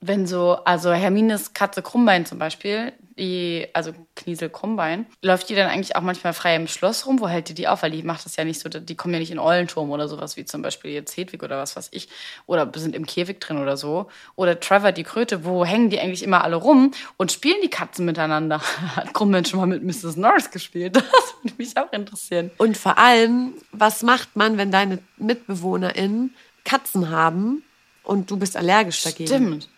wenn 0.00 0.26
so, 0.26 0.58
also 0.64 0.92
Hermines 0.92 1.54
Katze 1.54 1.82
Krummbein 1.82 2.24
zum 2.24 2.38
Beispiel, 2.38 2.92
die, 3.18 3.66
also 3.72 3.92
Kniesel 4.14 4.48
Krummbein, 4.48 5.06
läuft 5.22 5.48
die 5.48 5.56
dann 5.56 5.68
eigentlich 5.68 5.96
auch 5.96 6.02
manchmal 6.02 6.32
frei 6.32 6.54
im 6.54 6.68
Schloss 6.68 7.04
rum? 7.04 7.20
Wo 7.20 7.26
hält 7.26 7.48
die 7.48 7.54
die 7.54 7.66
auf? 7.66 7.82
Weil 7.82 7.90
die 7.90 8.04
macht 8.04 8.24
das 8.24 8.36
ja 8.36 8.44
nicht 8.44 8.60
so, 8.60 8.68
die 8.68 8.94
kommen 8.94 9.14
ja 9.14 9.20
nicht 9.20 9.32
in 9.32 9.40
Eulenturm 9.40 9.90
oder 9.90 10.06
sowas, 10.06 10.36
wie 10.36 10.44
zum 10.44 10.62
Beispiel 10.62 10.92
jetzt 10.92 11.16
Hedwig 11.16 11.42
oder 11.42 11.58
was 11.58 11.74
weiß 11.74 11.88
ich, 11.90 12.08
oder 12.46 12.70
sind 12.76 12.94
im 12.94 13.06
Käfig 13.06 13.40
drin 13.40 13.58
oder 13.58 13.76
so. 13.76 14.06
Oder 14.36 14.60
Trevor, 14.60 14.92
die 14.92 15.02
Kröte, 15.02 15.44
wo 15.44 15.64
hängen 15.64 15.90
die 15.90 15.98
eigentlich 15.98 16.22
immer 16.22 16.44
alle 16.44 16.56
rum 16.56 16.92
und 17.16 17.32
spielen 17.32 17.58
die 17.62 17.70
Katzen 17.70 18.04
miteinander? 18.04 18.60
Hat 18.96 19.12
Krummbein 19.14 19.44
schon 19.44 19.58
mal 19.58 19.66
mit 19.66 19.82
Mrs. 19.82 20.16
Norris 20.16 20.50
gespielt? 20.50 21.02
Das 21.18 21.34
würde 21.42 21.56
mich 21.58 21.76
auch 21.76 21.92
interessieren. 21.92 22.50
Und 22.58 22.76
vor 22.76 22.98
allem, 22.98 23.54
was 23.72 24.02
macht 24.02 24.34
man, 24.34 24.58
wenn 24.58 24.70
deine 24.70 24.98
MitbewohnerInnen 25.18 26.34
Katzen 26.64 27.10
haben 27.10 27.62
und 28.02 28.30
du 28.30 28.36
bist 28.36 28.56
allergisch 28.56 29.02
dagegen? 29.02 29.28
Stimmt. 29.28 29.68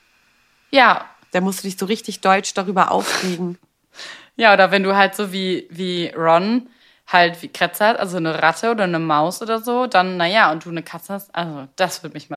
Ja. 0.70 1.06
Da 1.32 1.40
musst 1.40 1.60
du 1.62 1.68
dich 1.68 1.78
so 1.78 1.86
richtig 1.86 2.20
deutsch 2.20 2.54
darüber 2.54 2.90
aufregen. 2.90 3.58
ja, 4.36 4.52
oder 4.52 4.70
wenn 4.70 4.82
du 4.82 4.96
halt 4.96 5.14
so 5.14 5.32
wie, 5.32 5.68
wie 5.70 6.08
Ron 6.08 6.68
halt 7.06 7.40
wie 7.42 7.48
Kretzer 7.48 7.88
hat, 7.88 7.98
also 7.98 8.16
eine 8.16 8.42
Ratte 8.42 8.70
oder 8.70 8.84
eine 8.84 8.98
Maus 8.98 9.42
oder 9.42 9.60
so, 9.60 9.86
dann 9.86 10.16
naja, 10.16 10.50
und 10.52 10.64
du 10.64 10.70
eine 10.70 10.82
Katze 10.82 11.14
hast, 11.14 11.34
also 11.34 11.68
das 11.76 12.02
würde 12.02 12.14
mich 12.14 12.30
mal. 12.30 12.36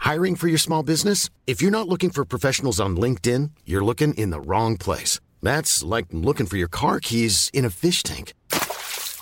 Hiring 0.00 0.36
for 0.36 0.48
your 0.48 0.58
small 0.58 0.82
business? 0.82 1.30
If 1.46 1.62
you're 1.62 1.70
not 1.70 1.88
looking 1.88 2.10
for 2.10 2.24
professionals 2.24 2.80
on 2.80 2.96
LinkedIn, 2.96 3.50
you're 3.64 3.84
looking 3.84 4.14
in 4.14 4.30
the 4.30 4.40
wrong 4.40 4.76
place. 4.76 5.20
That's 5.42 5.82
like 5.82 6.06
looking 6.12 6.46
for 6.46 6.56
your 6.56 6.68
car 6.68 6.98
keys 7.00 7.48
in 7.52 7.64
a 7.64 7.70
fish 7.70 8.02
tank. 8.02 8.32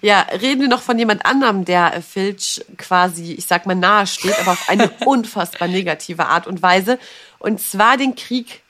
Ja, 0.00 0.20
reden 0.40 0.60
wir 0.60 0.68
noch 0.68 0.82
von 0.82 0.98
jemand 0.98 1.24
anderem, 1.26 1.64
der 1.64 1.94
äh, 1.94 2.02
Filch 2.02 2.64
quasi, 2.76 3.34
ich 3.34 3.46
sag 3.46 3.66
mal, 3.66 3.76
nahe 3.76 4.06
steht, 4.06 4.38
aber 4.40 4.52
auf 4.52 4.68
eine 4.68 4.90
unfassbar 5.06 5.68
negative 5.68 6.26
Art 6.26 6.46
und 6.46 6.62
Weise. 6.62 6.98
Und 7.38 7.60
zwar 7.60 7.96
den 7.96 8.14
Krieg 8.14 8.62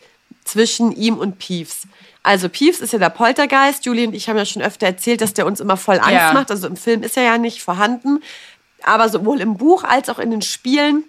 zwischen 0.44 0.92
ihm 0.92 1.16
und 1.16 1.38
Peeves. 1.38 1.86
Also 2.22 2.48
Peeves 2.48 2.80
ist 2.80 2.92
ja 2.92 2.98
der 2.98 3.10
Poltergeist. 3.10 3.84
Julie 3.86 4.06
und 4.06 4.14
ich 4.14 4.28
haben 4.28 4.36
ja 4.36 4.44
schon 4.44 4.62
öfter 4.62 4.86
erzählt, 4.86 5.20
dass 5.20 5.34
der 5.34 5.46
uns 5.46 5.60
immer 5.60 5.76
voll 5.76 5.98
Angst 5.98 6.12
ja. 6.12 6.32
macht. 6.32 6.50
Also 6.50 6.66
im 6.66 6.76
Film 6.76 7.02
ist 7.02 7.16
er 7.16 7.24
ja 7.24 7.38
nicht 7.38 7.62
vorhanden. 7.62 8.22
Aber 8.82 9.08
sowohl 9.08 9.40
im 9.40 9.56
Buch 9.56 9.84
als 9.84 10.08
auch 10.08 10.18
in 10.18 10.30
den 10.30 10.42
Spielen 10.42 11.04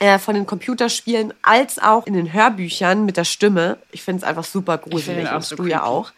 äh, 0.00 0.18
von 0.18 0.34
den 0.34 0.46
Computerspielen 0.46 1.34
als 1.42 1.78
auch 1.78 2.06
in 2.06 2.14
den 2.14 2.32
Hörbüchern 2.32 3.04
mit 3.04 3.16
der 3.16 3.24
Stimme. 3.24 3.78
Ich 3.92 4.02
finde 4.02 4.22
es 4.22 4.24
einfach 4.24 4.44
super 4.44 4.78
gruselig 4.78 5.30
und 5.30 5.58
du 5.58 5.66
ja 5.66 5.84
auch. 5.84 6.12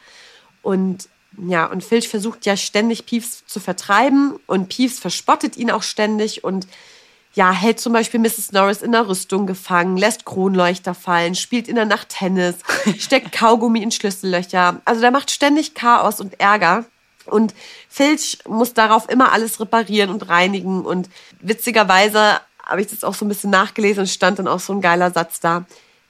Und 0.63 1.09
ja, 1.39 1.67
und 1.67 1.85
Filch 1.85 2.09
versucht 2.09 2.47
ja 2.47 2.57
ständig 2.57 3.07
Peeves 3.07 3.45
zu 3.47 3.61
vertreiben 3.61 4.39
und 4.47 4.69
Peeves 4.69 4.99
verspottet 4.99 5.57
ihn 5.57 5.71
auch 5.71 5.83
ständig 5.83 6.45
und 6.45 6.67
ja, 7.35 7.53
hält 7.53 7.79
zum 7.79 7.93
Beispiel 7.93 8.19
Mrs. 8.19 8.53
Norris 8.53 8.81
in 8.81 8.93
der 8.93 9.09
Rüstung 9.09 9.47
gefangen, 9.47 9.99
lässt 9.99 10.25
Kronleuchter 10.25 10.95
fallen, 10.95 11.35
spielt 11.35 11.69
in 11.69 11.75
der 11.75 11.85
Nacht 11.85 12.09
Tennis, 12.09 12.57
steckt 12.99 13.33
Kaugummi 13.33 13.83
in 13.83 13.91
Schlüssellöcher. 13.91 14.81
Also 14.87 15.03
der 15.03 15.11
macht 15.11 15.31
ständig 15.31 15.75
Chaos 15.75 16.21
und 16.21 16.41
Ärger. 16.41 16.87
Und 17.27 17.55
Filch 17.91 18.39
muss 18.49 18.73
darauf 18.73 19.11
immer 19.11 19.33
alles 19.33 19.61
reparieren 19.61 20.11
und 20.11 20.29
reinigen. 20.29 20.87
Und 20.87 21.11
witzigerweise 21.41 22.41
habe 22.65 22.81
ich 22.81 22.87
das 22.87 23.05
auch 23.05 23.15
so 23.15 23.27
ein 23.27 23.29
bisschen 23.29 23.51
nachgelesen 23.51 24.01
und 24.01 24.09
stand 24.09 24.39
dann 24.39 24.49
auch 24.49 24.61
so 24.61 24.73
ein 24.73 24.81
geiler 24.81 25.11
Satz 25.11 25.39
da 25.41 25.67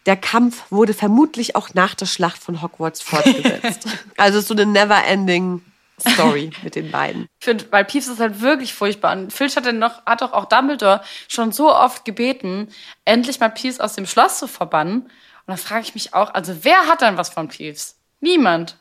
der 0.07 0.17
Kampf 0.17 0.65
wurde 0.71 0.95
vermutlich 0.95 1.57
auch 1.57 1.75
nach 1.75 1.95
der 1.95 2.07
Schlacht 2.07 2.39
von 2.43 2.63
Hogwarts 2.63 3.03
fortgesetzt. 3.03 3.87
also 4.17 4.41
so 4.41 4.55
eine 4.55 4.65
never-ending 4.65 5.63
Story 6.01 6.51
mit 6.63 6.75
den 6.75 6.91
beiden. 6.91 7.27
Ich 7.41 7.45
finde, 7.45 7.67
weil 7.71 7.85
Peeves 7.85 8.09
ist 8.09 8.21
halt 8.21 8.41
wirklich 8.41 8.73
furchtbar. 8.73 9.13
Und 9.17 9.33
Filch 9.33 9.57
hat, 9.57 9.73
noch, 9.75 10.05
hat 10.07 10.23
doch 10.23 10.33
auch 10.33 10.47
Dumbledore 10.47 11.03
schon 11.29 11.53
so 11.53 11.75
oft 11.75 12.05
gebeten, 12.05 12.69
endlich 13.05 13.41
mal 13.41 13.49
Peeves 13.49 13.81
aus 13.81 13.95
dem 13.95 14.07
Schloss 14.07 14.39
zu 14.39 14.47
verbannen. 14.47 15.03
Und 15.03 15.11
da 15.47 15.57
frage 15.57 15.83
ich 15.83 15.95
mich 15.95 16.15
auch, 16.15 16.33
also 16.35 16.55
wer 16.63 16.87
hat 16.87 17.03
dann 17.03 17.17
was 17.17 17.31
von 17.31 17.49
Peeves? 17.49 17.99
Niemand. 18.21 18.79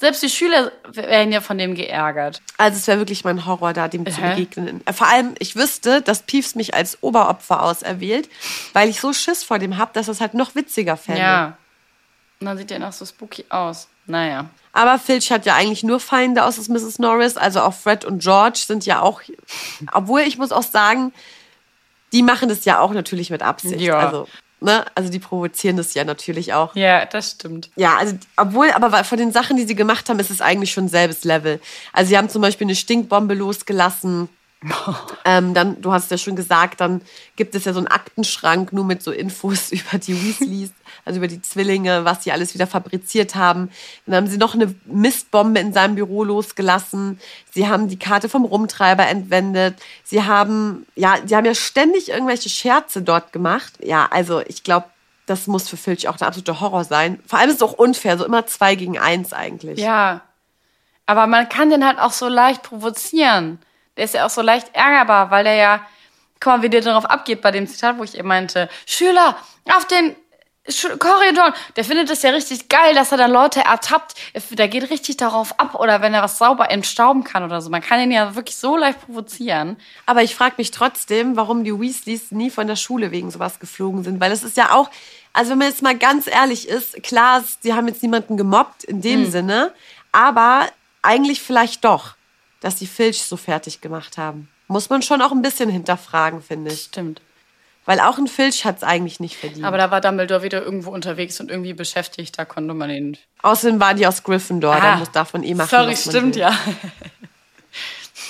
Selbst 0.00 0.22
die 0.22 0.30
Schüler 0.30 0.70
werden 0.92 1.32
ja 1.32 1.40
von 1.40 1.58
dem 1.58 1.74
geärgert. 1.74 2.40
Also 2.56 2.78
es 2.78 2.86
wäre 2.86 2.98
wirklich 2.98 3.24
mein 3.24 3.46
Horror, 3.46 3.72
da 3.72 3.88
dem 3.88 4.06
zu 4.06 4.20
begegnen. 4.20 4.80
Vor 4.92 5.08
allem, 5.08 5.34
ich 5.40 5.56
wüsste, 5.56 6.02
dass 6.02 6.22
Piefs 6.22 6.54
mich 6.54 6.72
als 6.72 7.02
Oberopfer 7.02 7.62
auserwählt, 7.62 8.28
weil 8.74 8.88
ich 8.88 9.00
so 9.00 9.12
Schiss 9.12 9.42
vor 9.42 9.58
dem 9.58 9.76
habe, 9.76 9.90
dass 9.94 10.06
es 10.06 10.20
halt 10.20 10.34
noch 10.34 10.54
witziger 10.54 10.96
fände. 10.96 11.20
Ja. 11.20 11.58
Und 12.38 12.46
dann 12.46 12.56
sieht 12.56 12.70
er 12.70 12.78
noch 12.78 12.92
so 12.92 13.04
spooky 13.04 13.44
aus. 13.48 13.88
Naja. 14.06 14.48
Aber 14.72 15.00
Filch 15.00 15.32
hat 15.32 15.44
ja 15.44 15.56
eigentlich 15.56 15.82
nur 15.82 15.98
Feinde 15.98 16.44
aus 16.44 16.58
als 16.58 16.68
Mrs. 16.68 17.00
Norris. 17.00 17.36
Also 17.36 17.60
auch 17.60 17.74
Fred 17.74 18.04
und 18.04 18.22
George 18.22 18.62
sind 18.64 18.86
ja 18.86 19.02
auch. 19.02 19.20
Obwohl 19.92 20.20
ich 20.20 20.38
muss 20.38 20.52
auch 20.52 20.62
sagen, 20.62 21.12
die 22.12 22.22
machen 22.22 22.48
das 22.48 22.64
ja 22.64 22.78
auch 22.78 22.92
natürlich 22.92 23.30
mit 23.30 23.42
Absicht. 23.42 23.80
Ja. 23.80 23.98
Also 23.98 24.28
ne, 24.60 24.84
also 24.94 25.10
die 25.10 25.18
provozieren 25.18 25.76
das 25.76 25.94
ja 25.94 26.04
natürlich 26.04 26.52
auch. 26.54 26.74
Ja, 26.74 27.04
das 27.04 27.32
stimmt. 27.32 27.70
Ja, 27.76 27.96
also 27.96 28.16
obwohl, 28.36 28.70
aber 28.70 29.04
von 29.04 29.18
den 29.18 29.32
Sachen, 29.32 29.56
die 29.56 29.64
sie 29.64 29.74
gemacht 29.74 30.08
haben, 30.08 30.18
ist 30.18 30.30
es 30.30 30.40
eigentlich 30.40 30.72
schon 30.72 30.88
selbes 30.88 31.24
Level. 31.24 31.60
Also 31.92 32.08
sie 32.10 32.18
haben 32.18 32.28
zum 32.28 32.42
Beispiel 32.42 32.66
eine 32.66 32.74
Stinkbombe 32.74 33.34
losgelassen. 33.34 34.28
ähm, 35.24 35.54
dann, 35.54 35.80
du 35.80 35.92
hast 35.92 36.10
ja 36.10 36.18
schon 36.18 36.34
gesagt, 36.34 36.80
dann 36.80 37.00
gibt 37.36 37.54
es 37.54 37.64
ja 37.64 37.72
so 37.72 37.78
einen 37.78 37.86
Aktenschrank 37.86 38.72
nur 38.72 38.84
mit 38.84 39.02
so 39.02 39.12
Infos 39.12 39.70
über 39.72 39.98
die 39.98 40.20
Weasleys, 40.20 40.72
also 41.04 41.18
über 41.18 41.28
die 41.28 41.40
Zwillinge, 41.40 42.04
was 42.04 42.24
sie 42.24 42.32
alles 42.32 42.54
wieder 42.54 42.66
fabriziert 42.66 43.36
haben. 43.36 43.70
Dann 44.06 44.16
haben 44.16 44.26
sie 44.26 44.36
noch 44.36 44.54
eine 44.54 44.74
Mistbombe 44.86 45.60
in 45.60 45.72
seinem 45.72 45.94
Büro 45.94 46.24
losgelassen. 46.24 47.20
Sie 47.52 47.68
haben 47.68 47.88
die 47.88 47.98
Karte 47.98 48.28
vom 48.28 48.44
Rumtreiber 48.44 49.06
entwendet. 49.06 49.76
Sie 50.02 50.24
haben, 50.24 50.86
ja, 50.96 51.16
sie 51.24 51.36
haben 51.36 51.46
ja 51.46 51.54
ständig 51.54 52.08
irgendwelche 52.08 52.48
Scherze 52.48 53.02
dort 53.02 53.32
gemacht. 53.32 53.74
Ja, 53.80 54.08
also 54.10 54.40
ich 54.40 54.64
glaube, 54.64 54.86
das 55.26 55.46
muss 55.46 55.68
für 55.68 55.76
Filch 55.76 56.08
auch 56.08 56.16
der 56.16 56.26
absolute 56.26 56.60
Horror 56.60 56.84
sein. 56.84 57.20
Vor 57.26 57.38
allem 57.38 57.50
ist 57.50 57.56
es 57.56 57.62
auch 57.62 57.74
unfair, 57.74 58.18
so 58.18 58.24
immer 58.24 58.46
zwei 58.46 58.74
gegen 58.74 58.98
eins 58.98 59.32
eigentlich. 59.32 59.78
Ja. 59.78 60.22
Aber 61.06 61.26
man 61.26 61.48
kann 61.48 61.70
den 61.70 61.86
halt 61.86 61.98
auch 61.98 62.12
so 62.12 62.28
leicht 62.28 62.62
provozieren. 62.62 63.58
Der 63.98 64.04
ist 64.04 64.14
ja 64.14 64.24
auch 64.24 64.30
so 64.30 64.40
leicht 64.40 64.74
ärgerbar, 64.74 65.30
weil 65.30 65.44
der 65.44 65.54
ja, 65.54 65.80
guck 66.40 66.52
mal, 66.52 66.62
wie 66.62 66.70
der 66.70 66.80
darauf 66.80 67.04
abgeht 67.04 67.42
bei 67.42 67.50
dem 67.50 67.66
Zitat, 67.66 67.98
wo 67.98 68.04
ich 68.04 68.16
eben 68.16 68.28
meinte, 68.28 68.68
Schüler, 68.86 69.36
auf 69.74 69.86
den 69.86 70.16
Korridor. 70.98 71.54
Der 71.76 71.84
findet 71.84 72.10
es 72.10 72.22
ja 72.22 72.30
richtig 72.30 72.68
geil, 72.68 72.94
dass 72.94 73.10
er 73.10 73.18
dann 73.18 73.30
Leute 73.30 73.60
ertappt. 73.60 74.14
Der 74.50 74.68
geht 74.68 74.90
richtig 74.90 75.16
darauf 75.16 75.58
ab 75.58 75.74
oder 75.74 76.02
wenn 76.02 76.12
er 76.12 76.22
was 76.22 76.36
sauber 76.36 76.70
entstauben 76.70 77.24
kann 77.24 77.42
oder 77.42 77.62
so. 77.62 77.70
Man 77.70 77.80
kann 77.80 78.00
ihn 78.00 78.10
ja 78.10 78.34
wirklich 78.34 78.56
so 78.56 78.76
leicht 78.76 79.00
provozieren. 79.06 79.78
Aber 80.04 80.22
ich 80.22 80.34
frage 80.34 80.56
mich 80.58 80.70
trotzdem, 80.70 81.36
warum 81.36 81.64
die 81.64 81.78
Weasleys 81.78 82.32
nie 82.32 82.50
von 82.50 82.66
der 82.66 82.76
Schule 82.76 83.10
wegen 83.10 83.30
sowas 83.30 83.60
geflogen 83.60 84.04
sind. 84.04 84.20
Weil 84.20 84.30
es 84.30 84.42
ist 84.42 84.58
ja 84.58 84.72
auch, 84.72 84.90
also 85.32 85.52
wenn 85.52 85.58
man 85.58 85.68
jetzt 85.68 85.82
mal 85.82 85.96
ganz 85.96 86.26
ehrlich 86.26 86.68
ist, 86.68 87.02
klar, 87.02 87.42
sie 87.60 87.72
haben 87.72 87.88
jetzt 87.88 88.02
niemanden 88.02 88.36
gemobbt 88.36 88.84
in 88.84 89.00
dem 89.00 89.24
Hm. 89.24 89.30
Sinne, 89.30 89.72
aber 90.12 90.66
eigentlich 91.00 91.40
vielleicht 91.40 91.84
doch, 91.84 92.14
dass 92.60 92.76
die 92.76 92.86
Filch 92.86 93.22
so 93.22 93.36
fertig 93.36 93.80
gemacht 93.80 94.18
haben. 94.18 94.48
Muss 94.66 94.90
man 94.90 95.02
schon 95.02 95.22
auch 95.22 95.32
ein 95.32 95.42
bisschen 95.42 95.70
hinterfragen, 95.70 96.42
finde 96.42 96.72
ich. 96.72 96.82
Stimmt. 96.84 97.20
Weil 97.86 98.00
auch 98.00 98.18
ein 98.18 98.26
Filch 98.26 98.66
hat 98.66 98.76
es 98.76 98.82
eigentlich 98.82 99.18
nicht 99.18 99.36
verdient. 99.36 99.64
Aber 99.64 99.78
da 99.78 99.90
war 99.90 100.02
Dumbledore 100.02 100.42
wieder 100.42 100.62
irgendwo 100.62 100.90
unterwegs 100.90 101.40
und 101.40 101.50
irgendwie 101.50 101.72
beschäftigt. 101.72 102.38
Da 102.38 102.44
konnte 102.44 102.74
man 102.74 102.90
ihn. 102.90 103.16
Außerdem 103.42 103.80
war 103.80 103.94
die 103.94 104.06
aus 104.06 104.22
Gryffindor, 104.22 104.76
da 104.76 104.92
Ah, 104.92 104.96
muss 104.96 105.10
davon 105.10 105.42
eh 105.42 105.54
machen. 105.54 105.70
Sorry, 105.70 105.96
stimmt 105.96 106.34
will. 106.34 106.42
ja. 106.42 106.58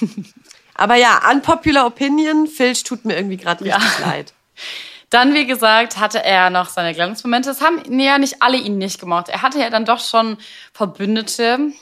Aber 0.75 0.95
ja, 0.95 1.21
unpopular 1.31 1.87
opinion, 1.87 2.47
Filch 2.47 2.85
tut 2.85 3.05
mir 3.05 3.17
irgendwie 3.17 3.37
gerade 3.37 3.65
richtig 3.65 3.99
leid. 4.01 4.33
Dann, 5.11 5.33
wie 5.35 5.47
gesagt, 5.47 5.97
hatte 5.99 6.23
er 6.23 6.51
noch 6.51 6.69
seine 6.69 6.93
Glanzmomente. 6.95 7.49
Das 7.49 7.63
haben 7.63 7.99
ja 7.99 8.19
nicht 8.19 8.43
alle 8.43 8.59
ihn 8.59 8.77
nicht 8.77 9.01
gemocht. 9.01 9.31
Er 9.31 9.41
hatte 9.41 9.59
ja 9.59 9.71
dann 9.71 9.87
doch 9.87 10.01
schon 10.01 10.37
Verbündete. 10.75 11.73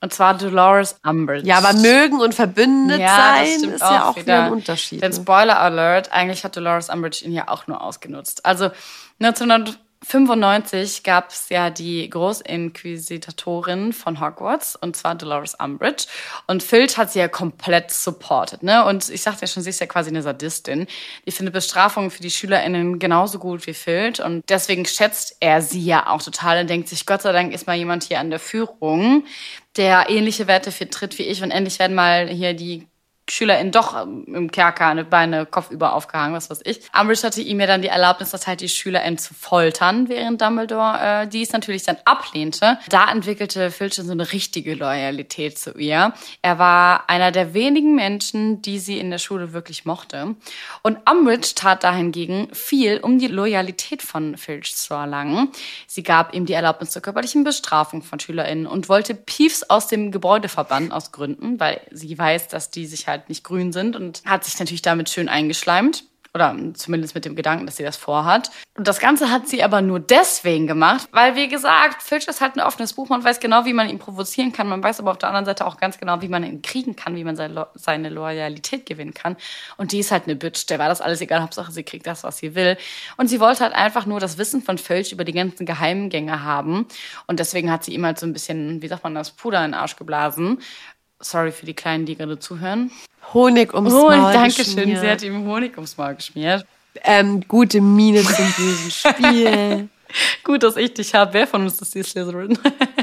Und 0.00 0.12
zwar 0.12 0.36
Dolores 0.36 1.00
Umbridge. 1.04 1.46
Ja, 1.46 1.58
aber 1.58 1.72
mögen 1.72 2.20
und 2.20 2.34
verbündet 2.34 3.00
Ja, 3.00 3.34
sein 3.36 3.70
ist 3.70 3.80
ja 3.80 4.08
auch 4.08 4.16
wieder 4.16 4.44
ein 4.44 4.52
Unterschied. 4.52 5.02
Denn 5.02 5.10
ne? 5.10 5.16
Spoiler 5.16 5.58
Alert, 5.58 6.12
eigentlich 6.12 6.44
hat 6.44 6.56
Dolores 6.56 6.88
Umbridge 6.88 7.24
ihn 7.24 7.32
ja 7.32 7.48
auch 7.48 7.66
nur 7.66 7.82
ausgenutzt. 7.82 8.46
Also 8.46 8.70
1995 10.00 11.02
gab 11.02 11.30
es 11.30 11.48
ja 11.48 11.70
die 11.70 12.08
Großinquisitorin 12.08 13.92
von 13.92 14.20
Hogwarts, 14.20 14.76
und 14.76 14.96
zwar 14.96 15.16
Dolores 15.16 15.54
Umbridge. 15.54 16.06
Und 16.46 16.62
Filch 16.62 16.96
hat 16.96 17.12
sie 17.12 17.18
ja 17.18 17.28
komplett 17.28 17.90
supported. 17.90 18.62
Ne? 18.62 18.84
Und 18.84 19.08
ich 19.08 19.22
sagte 19.22 19.42
ja 19.42 19.46
schon, 19.48 19.62
sie 19.62 19.70
ist 19.70 19.80
ja 19.80 19.86
quasi 19.86 20.10
eine 20.10 20.22
Sadistin. 20.22 20.86
Die 21.26 21.32
findet 21.32 21.52
Bestrafungen 21.52 22.10
für 22.10 22.22
die 22.22 22.30
SchülerInnen 22.30 22.98
genauso 22.98 23.38
gut 23.38 23.66
wie 23.66 23.74
Filch. 23.74 24.22
Und 24.22 24.48
deswegen 24.48 24.86
schätzt 24.86 25.36
er 25.40 25.62
sie 25.62 25.84
ja 25.84 26.08
auch 26.08 26.22
total 26.22 26.60
und 26.60 26.70
denkt 26.70 26.88
sich, 26.88 27.04
Gott 27.04 27.22
sei 27.22 27.32
Dank 27.32 27.52
ist 27.52 27.66
mal 27.66 27.76
jemand 27.76 28.04
hier 28.04 28.20
an 28.20 28.30
der 28.30 28.40
Führung, 28.40 29.24
der 29.76 30.08
ähnliche 30.08 30.46
Werte 30.46 30.72
vertritt 30.72 31.18
wie 31.18 31.24
ich. 31.24 31.42
Und 31.42 31.50
endlich 31.50 31.78
werden 31.78 31.94
mal 31.94 32.28
hier 32.28 32.54
die 32.54 32.87
SchülerInnen 33.30 33.72
doch 33.72 34.02
ähm, 34.02 34.24
im 34.34 34.50
Kerker 34.50 34.86
eine 34.86 35.04
Beine 35.04 35.46
kopfüber 35.46 35.94
aufgehangen, 35.94 36.34
was 36.34 36.50
weiß 36.50 36.60
ich. 36.64 36.80
Umbridge 36.98 37.22
hatte 37.22 37.40
ihm 37.40 37.60
ja 37.60 37.66
dann 37.66 37.82
die 37.82 37.88
Erlaubnis 37.88 38.32
erteilt, 38.32 38.60
die 38.60 38.68
SchülerInnen 38.68 39.18
zu 39.18 39.34
foltern, 39.34 40.08
während 40.08 40.40
Dumbledore 40.40 40.98
äh, 41.00 41.28
dies 41.28 41.52
natürlich 41.52 41.84
dann 41.84 41.98
ablehnte. 42.04 42.78
Da 42.88 43.10
entwickelte 43.10 43.70
Filch 43.70 43.94
so 43.94 44.10
eine 44.10 44.32
richtige 44.32 44.74
Loyalität 44.74 45.58
zu 45.58 45.72
ihr. 45.72 46.12
Er 46.42 46.58
war 46.58 47.08
einer 47.08 47.32
der 47.32 47.54
wenigen 47.54 47.94
Menschen, 47.94 48.62
die 48.62 48.78
sie 48.78 48.98
in 48.98 49.10
der 49.10 49.18
Schule 49.18 49.52
wirklich 49.52 49.84
mochte. 49.84 50.34
Und 50.82 50.98
Umbridge 51.10 51.52
tat 51.54 51.84
dahingegen 51.84 52.48
viel, 52.52 52.98
um 52.98 53.18
die 53.18 53.28
Loyalität 53.28 54.02
von 54.02 54.36
Filch 54.36 54.76
zu 54.76 54.94
erlangen. 54.94 55.48
Sie 55.86 56.02
gab 56.02 56.34
ihm 56.34 56.46
die 56.46 56.52
Erlaubnis 56.52 56.90
zur 56.90 57.02
körperlichen 57.02 57.44
Bestrafung 57.44 58.02
von 58.02 58.20
SchülerInnen 58.20 58.66
und 58.66 58.88
wollte 58.88 59.14
Peeves 59.14 59.68
aus 59.68 59.88
dem 59.88 60.12
Gebäude 60.12 60.48
verbannen, 60.48 60.92
aus 60.92 61.12
Gründen, 61.12 61.60
weil 61.60 61.80
sie 61.90 62.16
weiß, 62.16 62.48
dass 62.48 62.70
die 62.70 62.86
sich 62.86 63.08
halt 63.08 63.17
nicht 63.28 63.44
grün 63.44 63.72
sind 63.72 63.96
und 63.96 64.22
hat 64.24 64.44
sich 64.44 64.58
natürlich 64.58 64.82
damit 64.82 65.10
schön 65.10 65.28
eingeschleimt. 65.28 66.04
Oder 66.34 66.54
zumindest 66.74 67.14
mit 67.14 67.24
dem 67.24 67.34
Gedanken, 67.34 67.64
dass 67.64 67.78
sie 67.78 67.82
das 67.82 67.96
vorhat. 67.96 68.50
Und 68.76 68.86
das 68.86 69.00
Ganze 69.00 69.30
hat 69.30 69.48
sie 69.48 69.64
aber 69.64 69.80
nur 69.80 69.98
deswegen 69.98 70.66
gemacht, 70.66 71.08
weil, 71.10 71.36
wie 71.36 71.48
gesagt, 71.48 72.02
Filch 72.02 72.28
ist 72.28 72.42
halt 72.42 72.54
ein 72.54 72.60
offenes 72.60 72.92
Buch. 72.92 73.08
Man 73.08 73.24
weiß 73.24 73.40
genau, 73.40 73.64
wie 73.64 73.72
man 73.72 73.88
ihn 73.88 73.98
provozieren 73.98 74.52
kann. 74.52 74.68
Man 74.68 74.82
weiß 74.82 75.00
aber 75.00 75.10
auf 75.10 75.18
der 75.18 75.30
anderen 75.30 75.46
Seite 75.46 75.66
auch 75.66 75.78
ganz 75.78 75.98
genau, 75.98 76.20
wie 76.20 76.28
man 76.28 76.44
ihn 76.44 76.60
kriegen 76.60 76.94
kann, 76.94 77.16
wie 77.16 77.24
man 77.24 77.34
seine, 77.34 77.54
Lo 77.54 77.66
seine 77.74 78.10
Loyalität 78.10 78.84
gewinnen 78.84 79.14
kann. 79.14 79.36
Und 79.78 79.92
die 79.92 80.00
ist 80.00 80.12
halt 80.12 80.24
eine 80.24 80.36
Bitch. 80.36 80.68
Der 80.68 80.78
war 80.78 80.88
das 80.88 81.00
alles 81.00 81.22
egal. 81.22 81.40
Hauptsache, 81.40 81.72
sie 81.72 81.82
kriegt 81.82 82.06
das, 82.06 82.24
was 82.24 82.36
sie 82.36 82.54
will. 82.54 82.76
Und 83.16 83.28
sie 83.28 83.40
wollte 83.40 83.64
halt 83.64 83.72
einfach 83.72 84.04
nur 84.04 84.20
das 84.20 84.36
Wissen 84.36 84.62
von 84.62 84.76
Filch 84.76 85.12
über 85.12 85.24
die 85.24 85.32
ganzen 85.32 85.64
Geheimgänge 85.64 86.44
haben. 86.44 86.86
Und 87.26 87.40
deswegen 87.40 87.72
hat 87.72 87.84
sie 87.84 87.94
ihm 87.94 88.04
halt 88.04 88.18
so 88.20 88.26
ein 88.26 88.34
bisschen, 88.34 88.82
wie 88.82 88.88
sagt 88.88 89.02
man 89.02 89.14
das, 89.14 89.30
Puder 89.30 89.64
in 89.64 89.72
den 89.72 89.80
Arsch 89.80 89.96
geblasen. 89.96 90.58
Sorry 91.20 91.52
für 91.52 91.66
die 91.66 91.74
Kleinen, 91.74 92.06
die 92.06 92.16
gerade 92.16 92.38
zuhören. 92.38 92.90
Honig 93.34 93.74
ums 93.74 93.92
Oh, 93.92 94.08
Maul 94.08 94.32
danke 94.32 94.52
schön. 94.64 94.76
geschmiert. 94.76 95.00
Sie 95.00 95.10
hat 95.10 95.22
ihm 95.22 95.44
Honig 95.46 95.76
ums 95.76 95.96
Maul 95.96 96.14
geschmiert. 96.14 96.64
ähm, 97.02 97.42
gute 97.48 97.80
Miene 97.80 98.22
zum 98.22 98.52
bösen 98.56 98.90
Spiel. 98.90 99.88
Gut, 100.44 100.62
dass 100.62 100.76
ich 100.76 100.94
dich 100.94 101.14
habe. 101.14 101.34
Wer 101.34 101.46
von 101.46 101.62
uns 101.62 101.80
ist 101.82 101.94
die 101.94 102.02
Slytherin? 102.02 102.58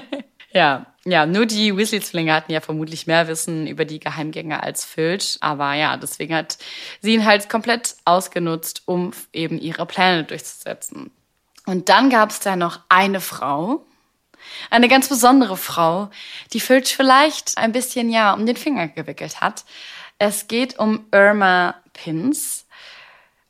ja, 0.52 0.86
ja, 1.06 1.26
nur 1.28 1.46
die 1.46 1.76
Weasley-Zwillinge 1.78 2.34
hatten 2.34 2.52
ja 2.52 2.62
vermutlich 2.62 3.06
mehr 3.06 3.28
Wissen 3.28 3.68
über 3.68 3.86
die 3.86 4.00
Geheimgänge 4.00 4.64
als 4.64 4.84
Filch. 4.86 5.38
Aber 5.42 5.74
ja, 5.74 5.98
deswegen 5.98 6.34
hat 6.34 6.58
sie 7.02 7.14
ihn 7.14 7.26
halt 7.26 7.48
komplett 7.50 7.96
ausgenutzt, 8.06 8.82
um 8.86 9.12
eben 9.34 9.60
ihre 9.60 9.86
Pläne 9.86 10.24
durchzusetzen. 10.24 11.12
Und 11.68 11.90
dann 11.90 12.10
gab 12.10 12.32
es 12.32 12.40
da 12.40 12.56
noch 12.56 12.80
eine 12.90 13.22
Frau, 13.22 13.86
eine 14.70 14.88
ganz 14.88 15.10
besondere 15.10 15.58
Frau, 15.58 16.10
die 16.54 16.60
Filch 16.60 16.96
vielleicht 16.96 17.58
ein 17.58 17.72
bisschen 17.72 18.10
ja 18.10 18.34
um 18.34 18.46
den 18.46 18.58
Finger 18.58 18.88
gewickelt 18.88 19.42
hat. 19.42 19.66
Es 20.18 20.48
geht 20.48 20.80
um 20.80 21.06
Irma 21.12 21.76
Pins. 21.94 22.66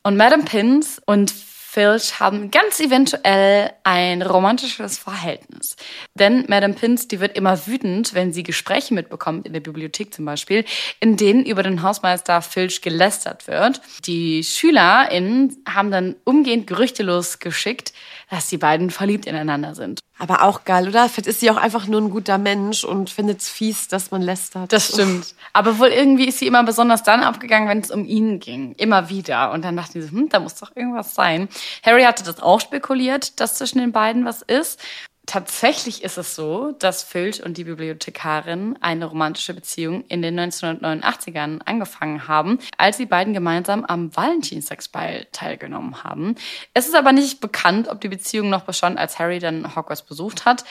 Und 0.04 0.18
Madame 0.18 0.44
Pins 0.44 1.02
und 1.06 1.34
Filch 1.76 2.22
haben 2.22 2.52
ganz 2.52 2.80
eventuell 2.80 3.70
ein 3.84 4.22
romantisches 4.22 4.98
Verhältnis. 4.98 5.76
Denn 6.14 6.46
Madame 6.48 6.74
Pins, 6.74 7.10
die 7.10 7.20
wird 7.20 7.36
immer 7.36 7.68
wütend, 7.68 8.14
wenn 8.14 8.32
sie 8.32 8.44
Gespräche 8.44 8.94
mitbekommt, 8.94 9.46
in 9.46 9.52
der 9.52 9.60
Bibliothek 9.60 10.14
zum 10.14 10.24
Beispiel, 10.24 10.64
in 11.02 11.18
denen 11.18 11.46
über 11.46 11.64
den 11.64 11.82
Hausmeister 11.82 12.42
Filch 12.42 12.82
gelästert 12.82 13.50
wird. 13.50 13.82
Die 14.06 14.42
SchülerInnen 14.46 15.58
haben 15.68 15.92
dann 15.92 16.16
umgehend 16.24 16.66
Gerüchte 16.66 17.04
losgeschickt, 17.04 17.92
dass 18.30 18.48
die 18.48 18.58
beiden 18.58 18.90
verliebt 18.90 19.26
ineinander 19.26 19.76
sind. 19.76 20.00
Aber 20.18 20.44
auch 20.44 20.64
geil, 20.64 20.88
oder? 20.88 21.10
Vielleicht 21.10 21.28
ist 21.28 21.40
sie 21.42 21.52
auch 21.52 21.58
einfach 21.58 21.88
nur 21.88 22.00
ein 22.00 22.10
guter 22.10 22.38
Mensch 22.38 22.84
und 22.86 23.10
findet 23.10 23.42
es 23.42 23.50
fies, 23.50 23.90
dass 23.90 24.12
man 24.12 24.22
lästert. 24.22 24.72
Das 24.72 24.94
stimmt. 24.94 25.36
Aber 25.52 25.78
wohl 25.78 25.90
irgendwie 25.90 26.26
ist 26.26 26.40
sie 26.40 26.48
immer 26.48 26.64
besonders 26.64 27.04
dann 27.04 27.22
abgegangen, 27.22 27.68
wenn 27.68 27.80
es 27.80 27.92
um 27.92 28.06
ihn 28.06 28.40
ging. 28.40 28.74
Immer 28.78 29.10
wieder. 29.10 29.52
Und 29.52 29.66
dann 29.66 29.76
dachten 29.76 30.02
sie, 30.02 30.08
so, 30.08 30.12
hm, 30.12 30.30
da 30.30 30.40
muss 30.40 30.56
doch 30.56 30.74
irgendwas 30.76 31.14
sein. 31.16 31.50
Harry 31.84 32.04
hatte 32.04 32.24
das 32.24 32.40
auch 32.40 32.62
spekuliert, 32.62 33.40
dass 33.42 33.56
zwischen 33.56 33.80
den 33.80 33.92
beiden 33.92 34.24
was 34.24 34.42
ist. 34.42 34.80
Tatsächlich 35.26 36.04
ist 36.04 36.18
es 36.18 36.36
so, 36.36 36.74
dass 36.80 37.04
Filch 37.04 37.44
und 37.44 37.58
die 37.58 37.64
Bibliothekarin 37.64 38.78
eine 38.82 39.06
romantische 39.06 39.54
Beziehung 39.54 40.04
in 40.08 40.22
den 40.22 40.40
1989ern 40.40 41.62
angefangen 41.66 42.28
haben, 42.28 42.60
als 42.78 42.98
die 42.98 43.06
beiden 43.06 43.34
gemeinsam 43.34 43.86
am 43.86 44.16
Valentinstagsball 44.16 45.28
teilgenommen 45.32 46.04
haben. 46.04 46.36
Es 46.74 46.88
ist 46.88 46.96
aber 46.96 47.12
nicht 47.12 47.42
bekannt, 47.42 47.88
ob 47.88 48.02
die 48.02 48.10
Beziehung 48.10 48.50
noch 48.50 48.64
bestand, 48.64 48.98
als 48.98 49.18
Harry 49.18 49.40
dann 49.40 49.76
Hogwarts 49.76 50.04
besucht 50.04 50.46
hat. 50.46 50.64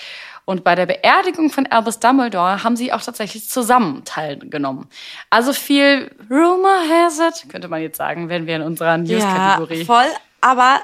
Und 0.45 0.63
bei 0.63 0.75
der 0.75 0.87
Beerdigung 0.87 1.51
von 1.51 1.67
Albus 1.67 2.01
Dumbledore 2.01 2.63
haben 2.63 2.77
sie 2.77 2.93
auch 2.93 3.01
tatsächlich 3.01 3.49
zusammen 3.49 4.05
teilgenommen. 4.05 4.89
Also 5.31 5.53
viel 5.53 6.11
Rumor 6.31 6.81
has 6.89 7.19
it, 7.19 7.49
könnte 7.49 7.69
man 7.69 7.81
jetzt 7.81 7.97
sagen, 7.97 8.29
wenn 8.29 8.47
wir 8.47 8.57
in 8.57 8.63
unserer 8.63 8.97
ja, 8.97 8.99
News-Kategorie. 8.99 9.85
voll. 9.85 10.07
Aber 10.43 10.83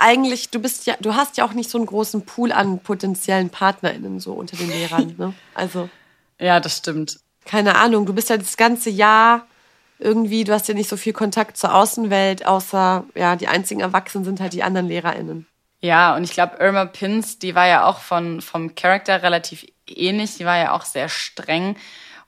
eigentlich, 0.00 0.50
du 0.50 0.58
bist 0.60 0.86
ja, 0.86 0.94
du 1.00 1.14
hast 1.14 1.36
ja 1.36 1.44
auch 1.44 1.52
nicht 1.52 1.70
so 1.70 1.78
einen 1.78 1.86
großen 1.86 2.24
Pool 2.24 2.52
an 2.52 2.80
potenziellen 2.80 3.50
PartnerInnen 3.50 4.18
so 4.18 4.32
unter 4.32 4.56
den 4.56 4.68
Lehrern. 4.68 5.14
Ne? 5.18 5.34
Also 5.54 5.88
Ja, 6.40 6.58
das 6.60 6.78
stimmt. 6.78 7.20
keine 7.44 7.76
Ahnung, 7.76 8.06
du 8.06 8.14
bist 8.14 8.30
ja 8.30 8.36
das 8.36 8.56
ganze 8.56 8.90
Jahr 8.90 9.46
irgendwie, 9.98 10.44
du 10.44 10.52
hast 10.52 10.66
ja 10.68 10.74
nicht 10.74 10.88
so 10.88 10.96
viel 10.96 11.12
Kontakt 11.12 11.56
zur 11.58 11.74
Außenwelt, 11.74 12.46
außer, 12.46 13.04
ja, 13.14 13.36
die 13.36 13.48
einzigen 13.48 13.80
Erwachsenen 13.80 14.24
sind 14.24 14.40
halt 14.40 14.54
die 14.54 14.62
anderen 14.62 14.88
LehrerInnen. 14.88 15.46
Ja, 15.82 16.14
und 16.16 16.24
ich 16.24 16.32
glaube, 16.32 16.56
Irma 16.58 16.86
Pins, 16.86 17.38
die 17.38 17.54
war 17.54 17.66
ja 17.66 17.84
auch 17.84 17.98
von, 18.00 18.40
vom 18.40 18.74
Charakter 18.74 19.22
relativ 19.22 19.66
ähnlich. 19.86 20.36
Die 20.36 20.44
war 20.44 20.56
ja 20.58 20.72
auch 20.72 20.84
sehr 20.84 21.08
streng. 21.08 21.76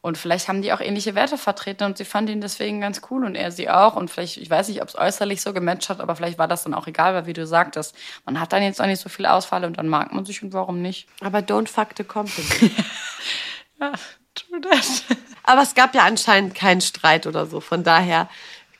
Und 0.02 0.18
vielleicht 0.18 0.48
haben 0.48 0.62
die 0.62 0.72
auch 0.72 0.80
ähnliche 0.80 1.14
Werte 1.14 1.38
vertreten 1.38 1.84
und 1.84 1.96
sie 1.96 2.04
fand 2.04 2.28
ihn 2.28 2.40
deswegen 2.40 2.80
ganz 2.80 3.02
cool 3.08 3.24
und 3.24 3.36
er 3.36 3.52
sie 3.52 3.70
auch. 3.70 3.94
Und 3.94 4.10
vielleicht, 4.10 4.36
ich 4.36 4.50
weiß 4.50 4.68
nicht, 4.68 4.82
ob 4.82 4.88
es 4.88 4.98
äußerlich 4.98 5.40
so 5.40 5.52
gematcht 5.52 5.88
hat, 5.88 6.00
aber 6.00 6.16
vielleicht 6.16 6.38
war 6.38 6.48
das 6.48 6.64
dann 6.64 6.74
auch 6.74 6.88
egal, 6.88 7.14
weil 7.14 7.26
wie 7.26 7.32
du 7.32 7.46
sagtest, 7.46 7.94
man 8.26 8.40
hat 8.40 8.52
dann 8.52 8.64
jetzt 8.64 8.80
auch 8.80 8.86
nicht 8.86 9.00
so 9.00 9.08
viel 9.08 9.26
Ausfall 9.26 9.64
und 9.64 9.78
dann 9.78 9.86
mag 9.86 10.12
man 10.12 10.24
sich 10.24 10.42
und 10.42 10.52
warum 10.52 10.82
nicht. 10.82 11.06
Aber 11.20 11.38
don't 11.38 11.68
fuck 11.68 11.90
the 11.96 12.02
company. 12.02 12.48
ja, 13.80 13.92
true 14.34 14.60
that. 14.60 15.16
Aber 15.44 15.62
es 15.62 15.74
gab 15.74 15.94
ja 15.94 16.02
anscheinend 16.02 16.56
keinen 16.56 16.80
Streit 16.80 17.28
oder 17.28 17.46
so. 17.46 17.60
Von 17.60 17.84
daher 17.84 18.28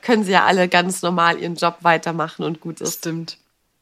können 0.01 0.25
sie 0.25 0.33
ja 0.33 0.43
alle 0.43 0.67
ganz 0.67 1.01
normal 1.03 1.39
ihren 1.39 1.55
Job 1.55 1.77
weitermachen 1.81 2.43
und 2.43 2.59
gut 2.59 2.81
ist. 2.81 2.99
Stimmt. 2.99 3.37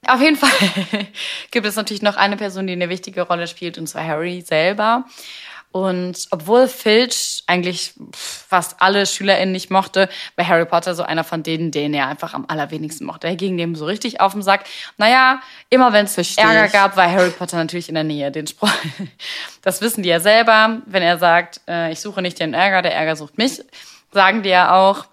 Auf 0.08 0.22
jeden 0.22 0.38
Fall 0.38 0.50
gibt 1.52 1.66
es 1.66 1.76
natürlich 1.76 2.02
noch 2.02 2.18
eine 2.18 2.38
Person, 2.38 2.68
die 2.68 2.74
eine 2.74 2.89
wichtige 2.89 3.22
Rolle 3.24 3.48
spielt, 3.48 3.78
und 3.78 3.88
zwar 3.88 4.06
Harry 4.06 4.42
selber. 4.42 5.06
Und 5.72 6.28
obwohl 6.32 6.68
Filch 6.68 7.44
eigentlich 7.48 7.94
fast 8.14 8.82
alle 8.82 9.06
SchülerInnen 9.06 9.54
nicht 9.54 9.70
mochte, 9.70 10.10
war 10.36 10.48
Harry 10.48 10.66
Potter 10.66 10.96
so 10.96 11.04
einer 11.04 11.24
von 11.24 11.44
denen, 11.44 11.72
den 11.72 11.94
er 11.94 12.08
einfach 12.08 12.34
am 12.34 12.46
allerwenigsten 12.48 13.06
mochte. 13.06 13.28
Er 13.28 13.38
ging 13.38 13.58
dem 13.58 13.76
so 13.76 13.86
richtig 13.86 14.20
auf 14.20 14.34
den 14.34 14.42
Sack. 14.42 14.66
Naja, 14.98 15.42
immer 15.70 15.94
wenn 15.94 16.06
es 16.06 16.38
Ärger 16.38 16.68
gab, 16.68 16.98
war 16.98 17.10
Harry 17.10 17.30
Potter 17.30 17.58
natürlich 17.58 17.88
in 17.88 17.96
der 17.96 18.04
Nähe. 18.04 18.32
Den 18.32 18.48
Spruch, 18.48 18.72
das 19.62 19.82
wissen 19.82 20.04
die 20.04 20.10
ja 20.10 20.20
selber. 20.20 20.82
Wenn 20.86 21.04
er 21.04 21.18
sagt, 21.18 21.62
äh, 21.68 21.92
ich 21.92 22.02
suche 22.02 22.22
nicht 22.22 22.40
den 22.40 22.54
Ärger, 22.54 22.82
der 22.82 22.94
Ärger 22.94 23.16
sucht 23.16 23.38
mich, 23.38 23.62
sagen 24.12 24.44
die 24.44 24.50
ja 24.50 24.76
auch. 24.76 25.06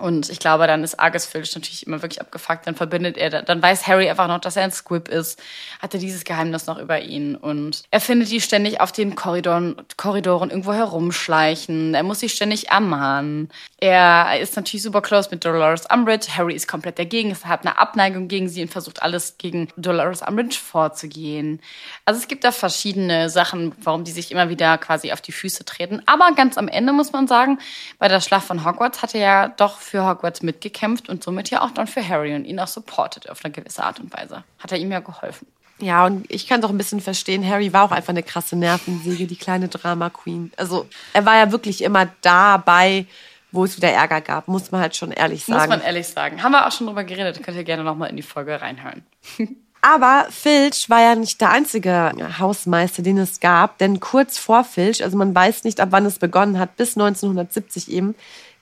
Und 0.00 0.30
ich 0.30 0.38
glaube, 0.38 0.66
dann 0.66 0.82
ist 0.82 0.98
Argus 0.98 1.26
Filch 1.26 1.54
natürlich 1.54 1.86
immer 1.86 2.02
wirklich 2.02 2.20
abgefuckt. 2.20 2.66
Dann 2.66 2.74
verbindet 2.74 3.16
er, 3.16 3.42
dann 3.42 3.62
weiß 3.62 3.86
Harry 3.86 4.08
einfach 4.08 4.28
noch, 4.28 4.40
dass 4.40 4.56
er 4.56 4.64
ein 4.64 4.72
Squib 4.72 5.08
ist. 5.08 5.40
Hat 5.80 5.94
er 5.94 6.00
dieses 6.00 6.24
Geheimnis 6.24 6.66
noch 6.66 6.78
über 6.78 7.00
ihn. 7.00 7.36
Und 7.36 7.82
er 7.90 8.00
findet 8.00 8.30
die 8.30 8.40
ständig 8.40 8.80
auf 8.80 8.92
den 8.92 9.14
Korridoren, 9.14 9.76
Korridoren 9.96 10.50
irgendwo 10.50 10.72
herumschleichen. 10.72 11.94
Er 11.94 12.02
muss 12.02 12.20
sie 12.20 12.28
ständig 12.28 12.68
ermahnen. 12.70 13.50
Er 13.78 14.40
ist 14.40 14.56
natürlich 14.56 14.82
super 14.82 15.02
close 15.02 15.28
mit 15.30 15.44
Dolores 15.44 15.86
Umbridge. 15.86 16.36
Harry 16.36 16.54
ist 16.54 16.68
komplett 16.68 16.98
dagegen. 16.98 17.30
Er 17.30 17.48
hat 17.48 17.66
eine 17.66 17.78
Abneigung 17.78 18.28
gegen 18.28 18.48
sie 18.48 18.62
und 18.62 18.70
versucht 18.70 19.02
alles 19.02 19.36
gegen 19.38 19.68
Dolores 19.76 20.22
Umbridge 20.22 20.56
vorzugehen. 20.56 21.60
Also 22.04 22.20
es 22.20 22.28
gibt 22.28 22.44
da 22.44 22.52
verschiedene 22.52 23.30
Sachen, 23.30 23.72
warum 23.82 24.04
die 24.04 24.12
sich 24.12 24.32
immer 24.32 24.48
wieder 24.48 24.78
quasi 24.78 25.12
auf 25.12 25.20
die 25.20 25.32
Füße 25.32 25.64
treten. 25.64 26.02
Aber 26.06 26.32
ganz 26.34 26.58
am 26.58 26.68
Ende 26.68 26.92
muss 26.92 27.12
man 27.12 27.26
sagen, 27.26 27.58
bei 27.98 28.08
der 28.08 28.20
Schlacht 28.20 28.46
von 28.46 28.64
Hogwarts 28.64 29.02
hat 29.02 29.14
er 29.14 29.20
ja 29.20 29.48
doch 29.48 29.78
für 29.90 30.06
Hogwarts 30.06 30.42
mitgekämpft 30.42 31.08
und 31.08 31.22
somit 31.22 31.50
ja 31.50 31.62
auch 31.62 31.72
dann 31.72 31.86
für 31.86 32.06
Harry 32.06 32.34
und 32.34 32.44
ihn 32.44 32.60
auch 32.60 32.68
supportet 32.68 33.28
auf 33.28 33.44
eine 33.44 33.52
gewisse 33.52 33.82
Art 33.82 33.98
und 34.00 34.12
Weise. 34.12 34.44
Hat 34.58 34.72
er 34.72 34.78
ihm 34.78 34.92
ja 34.92 35.00
geholfen. 35.00 35.46
Ja, 35.80 36.06
und 36.06 36.30
ich 36.30 36.46
kann 36.46 36.60
doch 36.60 36.70
ein 36.70 36.78
bisschen 36.78 37.00
verstehen, 37.00 37.46
Harry 37.46 37.72
war 37.72 37.84
auch 37.84 37.90
einfach 37.90 38.10
eine 38.10 38.22
krasse 38.22 38.54
Nervensäge, 38.54 39.26
die 39.26 39.36
kleine 39.36 39.68
Drama 39.68 40.10
Queen. 40.10 40.52
Also 40.56 40.86
er 41.14 41.24
war 41.24 41.36
ja 41.36 41.52
wirklich 41.52 41.82
immer 41.82 42.08
dabei, 42.20 43.06
wo 43.50 43.64
es 43.64 43.76
wieder 43.76 43.90
Ärger 43.90 44.20
gab, 44.20 44.46
muss 44.46 44.70
man 44.70 44.80
halt 44.80 44.94
schon 44.94 45.10
ehrlich 45.10 45.44
sagen. 45.44 45.58
Muss 45.58 45.68
man 45.68 45.80
ehrlich 45.80 46.06
sagen. 46.06 46.42
Haben 46.42 46.52
wir 46.52 46.66
auch 46.66 46.72
schon 46.72 46.86
drüber 46.86 47.04
geredet, 47.04 47.42
könnt 47.42 47.56
ihr 47.56 47.64
gerne 47.64 47.82
nochmal 47.82 48.10
in 48.10 48.16
die 48.16 48.22
Folge 48.22 48.60
reinhören. 48.60 49.02
Aber 49.82 50.26
Filch 50.28 50.90
war 50.90 51.00
ja 51.00 51.14
nicht 51.14 51.40
der 51.40 51.50
einzige 51.50 52.12
Hausmeister, 52.38 53.02
den 53.02 53.16
es 53.16 53.40
gab, 53.40 53.78
denn 53.78 53.98
kurz 53.98 54.36
vor 54.36 54.62
Filch, 54.62 55.02
also 55.02 55.16
man 55.16 55.34
weiß 55.34 55.64
nicht, 55.64 55.80
ab 55.80 55.88
wann 55.92 56.04
es 56.04 56.18
begonnen 56.18 56.58
hat, 56.58 56.76
bis 56.76 56.98
1970 56.98 57.90
eben, 57.90 58.14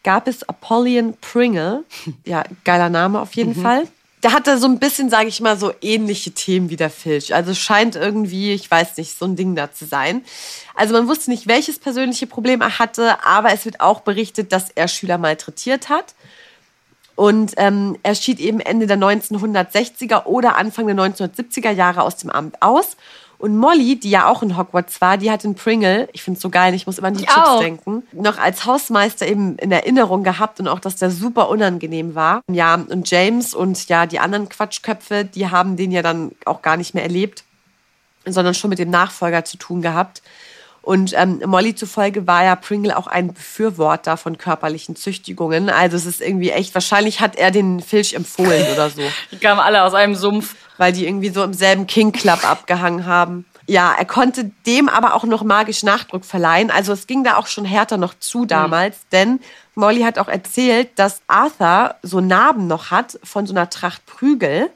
gab 0.03 0.29
es 0.29 0.49
Apollyon 0.49 1.15
Pringle. 1.21 1.85
Ja, 2.25 2.45
geiler 2.65 2.91
Name 2.91 3.21
auf 3.21 3.35
jeden 3.35 3.57
mhm. 3.57 3.63
Fall. 3.63 3.89
Der 4.23 4.33
hatte 4.33 4.59
so 4.59 4.67
ein 4.67 4.79
bisschen, 4.79 5.11
sage 5.11 5.29
ich 5.29 5.41
mal, 5.41 5.57
so 5.57 5.73
ähnliche 5.81 6.33
Themen 6.33 6.71
wie 6.71 6.77
der 6.77 6.91
Filch. 6.91 7.35
Also 7.35 7.55
scheint 7.55 7.95
irgendwie, 7.95 8.53
ich 8.53 8.69
weiß 8.69 8.97
nicht, 8.97 9.17
so 9.17 9.27
ein 9.27 9.37
Ding 9.37 9.55
da 9.55 9.73
zu 9.73 9.87
sein. 9.87 10.25
Also 10.75 10.93
man 10.93 11.07
wusste 11.07 11.31
nicht, 11.31 11.47
welches 11.47 11.79
persönliche 11.79 12.27
Problem 12.27 12.61
er 12.61 12.81
hatte, 12.81 13.25
aber 13.25 13.53
es 13.53 13.65
wird 13.65 13.81
auch 13.81 14.01
berichtet, 14.01 14.53
dass 14.53 14.71
er 14.71 14.89
Schüler 14.89 15.19
malträtiert 15.19 15.89
hat. 15.89 16.15
Und 17.15 17.55
ähm, 17.57 17.97
er 18.03 18.15
schied 18.15 18.41
eben 18.41 18.61
Ende 18.61 18.87
der 18.87 18.99
1960er 18.99 20.27
oder 20.27 20.57
Anfang 20.57 20.87
der 20.87 20.97
1970er 20.97 21.71
Jahre 21.71 22.03
aus 22.03 22.17
dem 22.17 22.31
Amt 22.31 22.61
aus 22.63 22.97
und 23.39 23.57
Molly, 23.57 23.99
die 23.99 24.11
ja 24.11 24.27
auch 24.29 24.43
in 24.43 24.57
Hogwarts 24.57 25.01
war, 25.01 25.17
die 25.17 25.31
hat 25.31 25.45
in 25.45 25.55
Pringle, 25.55 26.09
ich 26.13 26.23
finde 26.23 26.39
es 26.39 26.43
so 26.43 26.51
geil, 26.51 26.75
ich 26.75 26.87
muss 26.87 26.99
immer 26.99 27.09
an 27.09 27.15
die 27.15 27.23
ich 27.23 27.29
Chips 27.29 27.49
auch. 27.49 27.61
denken, 27.61 28.03
noch 28.13 28.39
als 28.39 28.67
Hausmeister 28.67 29.27
eben 29.29 29.57
in 29.59 29.71
Erinnerung 29.71 30.25
gehabt 30.25 30.59
und 30.59 30.67
auch, 30.67 30.81
dass 30.81 30.97
der 30.97 31.11
super 31.11 31.49
unangenehm 31.49 32.17
war. 32.17 32.43
Ja, 32.51 32.75
und 32.75 33.09
James 33.09 33.55
und 33.55 33.89
ja, 33.89 34.07
die 34.07 34.19
anderen 34.19 34.49
Quatschköpfe, 34.49 35.25
die 35.25 35.49
haben 35.49 35.77
den 35.77 35.93
ja 35.93 36.03
dann 36.03 36.33
auch 36.45 36.63
gar 36.63 36.77
nicht 36.77 36.95
mehr 36.95 37.05
erlebt, 37.05 37.45
sondern 38.27 38.55
schon 38.55 38.71
mit 38.71 38.81
dem 38.81 38.91
Nachfolger 38.91 39.45
zu 39.45 39.57
tun 39.57 39.83
gehabt. 39.83 40.23
Und 40.83 41.13
ähm, 41.17 41.43
Molly 41.45 41.75
zufolge 41.75 42.27
war 42.27 42.45
ja 42.45 42.57
Pringle 42.57 42.97
auch 42.97 43.07
ein 43.07 43.35
Befürworter 43.35 44.17
von 44.17 44.39
körperlichen 44.39 44.97
Züchtigungen. 44.97 45.69
Also 45.69 45.97
es 45.97 46.07
ist 46.07 46.21
irgendwie 46.21 46.51
echt, 46.51 46.75
wahrscheinlich 46.75 47.21
hat 47.21 47.37
er 47.37 47.51
den 47.51 47.81
Filch 47.81 48.15
empfohlen 48.15 48.73
oder 48.73 48.89
so. 48.89 49.03
Die 49.33 49.39
kamen 49.39 49.61
alle 49.61 49.83
aus 49.83 49.95
einem 49.95 50.15
Sumpf 50.15 50.55
weil 50.79 50.93
die 50.93 51.07
irgendwie 51.07 51.29
so 51.29 51.43
im 51.43 51.53
selben 51.53 51.87
King 51.87 52.13
Club 52.13 52.49
abgehangen 52.49 53.05
haben. 53.05 53.45
Ja, 53.67 53.95
er 53.99 54.07
konnte 54.07 54.51
dem 54.67 54.89
aber 54.89 55.15
auch 55.15 55.25
noch 55.25 55.43
magisch 55.43 55.83
Nachdruck 55.83 56.25
verleihen. 56.25 56.71
Also 56.71 56.95
es 56.95 57.07
ging 57.07 57.23
da 57.23 57.37
auch 57.37 57.47
schon 57.47 57.67
härter 57.67 57.99
noch 57.99 58.15
zu 58.19 58.47
damals, 58.47 58.97
mhm. 58.97 59.07
denn 59.13 59.41
Molly 59.75 60.01
hat 60.01 60.19
auch 60.19 60.29
erzählt, 60.29 60.99
dass 60.99 61.21
Arthur 61.27 61.97
so 62.03 62.21
Narben 62.21 62.67
noch 62.67 62.91
hat 62.91 63.19
von 63.23 63.47
so 63.47 63.53
einer 63.53 63.69
Tracht 63.69 64.07
Prügel, 64.07 64.71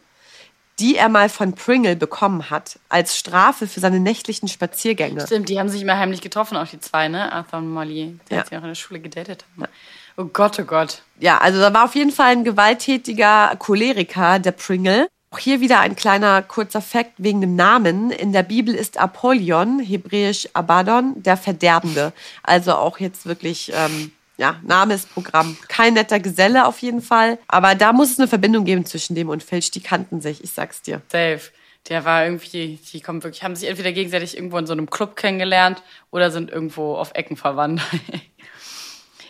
die 0.78 0.96
er 0.96 1.08
mal 1.08 1.28
von 1.28 1.54
Pringle 1.54 1.96
bekommen 1.96 2.50
hat, 2.50 2.78
als 2.88 3.16
Strafe 3.16 3.66
für 3.66 3.80
seine 3.80 4.00
nächtlichen 4.00 4.48
Spaziergänge. 4.48 5.24
Stimmt, 5.26 5.48
die 5.48 5.58
haben 5.58 5.68
sich 5.68 5.82
immer 5.82 5.98
heimlich 5.98 6.20
getroffen, 6.20 6.56
auch 6.56 6.66
die 6.66 6.80
zwei, 6.80 7.08
ne? 7.08 7.32
Arthur 7.32 7.58
und 7.58 7.70
Molly, 7.70 8.18
die 8.30 8.34
ja. 8.34 8.44
sie 8.48 8.56
auch 8.56 8.62
in 8.62 8.68
der 8.68 8.74
Schule 8.74 9.00
gedatet 9.00 9.44
haben. 9.56 9.68
Oh 10.16 10.24
Gott, 10.24 10.58
oh 10.58 10.64
Gott. 10.64 11.02
Ja, 11.20 11.38
also 11.38 11.60
da 11.60 11.72
war 11.72 11.84
auf 11.84 11.94
jeden 11.94 12.10
Fall 12.10 12.32
ein 12.32 12.44
gewalttätiger 12.44 13.54
Choleriker, 13.58 14.38
der 14.38 14.52
Pringle. 14.52 15.08
Auch 15.30 15.38
hier 15.38 15.60
wieder 15.60 15.80
ein 15.80 15.96
kleiner 15.96 16.42
kurzer 16.42 16.82
Fakt 16.82 17.12
wegen 17.16 17.40
dem 17.40 17.56
Namen. 17.56 18.10
In 18.10 18.32
der 18.32 18.42
Bibel 18.42 18.74
ist 18.74 18.98
Apollyon, 18.98 19.78
hebräisch 19.80 20.48
Abaddon, 20.52 21.22
der 21.22 21.38
Verderbende. 21.38 22.12
Also 22.42 22.74
auch 22.74 22.98
jetzt 22.98 23.24
wirklich, 23.24 23.72
ähm, 23.74 24.12
ja, 24.42 24.56
Name 24.64 24.94
ist 24.94 25.14
Programm. 25.14 25.56
Kein 25.68 25.94
netter 25.94 26.18
Geselle 26.18 26.66
auf 26.66 26.80
jeden 26.80 27.00
Fall. 27.00 27.38
Aber 27.46 27.76
da 27.76 27.92
muss 27.92 28.10
es 28.10 28.18
eine 28.18 28.26
Verbindung 28.26 28.64
geben 28.64 28.84
zwischen 28.84 29.14
dem 29.14 29.28
und 29.28 29.40
Filch. 29.40 29.70
Die 29.70 29.80
kannten 29.80 30.20
sich, 30.20 30.42
ich 30.42 30.50
sag's 30.50 30.82
dir. 30.82 31.00
Safe. 31.12 31.40
Der 31.88 32.04
war 32.04 32.24
irgendwie, 32.24 32.80
die 32.92 33.00
kommen 33.00 33.22
wirklich, 33.22 33.44
haben 33.44 33.54
sich 33.54 33.68
entweder 33.68 33.92
gegenseitig 33.92 34.36
irgendwo 34.36 34.58
in 34.58 34.66
so 34.66 34.72
einem 34.72 34.90
Club 34.90 35.14
kennengelernt 35.14 35.84
oder 36.10 36.32
sind 36.32 36.50
irgendwo 36.50 36.96
auf 36.96 37.12
Ecken 37.14 37.36
verwandt. 37.36 37.82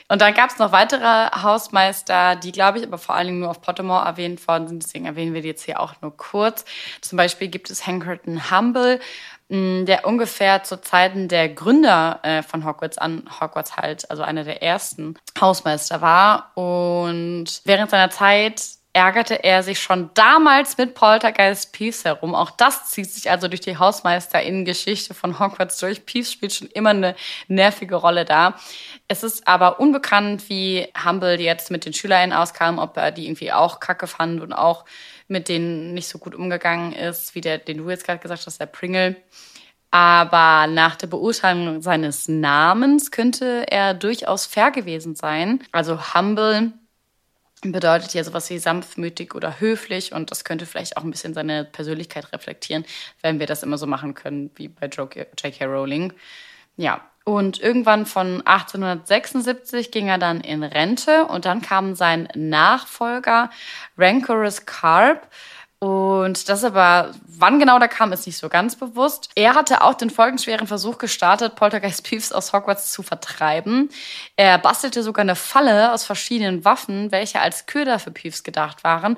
Und 0.09 0.21
dann 0.21 0.35
gab 0.35 0.51
es 0.51 0.59
noch 0.59 0.73
weitere 0.73 1.31
Hausmeister, 1.43 2.37
die, 2.37 2.53
glaube 2.53 2.79
ich, 2.79 2.87
aber 2.87 2.99
vor 2.99 3.15
allen 3.15 3.29
Dingen 3.29 3.39
nur 3.39 3.49
auf 3.49 3.63
Pottermore 3.63 4.05
erwähnt 4.05 4.47
worden 4.47 4.69
sind. 4.69 4.83
Deswegen 4.83 5.07
erwähnen 5.07 5.33
wir 5.33 5.41
die 5.41 5.49
jetzt 5.49 5.65
hier 5.65 5.81
auch 5.81 5.95
nur 6.03 6.15
kurz. 6.15 6.67
Zum 7.01 7.17
Beispiel 7.17 7.49
gibt 7.49 7.71
es 7.71 7.87
Hankerton 7.87 8.51
Humble, 8.51 9.01
der 9.49 10.07
ungefähr 10.07 10.63
zu 10.63 10.81
Zeiten 10.81 11.29
der 11.29 11.49
Gründer 11.49 12.21
äh, 12.23 12.43
von 12.43 12.65
Hogwarts 12.65 12.99
an 12.99 13.25
Hogwarts 13.41 13.77
halt, 13.77 14.11
also 14.11 14.23
einer 14.23 14.45
der 14.45 14.63
ersten 14.63 15.17
Hausmeister 15.41 16.01
war. 16.01 16.53
Und 16.57 17.61
während 17.65 17.91
seiner 17.91 18.11
Zeit 18.11 18.63
ärgerte 18.95 19.43
er 19.43 19.63
sich 19.63 19.81
schon 19.81 20.11
damals 20.15 20.77
mit 20.77 20.95
Poltergeist 20.95 21.73
Peeves 21.73 22.05
herum. 22.05 22.35
Auch 22.35 22.51
das 22.51 22.91
zieht 22.91 23.11
sich 23.11 23.31
also 23.31 23.49
durch 23.49 23.63
die 23.63 23.79
Hausmeister-Geschichte 23.79 25.15
von 25.15 25.39
Hogwarts 25.39 25.79
durch. 25.79 26.05
Peeves 26.05 26.33
spielt 26.33 26.53
schon 26.53 26.69
immer 26.69 26.91
eine 26.91 27.15
nervige 27.49 27.95
Rolle 27.95 28.25
da. 28.25 28.55
Es 29.09 29.23
ist 29.23 29.49
aber 29.49 29.81
unbekannt, 29.81 30.49
wie 30.51 30.89
Humble 31.05 31.41
jetzt 31.41 31.71
mit 31.71 31.87
den 31.87 31.95
SchülerInnen 31.95 32.37
auskam, 32.37 32.79
ob 32.79 32.97
er 32.99 33.13
die 33.13 33.27
irgendwie 33.27 33.53
auch 33.53 33.81
kacke 33.81 34.07
fand 34.07 34.43
und 34.43 34.53
auch 34.53 34.85
mit 35.33 35.49
denen 35.49 35.95
nicht 35.95 36.09
so 36.09 36.19
gut 36.19 36.35
umgegangen 36.35 36.93
ist, 36.93 37.35
wie 37.35 37.41
der, 37.41 37.59
den 37.59 37.79
du 37.79 37.91
jetzt 37.91 38.05
gerade 38.05 38.21
gesagt 38.21 38.47
hast, 38.47 38.61
der 38.61 38.67
Pringle. 38.67 39.17
Aber 39.91 40.67
nach 40.69 40.97
der 40.97 41.07
Beurteilung 41.09 41.83
seines 41.83 42.29
Namens 42.29 43.11
könnte 43.11 43.67
er 43.69 43.93
durchaus 43.93 44.47
fair 44.47 44.71
gewesen 44.71 45.15
sein. 45.15 45.63
Also 45.73 46.15
Humble 46.15 46.73
bedeutet 47.63 48.15
ja 48.15 48.25
sowas 48.25 48.49
wie 48.51 48.59
sanftmütig 48.59 49.35
oder 49.35 49.61
höflich 49.61 50.13
und 50.13 50.31
das 50.31 50.45
könnte 50.45 50.67
vielleicht 50.67 50.97
auch 50.97 51.05
ein 51.05 51.11
bisschen 51.11 51.35
seine 51.35 51.65
Persönlichkeit 51.65 52.33
reflektieren, 52.33 52.85
wenn 53.21 53.39
wir 53.39 53.47
das 53.47 53.63
immer 53.63 53.79
so 53.79 53.87
machen 53.87 54.15
können 54.15 54.51
wie 54.57 54.69
bei 54.69 54.87
J.K. 54.87 55.65
Rowling. 55.67 56.13
Ja, 56.77 57.12
und 57.25 57.61
irgendwann 57.61 58.07
von 58.07 58.45
1876 58.47 59.91
ging 59.91 60.09
er 60.09 60.19
dann 60.19 60.41
in 60.41 60.63
Rente 60.63 61.27
und 61.27 61.45
dann 61.45 61.63
kam 61.63 61.95
sein 61.95 62.29
Nachfolger 62.35 63.51
Rancorous 63.97 64.67
Carp. 64.67 65.29
Und 65.79 66.49
das 66.49 66.63
aber, 66.63 67.11
wann 67.27 67.59
genau 67.59 67.81
der 67.81 67.89
kam, 67.89 68.13
ist 68.13 68.27
nicht 68.27 68.37
so 68.37 68.49
ganz 68.49 68.77
bewusst. 68.77 69.31
Er 69.35 69.57
hatte 69.57 69.83
auch 69.83 69.95
den 69.95 70.11
folgenschweren 70.11 70.69
Versuch 70.69 70.97
gestartet, 70.97 71.57
Poltergeist 71.57 72.05
Peeves 72.05 72.33
aus 72.33 72.53
Hogwarts 72.53 72.93
zu 72.93 73.03
vertreiben. 73.03 73.89
Er 74.37 74.59
bastelte 74.59 75.03
sogar 75.03 75.23
eine 75.23 75.35
Falle 75.35 75.93
aus 75.93 76.05
verschiedenen 76.05 76.65
Waffen, 76.65 77.11
welche 77.11 77.41
als 77.41 77.67
Köder 77.67 77.99
für 77.99 78.13
Peeves 78.13 78.45
gedacht 78.45 78.85
waren 78.85 79.17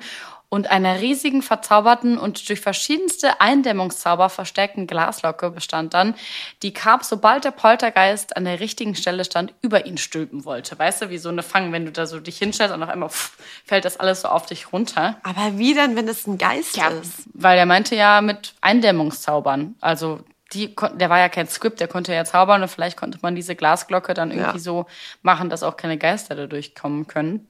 und 0.55 0.71
einer 0.71 1.01
riesigen 1.01 1.41
verzauberten 1.41 2.17
und 2.17 2.47
durch 2.47 2.61
verschiedenste 2.61 3.41
Eindämmungszauber 3.41 4.29
verstärkten 4.29 4.87
Glaslocke 4.87 5.51
bestand 5.51 5.93
dann, 5.93 6.15
die 6.63 6.73
Carp, 6.73 7.03
sobald 7.03 7.43
der 7.43 7.51
Poltergeist 7.51 8.37
an 8.37 8.45
der 8.45 8.61
richtigen 8.61 8.95
Stelle 8.95 9.25
stand, 9.25 9.53
über 9.61 9.85
ihn 9.85 9.97
stülpen 9.97 10.45
wollte. 10.45 10.79
Weißt 10.79 11.01
du, 11.01 11.09
wie 11.09 11.17
so 11.17 11.27
eine 11.29 11.43
Fang, 11.43 11.73
wenn 11.73 11.85
du 11.85 11.91
da 11.91 12.05
so 12.05 12.19
dich 12.21 12.37
hinstellst 12.37 12.73
und 12.73 12.81
auf 12.81 12.89
einmal 12.89 13.09
pff, 13.09 13.37
fällt 13.65 13.83
das 13.83 13.97
alles 13.99 14.21
so 14.21 14.29
auf 14.29 14.45
dich 14.45 14.71
runter. 14.71 15.17
Aber 15.23 15.57
wie 15.57 15.73
denn, 15.73 15.95
wenn 15.97 16.07
es 16.07 16.25
ein 16.25 16.37
Geist 16.37 16.77
Ja, 16.77 16.87
ist? 16.87 17.23
weil 17.33 17.57
er 17.57 17.65
meinte 17.65 17.95
ja 17.95 18.21
mit 18.21 18.53
Eindämmungszaubern. 18.61 19.75
Also 19.81 20.21
die, 20.53 20.73
der 20.93 21.09
war 21.09 21.19
ja 21.19 21.27
kein 21.27 21.47
Skript, 21.49 21.79
der 21.81 21.87
konnte 21.89 22.13
ja 22.13 22.23
zaubern 22.23 22.61
und 22.61 22.69
vielleicht 22.69 22.95
konnte 22.97 23.19
man 23.21 23.35
diese 23.35 23.55
Glasglocke 23.55 24.13
dann 24.13 24.31
irgendwie 24.31 24.57
Ja. 24.57 24.59
so 24.59 24.85
machen, 25.21 25.49
dass 25.49 25.63
auch 25.63 25.75
keine 25.75 25.97
Geister 25.97 26.35
da 26.35 26.47
durchkommen 26.47 27.07
können. 27.07 27.47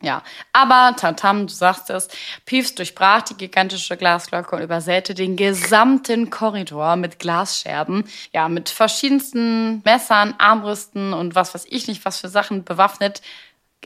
Ja, 0.00 0.22
aber 0.52 0.94
Tantam, 0.96 1.48
du 1.48 1.52
sagst 1.52 1.90
es, 1.90 2.06
Peeves 2.46 2.76
durchbrach 2.76 3.22
die 3.22 3.34
gigantische 3.34 3.96
Glasglocke 3.96 4.54
und 4.54 4.62
übersäte 4.62 5.12
den 5.12 5.34
gesamten 5.36 6.30
Korridor 6.30 6.94
mit 6.94 7.18
Glasscherben. 7.18 8.04
Ja, 8.32 8.48
mit 8.48 8.68
verschiedensten 8.68 9.82
Messern, 9.84 10.34
Armbrüsten 10.38 11.12
und 11.12 11.34
was 11.34 11.52
weiß 11.52 11.66
ich 11.68 11.88
nicht, 11.88 12.04
was 12.04 12.18
für 12.18 12.28
Sachen 12.28 12.62
bewaffnet 12.62 13.22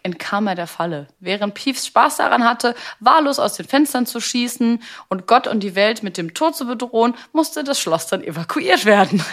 entkam 0.02 0.46
er 0.46 0.54
der 0.54 0.66
Falle. 0.66 1.06
Während 1.20 1.54
Peeves 1.54 1.86
Spaß 1.86 2.16
daran 2.16 2.44
hatte, 2.44 2.74
wahllos 3.00 3.38
aus 3.38 3.54
den 3.54 3.66
Fenstern 3.66 4.06
zu 4.06 4.20
schießen 4.20 4.82
und 5.08 5.26
Gott 5.26 5.46
und 5.46 5.60
die 5.60 5.74
Welt 5.74 6.02
mit 6.02 6.16
dem 6.16 6.34
Tod 6.34 6.56
zu 6.56 6.66
bedrohen, 6.66 7.14
musste 7.32 7.64
das 7.64 7.80
Schloss 7.80 8.06
dann 8.06 8.24
evakuiert 8.24 8.84
werden. 8.84 9.24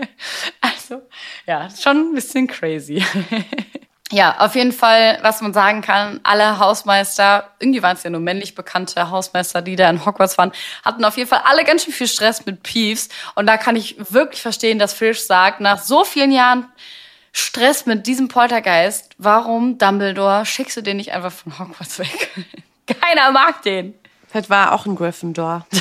also, 0.60 1.02
ja, 1.46 1.68
schon 1.70 2.10
ein 2.10 2.14
bisschen 2.14 2.46
crazy. 2.46 3.04
Ja, 4.10 4.36
auf 4.38 4.54
jeden 4.54 4.72
Fall, 4.72 5.18
was 5.20 5.42
man 5.42 5.52
sagen 5.52 5.82
kann, 5.82 6.20
alle 6.22 6.58
Hausmeister, 6.58 7.50
irgendwie 7.58 7.82
waren 7.82 7.94
es 7.94 8.04
ja 8.04 8.10
nur 8.10 8.20
männlich 8.20 8.54
bekannte 8.54 9.10
Hausmeister, 9.10 9.60
die 9.60 9.76
da 9.76 9.90
in 9.90 10.06
Hogwarts 10.06 10.38
waren, 10.38 10.52
hatten 10.82 11.04
auf 11.04 11.18
jeden 11.18 11.28
Fall 11.28 11.42
alle 11.44 11.64
ganz 11.64 11.84
schön 11.84 11.92
viel 11.92 12.08
Stress 12.08 12.46
mit 12.46 12.62
Peeves. 12.62 13.10
Und 13.34 13.46
da 13.46 13.58
kann 13.58 13.76
ich 13.76 13.96
wirklich 14.10 14.40
verstehen, 14.40 14.78
dass 14.78 14.94
Fish 14.94 15.20
sagt, 15.20 15.60
nach 15.60 15.82
so 15.82 16.04
vielen 16.04 16.32
Jahren 16.32 16.66
Stress 17.32 17.84
mit 17.84 18.06
diesem 18.06 18.28
Poltergeist, 18.28 19.14
warum, 19.18 19.76
Dumbledore, 19.76 20.46
schickst 20.46 20.78
du 20.78 20.82
den 20.82 20.96
nicht 20.96 21.12
einfach 21.12 21.32
von 21.32 21.58
Hogwarts 21.58 21.98
weg? 21.98 22.30
Keiner 22.86 23.30
mag 23.32 23.62
den. 23.62 23.94
Vielleicht 24.28 24.48
war 24.48 24.72
auch 24.72 24.86
ein 24.86 24.96
Gryffindor. 24.96 25.66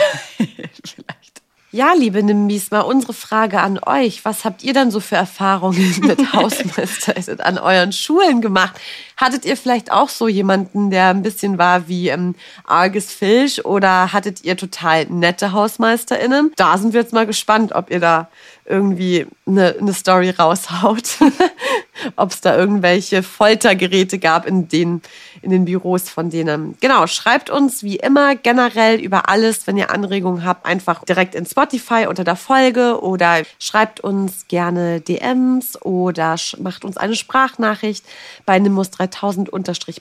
Ja, 1.72 1.92
liebe 1.92 2.24
Nimbis, 2.24 2.72
mal 2.72 2.80
unsere 2.80 3.12
Frage 3.12 3.60
an 3.60 3.78
euch. 3.86 4.24
Was 4.24 4.46
habt 4.46 4.64
ihr 4.64 4.72
dann 4.74 4.90
so 4.90 5.02
für 5.02 5.18
Erfahrungen 5.18 6.00
mit 6.02 6.32
Hausmeister 6.32 7.14
an 7.46 7.58
euren 7.58 7.92
Schulen 7.92 8.40
gemacht? 8.40 8.80
Hattet 9.18 9.44
ihr 9.44 9.58
vielleicht 9.58 9.92
auch 9.92 10.08
so 10.08 10.30
jemanden, 10.30 10.92
der 10.92 11.10
ein 11.10 11.24
bisschen 11.24 11.58
war 11.58 11.90
wie 11.90 12.08
ähm, 12.08 12.36
Argus 12.66 13.12
Filch 13.12 13.66
oder 13.66 14.14
hattet 14.14 14.46
ihr 14.46 14.56
total 14.56 15.08
nette 15.08 15.52
HausmeisterInnen? 15.52 16.54
Da 16.56 16.78
sind 16.78 16.94
wir 16.94 17.02
jetzt 17.02 17.12
mal 17.12 17.26
gespannt, 17.26 17.74
ob 17.74 17.92
ihr 17.92 18.00
da 18.00 18.30
irgendwie 18.68 19.28
eine, 19.46 19.76
eine 19.80 19.94
Story 19.94 20.30
raushaut. 20.32 21.18
ob 22.16 22.32
es 22.32 22.42
da 22.42 22.56
irgendwelche 22.56 23.24
Foltergeräte 23.24 24.20
gab 24.20 24.46
in 24.46 24.68
den, 24.68 25.02
in 25.42 25.52
den 25.52 25.66
Büros 25.66 26.10
von 26.10 26.30
denen. 26.30 26.78
Genau, 26.80 27.08
schreibt 27.08 27.50
uns 27.50 27.84
wie 27.84 27.98
immer 27.98 28.36
generell 28.36 29.00
über 29.00 29.30
alles, 29.30 29.68
wenn 29.68 29.78
ihr 29.78 29.92
Anregungen 29.92 30.46
habt, 30.46 30.66
einfach 30.66 31.04
direkt 31.04 31.36
in 31.36 31.46
Spotify 31.46 32.06
unter 32.08 32.24
der 32.24 32.36
Folge 32.36 33.02
oder 33.02 33.44
schreibt 33.60 34.00
uns 34.00 34.48
gerne 34.48 35.02
DMs 35.02 35.82
oder 35.82 36.36
macht 36.60 36.86
uns 36.86 36.98
eine 36.98 37.16
Sprachnachricht 37.16 38.06
bei 38.46 38.60
Nimbus 38.60 38.92
3000 38.92 39.50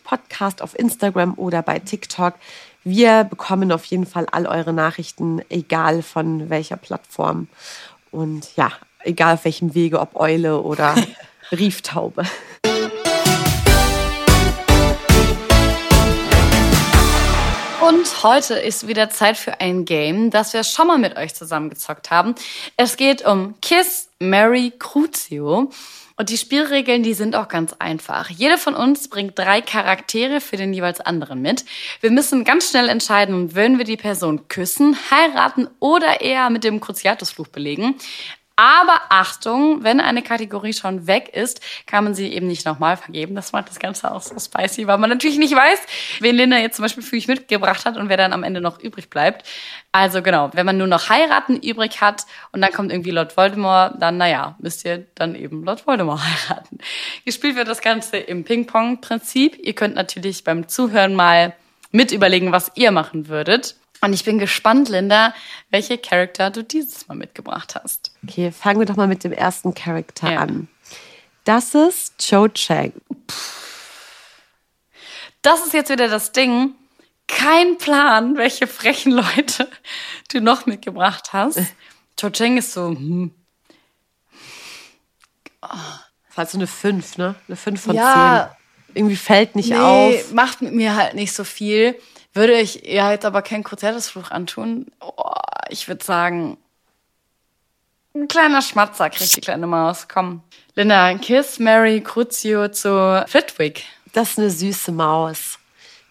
Podcast 0.04 0.62
auf 0.62 0.78
Instagram 0.78 1.34
oder 1.36 1.62
bei 1.62 1.78
TikTok. 1.78 2.34
Wir 2.84 3.24
bekommen 3.24 3.72
auf 3.72 3.84
jeden 3.86 4.06
Fall 4.06 4.26
all 4.30 4.46
eure 4.46 4.72
Nachrichten, 4.72 5.40
egal 5.48 6.02
von 6.02 6.50
welcher 6.50 6.76
Plattform. 6.76 7.48
Und 8.16 8.56
ja, 8.56 8.72
egal 9.04 9.34
auf 9.34 9.44
welchem 9.44 9.74
Wege, 9.74 10.00
ob 10.00 10.16
Eule 10.16 10.62
oder 10.62 10.94
Brieftaube. 11.50 12.24
Und 17.86 18.22
heute 18.22 18.54
ist 18.54 18.88
wieder 18.88 19.10
Zeit 19.10 19.36
für 19.36 19.60
ein 19.60 19.84
Game, 19.84 20.30
das 20.30 20.54
wir 20.54 20.64
schon 20.64 20.86
mal 20.86 20.96
mit 20.96 21.18
euch 21.18 21.34
zusammengezockt 21.34 22.10
haben. 22.10 22.34
Es 22.78 22.96
geht 22.96 23.24
um 23.26 23.54
Kiss, 23.60 24.08
Mary, 24.18 24.72
Crucio. 24.78 25.70
Und 26.18 26.30
die 26.30 26.38
Spielregeln, 26.38 27.02
die 27.02 27.12
sind 27.12 27.36
auch 27.36 27.48
ganz 27.48 27.74
einfach. 27.78 28.30
Jede 28.30 28.56
von 28.56 28.74
uns 28.74 29.08
bringt 29.08 29.38
drei 29.38 29.60
Charaktere 29.60 30.40
für 30.40 30.56
den 30.56 30.72
jeweils 30.72 31.00
anderen 31.00 31.42
mit. 31.42 31.66
Wir 32.00 32.10
müssen 32.10 32.44
ganz 32.44 32.70
schnell 32.70 32.88
entscheiden, 32.88 33.54
wollen 33.54 33.76
wir 33.76 33.84
die 33.84 33.98
Person 33.98 34.48
küssen, 34.48 34.96
heiraten 35.10 35.68
oder 35.78 36.22
eher 36.22 36.48
mit 36.48 36.64
dem 36.64 36.80
Cruciatusfluch 36.80 37.48
belegen. 37.48 37.96
Aber 38.58 39.02
Achtung, 39.10 39.84
wenn 39.84 40.00
eine 40.00 40.22
Kategorie 40.22 40.72
schon 40.72 41.06
weg 41.06 41.28
ist, 41.28 41.60
kann 41.86 42.04
man 42.04 42.14
sie 42.14 42.32
eben 42.32 42.46
nicht 42.46 42.64
nochmal 42.64 42.96
vergeben. 42.96 43.34
Das 43.34 43.52
macht 43.52 43.68
das 43.68 43.78
Ganze 43.78 44.10
auch 44.10 44.22
so 44.22 44.38
spicy, 44.38 44.86
weil 44.86 44.96
man 44.96 45.10
natürlich 45.10 45.36
nicht 45.36 45.54
weiß, 45.54 45.78
wen 46.20 46.36
Linda 46.36 46.56
jetzt 46.56 46.76
zum 46.76 46.84
Beispiel 46.84 47.02
für 47.02 47.16
mich 47.16 47.28
mitgebracht 47.28 47.84
hat 47.84 47.98
und 47.98 48.08
wer 48.08 48.16
dann 48.16 48.32
am 48.32 48.42
Ende 48.42 48.62
noch 48.62 48.80
übrig 48.80 49.10
bleibt. 49.10 49.46
Also 49.92 50.22
genau, 50.22 50.48
wenn 50.54 50.64
man 50.64 50.78
nur 50.78 50.86
noch 50.86 51.10
heiraten 51.10 51.56
übrig 51.56 52.00
hat 52.00 52.24
und 52.52 52.62
dann 52.62 52.72
kommt 52.72 52.92
irgendwie 52.92 53.10
Lord 53.10 53.36
Voldemort, 53.36 54.00
dann 54.00 54.16
naja, 54.16 54.56
müsst 54.58 54.86
ihr 54.86 55.06
dann 55.14 55.34
eben 55.34 55.62
Lord 55.62 55.86
Voldemort 55.86 56.20
heiraten. 56.48 56.78
Gespielt 57.26 57.56
wird 57.56 57.68
das 57.68 57.82
Ganze 57.82 58.16
im 58.16 58.44
Ping-Pong-Prinzip. 58.44 59.58
Ihr 59.62 59.74
könnt 59.74 59.96
natürlich 59.96 60.44
beim 60.44 60.66
Zuhören 60.66 61.14
mal 61.14 61.54
mit 61.92 62.10
überlegen, 62.10 62.52
was 62.52 62.72
ihr 62.74 62.90
machen 62.90 63.28
würdet. 63.28 63.76
Und 64.00 64.12
ich 64.12 64.24
bin 64.24 64.38
gespannt, 64.38 64.88
Linda, 64.88 65.34
welche 65.70 65.98
Charakter 65.98 66.50
du 66.50 66.62
dieses 66.62 67.08
Mal 67.08 67.14
mitgebracht 67.14 67.74
hast. 67.74 68.12
Okay, 68.28 68.52
fangen 68.52 68.78
wir 68.78 68.86
doch 68.86 68.96
mal 68.96 69.06
mit 69.08 69.24
dem 69.24 69.32
ersten 69.32 69.74
Charakter 69.74 70.30
Ja. 70.32 70.40
an. 70.40 70.68
Das 71.44 71.74
ist 71.74 72.14
Cho 72.18 72.48
Chang. 72.48 72.92
Das 75.42 75.64
ist 75.64 75.72
jetzt 75.72 75.90
wieder 75.90 76.08
das 76.08 76.32
Ding. 76.32 76.74
Kein 77.28 77.78
Plan, 77.78 78.36
welche 78.36 78.66
frechen 78.66 79.12
Leute 79.12 79.68
du 80.30 80.40
noch 80.40 80.66
mitgebracht 80.66 81.32
hast. 81.32 81.60
Cho 82.16 82.30
Cheng 82.30 82.56
ist 82.58 82.72
so, 82.72 82.88
hm, 82.88 83.32
Das 85.60 85.70
ist 86.30 86.36
halt 86.36 86.50
so 86.50 86.58
eine 86.58 86.66
5, 86.66 87.18
ne? 87.18 87.34
Eine 87.48 87.56
5 87.56 87.80
von 87.82 87.94
Ja. 87.96 88.56
10. 88.86 88.96
Irgendwie 88.96 89.16
fällt 89.16 89.56
nicht 89.56 89.70
nee, 89.70 89.76
auf. 89.76 90.32
macht 90.32 90.62
mit 90.62 90.72
mir 90.72 90.94
halt 90.96 91.14
nicht 91.14 91.32
so 91.32 91.44
viel. 91.44 91.98
Würde 92.36 92.60
ich 92.60 92.82
ja 92.86 93.10
jetzt 93.10 93.24
aber 93.24 93.40
keinen 93.40 93.64
Kurzertesfluch 93.64 94.30
antun. 94.30 94.86
Oh, 95.00 95.32
ich 95.70 95.88
würde 95.88 96.04
sagen, 96.04 96.58
ein 98.14 98.28
kleiner 98.28 98.60
Schmatzer 98.60 99.08
kriegt 99.08 99.36
die 99.36 99.40
kleine 99.40 99.66
Maus. 99.66 100.06
Komm. 100.06 100.42
Linda, 100.74 101.14
Kiss, 101.14 101.58
Mary, 101.58 102.02
Crucio 102.02 102.68
zu 102.68 103.24
Flitwick. 103.26 103.84
Das 104.12 104.32
ist 104.32 104.38
eine 104.38 104.50
süße 104.50 104.92
Maus. 104.92 105.58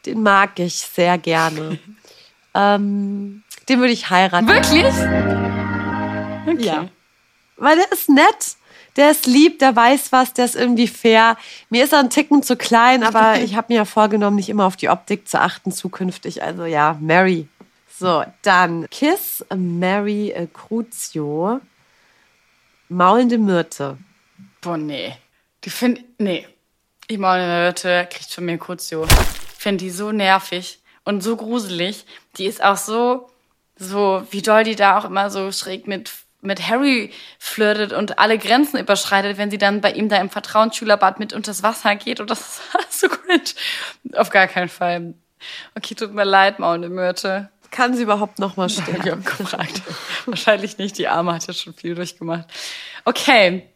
Den 0.07 0.23
mag 0.23 0.57
ich 0.59 0.78
sehr 0.78 1.19
gerne. 1.19 1.78
ähm, 2.55 3.43
den 3.69 3.80
würde 3.80 3.93
ich 3.93 4.09
heiraten. 4.09 4.47
Wirklich? 4.47 4.86
Okay. 6.47 6.65
Ja. 6.65 6.88
Weil 7.57 7.78
der 7.78 7.91
ist 7.91 8.09
nett, 8.09 8.57
der 8.96 9.12
ist 9.12 9.26
lieb, 9.26 9.60
der 9.60 9.76
weiß 9.76 10.12
was, 10.12 10.34
der 10.34 10.46
ist 10.46 10.56
irgendwie 10.56 10.88
fair. 10.88 11.38
Mir 11.70 11.84
ist 11.84 11.93
er 11.93 12.00
ein 12.00 12.10
Ticken 12.10 12.43
zu 12.43 12.56
klein, 12.56 13.04
aber 13.04 13.39
ich 13.41 13.56
habe 13.56 13.74
mir 13.74 13.78
ja 13.78 13.86
vorgenommen, 13.86 14.38
nicht 14.38 14.50
immer 14.50 14.66
auf 14.66 14.76
die 14.76 14.89
Optik 14.89 15.28
zu 15.28 15.39
achten 15.39 15.72
zukünftig. 15.72 16.43
Also 16.43 16.66
ja, 16.66 16.98
Mary. 17.00 17.48
So, 17.98 18.26
dann 18.41 18.89
Kiss, 18.89 19.46
Mary, 19.56 20.32
äh, 20.32 20.48
Crucio, 20.52 21.62
maulende 22.89 23.38
Myrte. 23.38 23.98
Boah, 24.62 24.78
nee. 24.78 25.16
Die 25.64 25.70
find, 25.70 26.04
nee. 26.20 26.46
Die 27.10 27.18
Maulnörte 27.18 28.08
kriegt 28.10 28.32
von 28.32 28.46
mir 28.46 28.58
Crucio. 28.58 29.06
Ich 29.06 29.62
finde 29.62 29.84
die 29.86 29.91
so 29.91 30.12
nervig 30.12 30.80
und 31.06 31.22
so 31.22 31.38
gruselig. 31.38 32.06
Die 32.38 32.46
ist 32.46 32.64
auch 32.64 32.78
so, 32.78 33.30
so, 33.78 34.26
wie 34.32 34.41
doll 34.41 34.64
die 34.64 34.76
da 34.76 34.98
auch 34.98 35.06
immer 35.06 35.30
so 35.30 35.52
schräg 35.52 35.88
mit, 35.88 36.12
mit 36.46 36.68
Harry 36.68 37.12
flirtet 37.39 37.93
und 37.93 38.20
alle 38.20 38.38
Grenzen 38.38 38.78
überschreitet, 38.80 39.38
wenn 39.38 39.52
sie 39.52 39.58
dann 39.58 39.82
bei 39.82 39.91
ihm 39.91 40.10
da 40.10 40.18
im 40.18 40.30
Vertrauensschülerbad 40.30 41.20
mit 41.20 41.34
unters 41.34 41.64
Wasser 41.64 41.96
geht 41.96 42.20
und 42.20 42.30
das 42.30 42.39
ist 42.39 42.62
alles 42.74 43.00
so 43.00 43.08
cringe. 43.10 43.43
Auf 44.14 44.30
gar 44.30 44.48
keinen 44.48 44.70
Fall. 44.70 45.14
Okay, 45.76 45.96
tut 45.96 46.14
mir 46.14 46.24
leid, 46.24 46.60
Maulende 46.60 46.89
Myrte. 46.89 47.50
Kann 47.72 47.93
sie 47.93 48.04
überhaupt 48.04 48.39
noch 48.39 48.56
mal 48.58 48.70
stehen? 48.70 49.02
Ich 49.04 49.12
habe 49.12 49.22
gefragt. 49.22 49.82
Wahrscheinlich 50.26 50.78
nicht. 50.78 50.98
Die 50.98 51.08
Arme 51.08 51.34
hat 51.34 51.46
ja 51.48 51.54
schon 51.54 51.74
viel 51.74 51.96
durchgemacht. 51.96 52.48
Okay. 53.04 53.70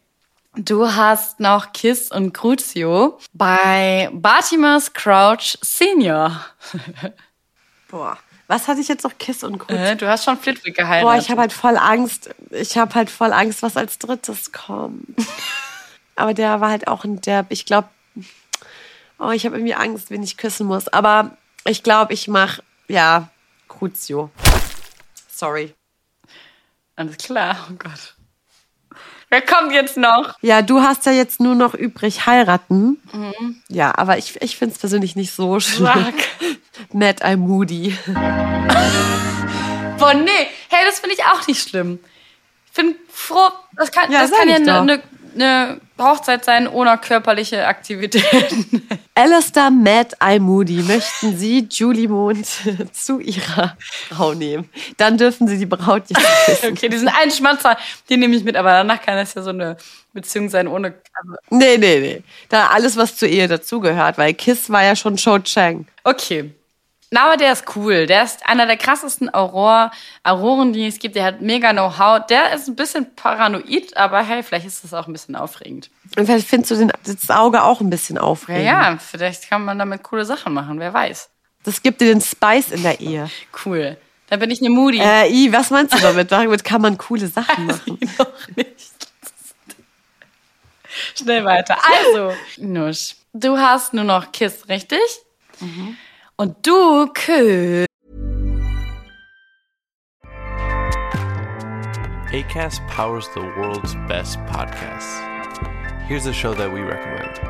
Du 0.56 0.90
hast 0.92 1.38
noch 1.38 1.72
Kiss 1.72 2.10
und 2.10 2.32
Crucio 2.32 3.18
bei 3.32 4.10
Bartimus 4.12 4.92
Crouch 4.92 5.58
Senior. 5.60 6.44
Boah. 7.88 8.18
Was 8.50 8.66
hatte 8.66 8.80
ich 8.80 8.88
jetzt 8.88 9.04
noch? 9.04 9.16
Kiss 9.16 9.44
und 9.44 9.58
Krutsch? 9.58 9.78
Äh, 9.78 9.94
du 9.94 10.08
hast 10.08 10.24
schon 10.24 10.36
Flitwick 10.36 10.74
geheiratet. 10.74 11.04
Boah, 11.04 11.16
ich 11.16 11.30
habe 11.30 11.40
halt 11.42 11.52
voll 11.52 11.76
Angst. 11.76 12.34
Ich 12.50 12.76
habe 12.76 12.92
halt 12.96 13.08
voll 13.08 13.32
Angst, 13.32 13.62
was 13.62 13.76
als 13.76 14.00
drittes 14.00 14.50
kommt. 14.50 15.04
Aber 16.16 16.34
der 16.34 16.60
war 16.60 16.70
halt 16.70 16.88
auch 16.88 17.04
ein 17.04 17.20
Derb. 17.20 17.46
Ich 17.50 17.64
glaube, 17.64 17.86
oh, 19.20 19.30
ich 19.30 19.46
habe 19.46 19.54
irgendwie 19.54 19.76
Angst, 19.76 20.10
wen 20.10 20.24
ich 20.24 20.36
küssen 20.36 20.66
muss. 20.66 20.88
Aber 20.88 21.36
ich 21.64 21.84
glaube, 21.84 22.12
ich 22.12 22.26
mache, 22.26 22.64
ja, 22.88 23.28
Crucio. 23.68 24.30
Sorry. 25.28 25.72
Alles 26.96 27.18
klar, 27.18 27.68
oh 27.70 27.74
Gott. 27.78 28.16
Wer 29.28 29.42
kommt 29.42 29.70
jetzt 29.70 29.96
noch? 29.96 30.34
Ja, 30.42 30.60
du 30.62 30.80
hast 30.80 31.06
ja 31.06 31.12
jetzt 31.12 31.38
nur 31.38 31.54
noch 31.54 31.74
übrig 31.74 32.26
heiraten. 32.26 33.00
Ja, 33.68 33.96
aber 33.96 34.18
ich, 34.18 34.42
ich 34.42 34.56
finde 34.56 34.74
es 34.74 34.80
persönlich 34.80 35.14
nicht 35.14 35.32
so 35.32 35.60
schlimm. 35.60 35.86
Sag. 35.86 36.14
Matt 36.92 37.20
I 37.24 37.36
Moody. 37.36 37.96
Boah, 39.98 40.14
nee. 40.14 40.30
Hey, 40.68 40.84
das 40.86 41.00
finde 41.00 41.14
ich 41.16 41.24
auch 41.24 41.46
nicht 41.46 41.68
schlimm. 41.68 41.98
Ich 42.66 42.72
bin 42.72 42.94
froh, 43.08 43.50
das 43.76 43.90
kann 43.92 44.10
Ja, 44.10 44.22
das 44.22 44.30
kann 44.30 44.48
ja 44.48 44.56
eine 44.56 44.84
ne, 44.84 45.02
ne 45.34 45.80
Hochzeit 45.98 46.44
sein 46.44 46.66
ohne 46.68 46.96
körperliche 46.98 47.66
Aktivitäten. 47.66 48.88
Alistair 49.14 49.70
Matt 49.70 50.14
I 50.24 50.38
Moody, 50.38 50.82
möchten 50.82 51.36
Sie 51.36 51.66
Julie 51.70 52.08
Mond 52.08 52.46
zu 52.92 53.18
ihrer 53.20 53.76
Frau 54.08 54.32
nehmen? 54.32 54.70
Dann 54.96 55.18
dürfen 55.18 55.46
Sie 55.48 55.58
die 55.58 55.66
Braut 55.66 56.04
jetzt 56.08 56.24
küssen. 56.46 56.72
okay, 56.72 56.88
diesen 56.88 57.08
einen 57.08 57.30
Schmatzer, 57.32 57.76
den 58.08 58.20
nehme 58.20 58.34
ich 58.36 58.44
mit, 58.44 58.56
aber 58.56 58.70
danach 58.70 59.02
kann 59.02 59.16
das 59.16 59.34
ja 59.34 59.42
so 59.42 59.50
eine 59.50 59.76
Beziehung 60.14 60.48
sein 60.48 60.66
ohne. 60.68 60.94
Also, 61.12 61.34
Nee, 61.50 61.76
nee, 61.76 61.98
nee. 62.00 62.22
Da 62.48 62.68
alles, 62.68 62.96
was 62.96 63.16
zur 63.16 63.28
Ehe 63.28 63.46
dazugehört, 63.48 64.16
weil 64.16 64.32
Kiss 64.32 64.70
war 64.70 64.84
ja 64.84 64.96
schon 64.96 65.16
Cho 65.16 65.38
Chang. 65.40 65.86
okay. 66.04 66.54
Na, 67.12 67.24
aber 67.26 67.36
der 67.36 67.52
ist 67.52 67.64
cool. 67.74 68.06
Der 68.06 68.22
ist 68.22 68.46
einer 68.46 68.66
der 68.66 68.76
krassesten 68.76 69.34
Auror, 69.34 69.90
Auroren, 70.22 70.72
die 70.72 70.86
es 70.86 71.00
gibt. 71.00 71.16
Der 71.16 71.24
hat 71.24 71.40
mega 71.40 71.72
Know-how. 71.72 72.24
Der 72.26 72.52
ist 72.54 72.68
ein 72.68 72.76
bisschen 72.76 73.14
paranoid, 73.16 73.96
aber 73.96 74.22
hey, 74.22 74.44
vielleicht 74.44 74.66
ist 74.66 74.84
das 74.84 74.94
auch 74.94 75.08
ein 75.08 75.12
bisschen 75.12 75.34
aufregend. 75.34 75.90
Und 76.16 76.26
vielleicht 76.26 76.46
findest 76.46 76.70
du 76.70 76.76
den, 76.76 76.92
das 77.04 77.28
Auge 77.30 77.64
auch 77.64 77.80
ein 77.80 77.90
bisschen 77.90 78.14
Ja, 78.16 78.22
aufregend. 78.22 78.64
ja, 78.64 78.96
vielleicht 78.98 79.48
kann 79.50 79.64
man 79.64 79.78
damit 79.78 80.04
coole 80.04 80.24
Sachen 80.24 80.54
machen, 80.54 80.78
wer 80.78 80.94
weiß. 80.94 81.30
Das 81.64 81.82
gibt 81.82 82.00
dir 82.00 82.06
den 82.06 82.20
Spice 82.20 82.70
in 82.70 82.82
der 82.84 83.00
Ehe. 83.00 83.28
Cool. 83.66 83.96
Dann 84.28 84.38
bin 84.38 84.50
ich 84.52 84.60
eine 84.60 84.70
Moody. 84.70 84.98
Äh, 85.00 85.28
I, 85.32 85.52
was 85.52 85.70
meinst 85.70 85.92
du 85.92 85.98
damit? 85.98 86.30
Damit 86.30 86.62
kann 86.62 86.80
man 86.80 86.96
coole 86.96 87.26
Sachen 87.26 87.66
machen. 87.66 87.98
noch 88.18 88.56
nicht. 88.56 88.92
Schnell 91.16 91.44
weiter. 91.44 91.76
Also, 91.82 92.34
Nusch, 92.58 93.16
du 93.32 93.58
hast 93.58 93.94
nur 93.94 94.04
noch 94.04 94.30
Kiss, 94.32 94.68
richtig? 94.68 94.98
Und 96.40 96.66
du 96.66 97.06
küsst. 97.12 97.86
ACAST 102.32 102.80
powers 102.88 103.28
the 103.34 103.42
world's 103.58 103.94
best 104.08 104.38
podcasts. 104.46 105.20
Here's 106.08 106.24
a 106.24 106.32
show 106.32 106.54
that 106.54 106.72
we 106.72 106.80
recommend. 106.80 107.49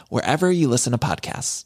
wherever 0.09 0.51
you 0.51 0.67
listen 0.67 0.91
to 0.91 0.97
podcasts. 0.97 1.65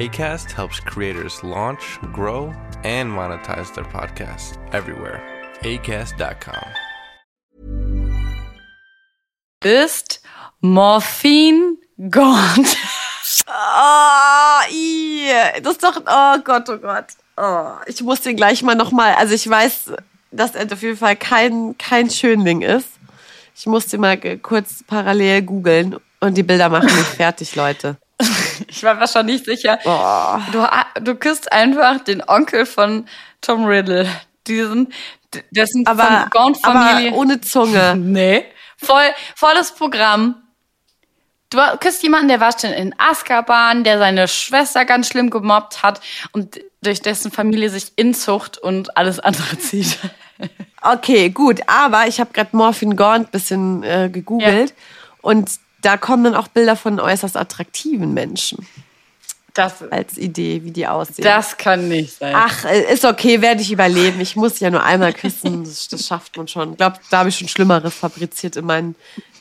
ACAST 0.00 0.50
helps 0.52 0.80
creators 0.80 1.44
launch, 1.44 1.98
grow, 2.12 2.54
and 2.84 3.10
monetize 3.10 3.74
their 3.74 3.84
podcasts 3.84 4.56
everywhere. 4.72 5.20
ACAST.com. 5.60 6.64
Bist 9.60 10.20
Morphin 10.62 11.76
Gaunt. 12.08 12.76
Oh, 13.46 14.60
i, 14.70 15.30
das 15.62 15.72
ist 15.72 15.82
doch, 15.82 16.00
oh 16.06 16.38
Gott, 16.42 16.68
oh 16.70 16.78
Gott. 16.78 17.06
Oh, 17.36 17.72
ich 17.86 18.02
muss 18.02 18.22
den 18.22 18.36
gleich 18.36 18.62
mal 18.62 18.74
nochmal, 18.74 19.14
also 19.14 19.34
ich 19.34 19.48
weiß, 19.48 19.92
dass 20.30 20.54
er 20.54 20.72
auf 20.72 20.82
jeden 20.82 20.96
Fall 20.96 21.16
kein, 21.16 21.76
kein 21.76 22.08
Schönling 22.08 22.62
ist. 22.62 22.88
Ich 23.60 23.66
muss 23.66 23.88
den 23.88 24.00
mal 24.00 24.16
kurz 24.38 24.82
parallel 24.86 25.42
googeln 25.42 25.96
und 26.20 26.34
die 26.34 26.42
Bilder 26.42 26.70
machen 26.70 26.86
mich 26.96 27.06
fertig, 27.16 27.54
Leute. 27.56 27.98
Ich 28.68 28.82
war 28.82 28.94
mir 28.94 29.06
schon 29.06 29.26
nicht 29.26 29.44
sicher. 29.44 29.78
Boah. 29.84 30.42
Du, 30.50 30.66
du 31.02 31.14
küsst 31.14 31.52
einfach 31.52 32.02
den 32.02 32.22
Onkel 32.26 32.64
von 32.64 33.06
Tom 33.42 33.66
Riddle. 33.66 34.08
Diesen, 34.46 34.94
dessen 35.50 35.86
Aber, 35.86 36.04
von 36.04 36.30
Gaunt-Familie. 36.30 37.08
aber 37.08 37.18
ohne 37.18 37.42
Zunge. 37.42 37.96
Nee. 37.98 38.46
Voll, 38.78 39.10
volles 39.36 39.72
Programm. 39.72 40.36
Du 41.50 41.58
küsst 41.80 42.02
jemanden, 42.02 42.28
der 42.28 42.40
war 42.40 42.58
schon 42.58 42.70
in 42.70 42.94
Azkaban, 42.96 43.84
der 43.84 43.98
seine 43.98 44.26
Schwester 44.26 44.86
ganz 44.86 45.08
schlimm 45.08 45.28
gemobbt 45.28 45.82
hat 45.82 46.00
und 46.32 46.58
durch 46.80 47.02
dessen 47.02 47.30
Familie 47.30 47.68
sich 47.68 47.92
Inzucht 47.96 48.56
und 48.56 48.96
alles 48.96 49.20
andere 49.20 49.58
zieht. 49.58 49.98
Okay, 50.82 51.28
gut, 51.30 51.60
aber 51.66 52.06
ich 52.06 52.20
habe 52.20 52.32
gerade 52.32 52.56
Morphin 52.56 52.96
Gaunt 52.96 53.30
bisschen 53.30 53.82
äh, 53.82 54.08
gegoogelt 54.10 54.72
und 55.20 55.50
da 55.82 55.96
kommen 55.96 56.24
dann 56.24 56.34
auch 56.34 56.48
Bilder 56.48 56.76
von 56.76 56.98
äußerst 57.00 57.36
attraktiven 57.36 58.14
Menschen 58.14 58.66
Das, 59.54 59.82
als 59.90 60.16
Idee, 60.16 60.62
wie 60.64 60.70
die 60.70 60.86
aussehen. 60.86 61.24
das 61.24 61.56
kann 61.56 61.88
nicht 61.88 62.18
sein. 62.18 62.34
Ach, 62.34 62.64
äh, 62.64 62.92
ist 62.92 63.04
okay, 63.04 63.42
werde 63.42 63.60
ich 63.60 63.72
überleben. 63.72 64.20
Ich 64.20 64.36
muss 64.36 64.60
ja 64.60 64.70
nur 64.70 64.82
einmal 64.82 65.12
küssen. 65.12 65.64
Das, 65.64 65.88
das 65.88 66.06
schafft 66.06 66.36
man 66.36 66.48
schon. 66.48 66.72
Ich 66.72 66.76
glaube, 66.78 66.96
da 67.10 67.18
habe 67.18 67.28
ich 67.28 67.36
schon 67.36 67.48
Schlimmeres 67.48 67.94
fabriziert 67.94 68.56
in 68.56 68.64
meinen 68.66 68.94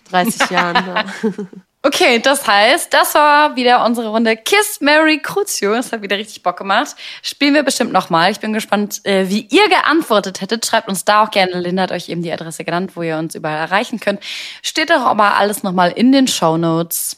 30 0.10 0.50
Jahren. 0.50 1.12
Okay, 1.82 2.20
das 2.20 2.46
heißt, 2.46 2.94
das 2.94 3.16
war 3.16 3.56
wieder 3.56 3.86
unsere 3.86 4.10
Runde 4.10 4.36
Kiss 4.36 4.82
Mary 4.82 5.18
Crucio. 5.18 5.72
Das 5.72 5.94
hat 5.94 6.02
wieder 6.02 6.18
richtig 6.18 6.44
Bock 6.44 6.58
gemacht. 6.58 6.94
Spielen 7.22 7.54
wir 7.54 7.64
bestimmt 7.64 7.94
nochmal. 7.94 8.32
Ich 8.32 8.42
bin 8.42 8.52
gespannt, 8.52 9.00
äh, 9.06 9.30
wie 9.30 9.48
ihr 9.50 9.70
geantwortet 9.70 10.42
hättet. 10.42 10.66
Schreibt 10.66 10.90
uns 10.90 11.06
da 11.06 11.24
auch 11.24 11.32
gerne. 11.32 11.58
Linda 11.62 11.84
hat 11.84 11.94
euch 11.94 12.10
eben 12.10 12.22
die 12.22 12.34
Adresse 12.34 12.66
genannt, 12.66 12.98
wo 12.98 13.02
ihr 13.02 13.18
uns 13.18 13.34
überall 13.34 13.60
erreichen 13.60 14.02
könnt. 14.02 14.20
Steht 14.62 14.90
doch 14.90 15.06
aber 15.06 15.38
alles 15.38 15.64
nochmal 15.64 15.94
in 15.94 16.12
den 16.12 16.28
Show 16.28 16.58
Notes. 16.58 17.16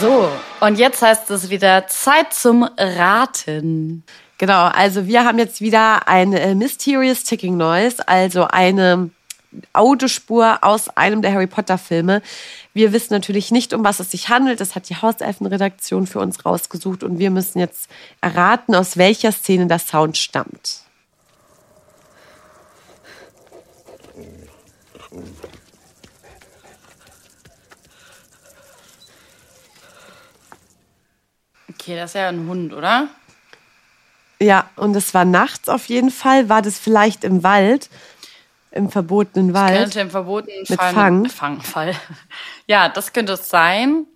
So, 0.00 0.32
und 0.60 0.78
jetzt 0.78 1.02
heißt 1.02 1.30
es 1.30 1.50
wieder 1.50 1.86
Zeit 1.88 2.32
zum 2.32 2.66
Raten. 2.78 4.02
Genau, 4.38 4.64
also 4.64 5.06
wir 5.06 5.24
haben 5.26 5.38
jetzt 5.38 5.60
wieder 5.60 6.08
ein 6.08 6.32
äh, 6.32 6.54
Mysterious 6.54 7.24
Ticking 7.24 7.58
Noise, 7.58 8.06
also 8.08 8.46
eine 8.48 9.10
Audiospur 9.72 10.58
aus 10.62 10.88
einem 10.90 11.22
der 11.22 11.32
Harry 11.32 11.46
Potter 11.46 11.78
Filme. 11.78 12.22
Wir 12.74 12.92
wissen 12.92 13.12
natürlich 13.12 13.50
nicht, 13.50 13.72
um 13.72 13.84
was 13.84 14.00
es 14.00 14.10
sich 14.10 14.28
handelt. 14.28 14.60
Das 14.60 14.74
hat 14.74 14.88
die 14.88 14.96
Hauselfenredaktion 14.96 16.06
für 16.06 16.20
uns 16.20 16.44
rausgesucht 16.44 17.02
und 17.02 17.18
wir 17.18 17.30
müssen 17.30 17.58
jetzt 17.58 17.88
erraten, 18.20 18.74
aus 18.74 18.96
welcher 18.96 19.32
Szene 19.32 19.66
der 19.66 19.78
Sound 19.78 20.16
stammt. 20.16 20.80
Okay, 31.70 31.96
das 31.96 32.10
ist 32.10 32.14
ja 32.14 32.28
ein 32.28 32.48
Hund, 32.48 32.72
oder? 32.72 33.08
Ja, 34.40 34.68
und 34.76 34.94
es 34.96 35.14
war 35.14 35.24
nachts 35.24 35.68
auf 35.68 35.86
jeden 35.86 36.10
Fall. 36.10 36.48
War 36.48 36.60
das 36.60 36.78
vielleicht 36.78 37.24
im 37.24 37.42
Wald, 37.42 37.88
im 38.76 38.90
verbotenen 38.90 39.54
Wald? 39.54 39.76
Könnte 39.76 40.00
im 40.00 40.10
verbotenen 40.10 40.64
Mit 40.68 40.78
Fall. 40.78 40.94
Fang? 40.94 41.26
Fangfall. 41.26 41.94
Ja, 42.68 42.88
das 42.88 43.12
könnte 43.12 43.34
es 43.34 43.48
sein. 43.48 44.06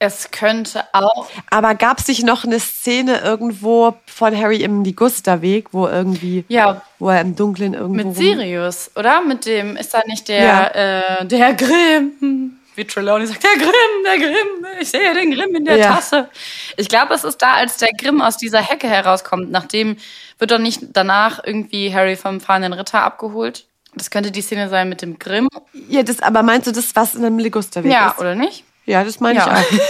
Es 0.00 0.30
könnte 0.30 0.84
auch. 0.92 1.28
Aber 1.50 1.74
gab 1.74 1.98
es 1.98 2.06
nicht 2.06 2.24
noch 2.24 2.44
eine 2.44 2.60
Szene 2.60 3.18
irgendwo 3.18 3.96
von 4.06 4.36
Harry 4.36 4.62
im 4.62 4.84
Ligusterweg, 4.84 5.72
wo 5.72 5.88
irgendwie, 5.88 6.44
Ja, 6.46 6.82
wo 7.00 7.08
er 7.08 7.20
im 7.20 7.34
Dunkeln 7.34 7.74
irgendwo 7.74 8.08
mit 8.08 8.16
Sirius, 8.16 8.92
oder? 8.94 9.20
Mit 9.22 9.44
dem, 9.44 9.76
ist 9.76 9.92
da 9.92 10.02
nicht 10.06 10.28
der, 10.28 11.20
äh, 11.20 11.26
der 11.26 11.52
Grimm? 11.54 12.57
Wie 12.78 12.84
Trelawney 12.84 13.26
sagt, 13.26 13.42
der 13.42 13.56
Grimm, 13.56 14.04
der 14.04 14.18
Grimm, 14.18 14.66
ich 14.80 14.88
sehe 14.90 15.12
den 15.12 15.32
Grimm 15.32 15.52
in 15.56 15.64
der 15.64 15.78
Ja. 15.78 15.94
Tasse. 15.96 16.28
Ich 16.76 16.88
glaube, 16.88 17.12
es 17.12 17.24
ist 17.24 17.38
da, 17.42 17.54
als 17.54 17.76
der 17.78 17.88
Grimm 18.00 18.20
aus 18.22 18.36
dieser 18.36 18.60
Hecke 18.62 18.86
herauskommt. 18.88 19.50
Nachdem 19.50 19.96
wird 20.38 20.52
doch 20.52 20.58
nicht 20.60 20.80
danach 20.92 21.40
irgendwie 21.44 21.92
Harry 21.92 22.14
vom 22.14 22.40
fahrenden 22.40 22.72
Ritter 22.72 23.02
abgeholt. 23.02 23.66
Das 23.96 24.10
könnte 24.10 24.30
die 24.30 24.42
Szene 24.42 24.68
sein 24.68 24.88
mit 24.88 25.02
dem 25.02 25.18
Grimm. 25.18 25.48
Ja, 25.88 26.04
das, 26.04 26.20
aber 26.20 26.44
meinst 26.44 26.68
du 26.68 26.72
das, 26.72 26.94
was 26.94 27.16
in 27.16 27.24
einem 27.24 27.40
Ligusterweg 27.40 27.90
Ja, 27.90 28.10
ist? 28.10 28.20
oder 28.20 28.36
nicht? 28.36 28.62
Ja, 28.86 29.02
das 29.02 29.18
meine 29.18 29.40
Ja. 29.40 29.60
ich 29.60 29.66
auch. 29.80 29.84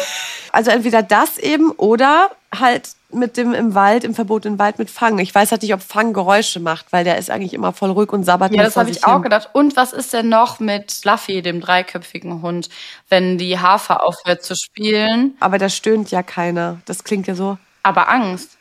Also 0.51 0.71
entweder 0.71 1.03
das 1.03 1.37
eben 1.37 1.73
oder 1.73 2.31
halt 2.59 2.89
mit 3.11 3.39
dem 3.39 3.55
im 3.55 3.75
Wald, 3.75 4.05
im 4.05 4.15
verbotenen 4.15 4.59
Wald 4.59 4.79
mit 4.79 4.91
Fang. 4.91 5.19
Ich 5.19 5.35
weiß 5.35 5.51
halt 5.51 5.63
nicht, 5.63 5.73
ob 5.73 5.81
Fang 5.81 6.13
Geräusche 6.13 6.61
macht, 6.61 6.93
weil 6.93 7.05
der 7.05 7.17
ist 7.17 7.31
eigentlich 7.31 7.55
immer 7.55 7.73
voll 7.73 7.91
ruhig 7.91 8.13
und 8.13 8.25
sabbert 8.25 8.55
Ja, 8.55 8.63
das 8.63 8.77
habe 8.77 8.91
ich 8.91 8.97
sich 8.97 9.05
auch 9.07 9.15
hin. 9.15 9.23
gedacht. 9.23 9.49
Und 9.55 9.77
was 9.77 9.93
ist 9.95 10.13
denn 10.13 10.29
noch 10.29 10.61
mit 10.61 10.93
Fluffy, 10.93 11.41
dem 11.41 11.61
dreiköpfigen 11.61 12.43
Hund, 12.43 12.69
wenn 13.09 13.39
die 13.39 13.59
Hafer 13.59 14.05
aufhört 14.05 14.43
zu 14.43 14.55
spielen? 14.55 15.37
Aber 15.41 15.57
da 15.59 15.71
stöhnt 15.71 16.11
ja 16.11 16.23
keiner. 16.23 16.81
Das 16.85 17.03
klingt 17.03 17.27
ja 17.27 17.35
so. 17.35 17.57
Aber 17.83 18.11
Angst. 18.11 18.59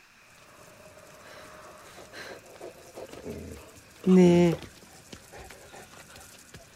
Nee, 4.06 4.54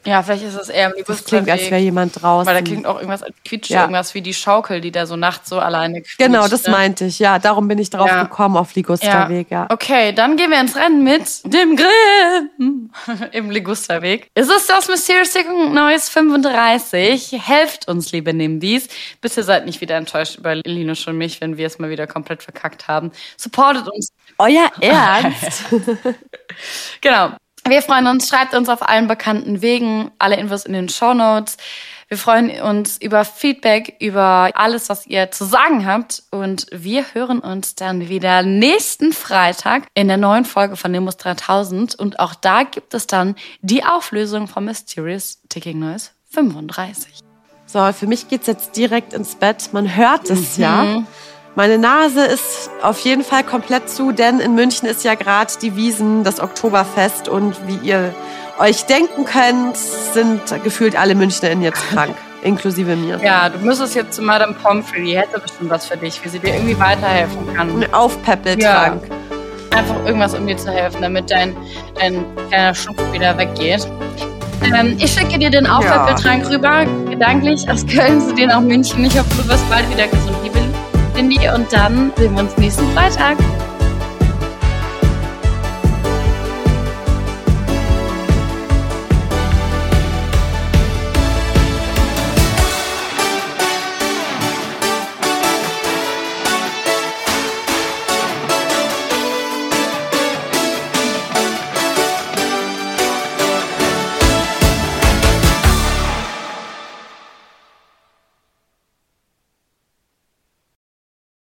Ja, 0.05 0.23
vielleicht 0.23 0.43
ist 0.45 0.55
es 0.57 0.69
eher 0.69 0.95
im 0.95 1.05
das 1.07 1.25
klingt, 1.25 1.49
als 1.49 1.71
wäre 1.71 1.81
jemand 1.81 2.21
draußen. 2.21 2.47
Weil 2.47 2.55
da 2.57 2.63
klingt 2.63 2.87
auch 2.87 2.97
irgendwas 2.97 3.23
als 3.23 3.35
quietscht, 3.45 3.71
Ja. 3.71 3.83
irgendwas 3.83 4.15
wie 4.15 4.23
die 4.23 4.35
Schaukel, 4.35 4.81
die 4.81 4.91
da 4.91 5.07
so 5.07 5.15
nachts 5.17 5.49
so 5.49 5.59
alleine 5.61 6.01
quietscht. 6.03 6.19
Genau, 6.19 6.49
das 6.49 6.65
ne? 6.65 6.71
meinte 6.73 7.05
ich. 7.05 7.19
Ja, 7.21 7.39
darum 7.39 7.69
bin 7.69 7.79
ich 7.79 7.91
drauf 7.91 8.09
Ja. 8.09 8.23
gekommen 8.25 8.57
auf 8.57 8.75
Ligusterweg, 8.75 9.51
ja. 9.51 9.67
Okay, 9.71 10.13
dann 10.13 10.37
gehen 10.37 10.51
wir 10.51 10.61
ins 10.61 10.75
Rennen 10.77 11.05
mit 11.05 11.23
dem 11.45 11.77
Grimm 11.77 12.91
im 13.33 13.51
Ligusterweg. 13.51 14.29
Es 14.35 14.49
ist 14.49 14.69
das 14.69 14.89
Mysterious 14.89 15.31
Tickung 15.31 15.73
Neues 15.73 16.09
35. 16.09 17.37
Helft 17.41 17.87
uns, 17.89 18.11
liebe 18.13 18.35
Nimbis. 18.35 18.89
Bitte 19.21 19.43
seid 19.43 19.67
nicht 19.67 19.81
wieder 19.81 19.97
enttäuscht 19.97 20.37
über 20.37 20.55
Linus 20.57 21.07
und 21.07 21.17
mich, 21.17 21.41
wenn 21.41 21.57
wir 21.57 21.67
es 21.67 21.79
mal 21.79 21.91
wieder 21.91 22.07
komplett 22.07 22.43
verkackt 22.43 22.89
haben. 22.89 23.13
Supportet 23.37 23.89
uns. 23.89 24.09
Euer 24.39 24.71
Ernst? 24.81 25.65
Genau. 27.01 27.31
Wir 27.67 27.83
freuen 27.83 28.07
uns. 28.09 28.29
Schreibt 28.29 28.55
uns 28.55 28.69
auf 28.69 28.87
allen 28.89 29.07
bekannten 29.07 29.63
Wegen. 29.63 30.11
Alle 30.19 30.37
Infos 30.37 30.65
in 30.65 30.73
den 30.73 30.89
Show 30.89 31.15
Notes. 31.15 31.57
Wir 32.09 32.19
freuen 32.19 32.51
uns 32.61 32.99
über 32.99 33.25
Feedback, 33.25 33.97
über 33.99 34.51
alles, 34.55 34.89
was 34.91 35.07
ihr 35.07 35.31
zu 35.31 35.45
sagen 35.47 35.87
habt. 35.87 36.23
Und 36.31 36.67
wir 36.73 37.05
hören 37.15 37.39
uns 37.39 37.75
dann 37.75 38.09
wieder 38.09 38.43
nächsten 38.43 39.13
Freitag 39.13 39.85
in 39.95 40.09
der 40.09 40.19
neuen 40.19 40.45
Folge 40.45 40.77
von 40.77 40.91
Nimbus 40.91 41.17
3000. 41.17 41.95
Und 41.95 42.21
auch 42.21 42.35
da 42.35 42.65
gibt 42.65 42.93
es 42.95 43.07
dann 43.07 43.37
die 43.63 43.85
Auflösung 43.85 44.49
von 44.49 44.65
Mysterious 44.65 45.41
Ticking 45.49 45.79
Noise 45.79 46.11
35. 46.31 47.21
So, 47.67 47.91
für 47.95 48.07
mich 48.07 48.29
geht's 48.29 48.47
jetzt 48.49 48.77
direkt 48.77 49.15
ins 49.15 49.37
Bett. 49.37 49.71
Man 49.73 49.97
hört 49.97 50.29
es 50.29 50.59
Mhm. 50.59 50.63
ja. 50.63 51.03
Meine 51.55 51.77
Nase 51.77 52.25
ist 52.25 52.71
auf 52.81 52.99
jeden 53.01 53.23
Fall 53.23 53.45
komplett 53.45 53.91
zu, 53.91 54.11
denn 54.11 54.41
in 54.41 54.55
München 54.55 54.89
ist 54.89 55.05
ja 55.05 55.15
gerade 55.15 55.53
die 55.61 55.77
Wiesen, 55.77 56.25
das 56.25 56.41
Oktoberfest. 56.41 57.29
Und 57.29 57.57
wie 57.67 57.77
ihr 57.87 58.15
euch 58.59 58.87
denken 58.87 59.27
könnt, 59.27 59.77
sind 59.77 60.41
gefühlt 60.65 60.99
alle 60.99 61.15
MünchnerInnen 61.15 61.63
jetzt 61.63 61.87
krank, 61.91 62.17
inklusive 62.43 62.97
mir. 62.97 63.21
Ja, 63.23 63.51
du 63.51 63.59
müsstest 63.59 63.95
jetzt 63.95 64.15
zu 64.15 64.23
Madame 64.23 64.55
Pomfrey. 64.55 65.05
Die 65.05 65.19
hätte 65.19 65.39
bestimmt 65.39 65.69
was 65.69 65.85
für 65.85 65.99
dich, 65.99 66.25
wie 66.25 66.31
sie 66.31 66.39
dir 66.39 66.55
irgendwie 66.55 66.79
weiterhelfen 66.79 67.55
kann. 67.55 67.83
Ein 67.83 67.93
Aufpäppeltrank. 67.93 69.03
einfach 69.77 70.07
irgendwas, 70.07 70.35
um 70.35 70.47
dir 70.47 70.57
zu 70.57 70.71
helfen, 70.71 71.03
damit 71.03 71.31
dein, 71.31 71.55
dein 72.01 72.25
kleiner 72.49 72.75
Schnupfen 72.75 73.13
wieder 73.13 73.37
weggeht. 73.37 73.87
Ähm, 74.75 74.97
ich 74.99 75.13
schicke 75.13 75.39
dir 75.39 75.51
den 75.51 75.67
Aufwärtbetrank 75.67 76.49
rüber, 76.49 76.87
gedanklich 77.11 77.69
aus 77.69 77.87
Köln 77.87 78.21
zu 78.23 78.33
dir 78.33 78.47
nach 78.47 78.61
München. 78.61 79.05
Ich 79.05 79.19
hoffe, 79.19 79.43
du 79.43 79.49
wirst 79.49 79.69
bald 79.69 79.91
wieder 79.91 80.07
gesund, 80.07 80.37
liebe 80.43 80.62
Cindy. 81.15 81.49
Und 81.55 81.73
dann 81.73 82.13
sehen 82.17 82.35
wir 82.35 82.43
uns 82.43 82.57
nächsten 82.57 82.87
Freitag. 82.93 83.37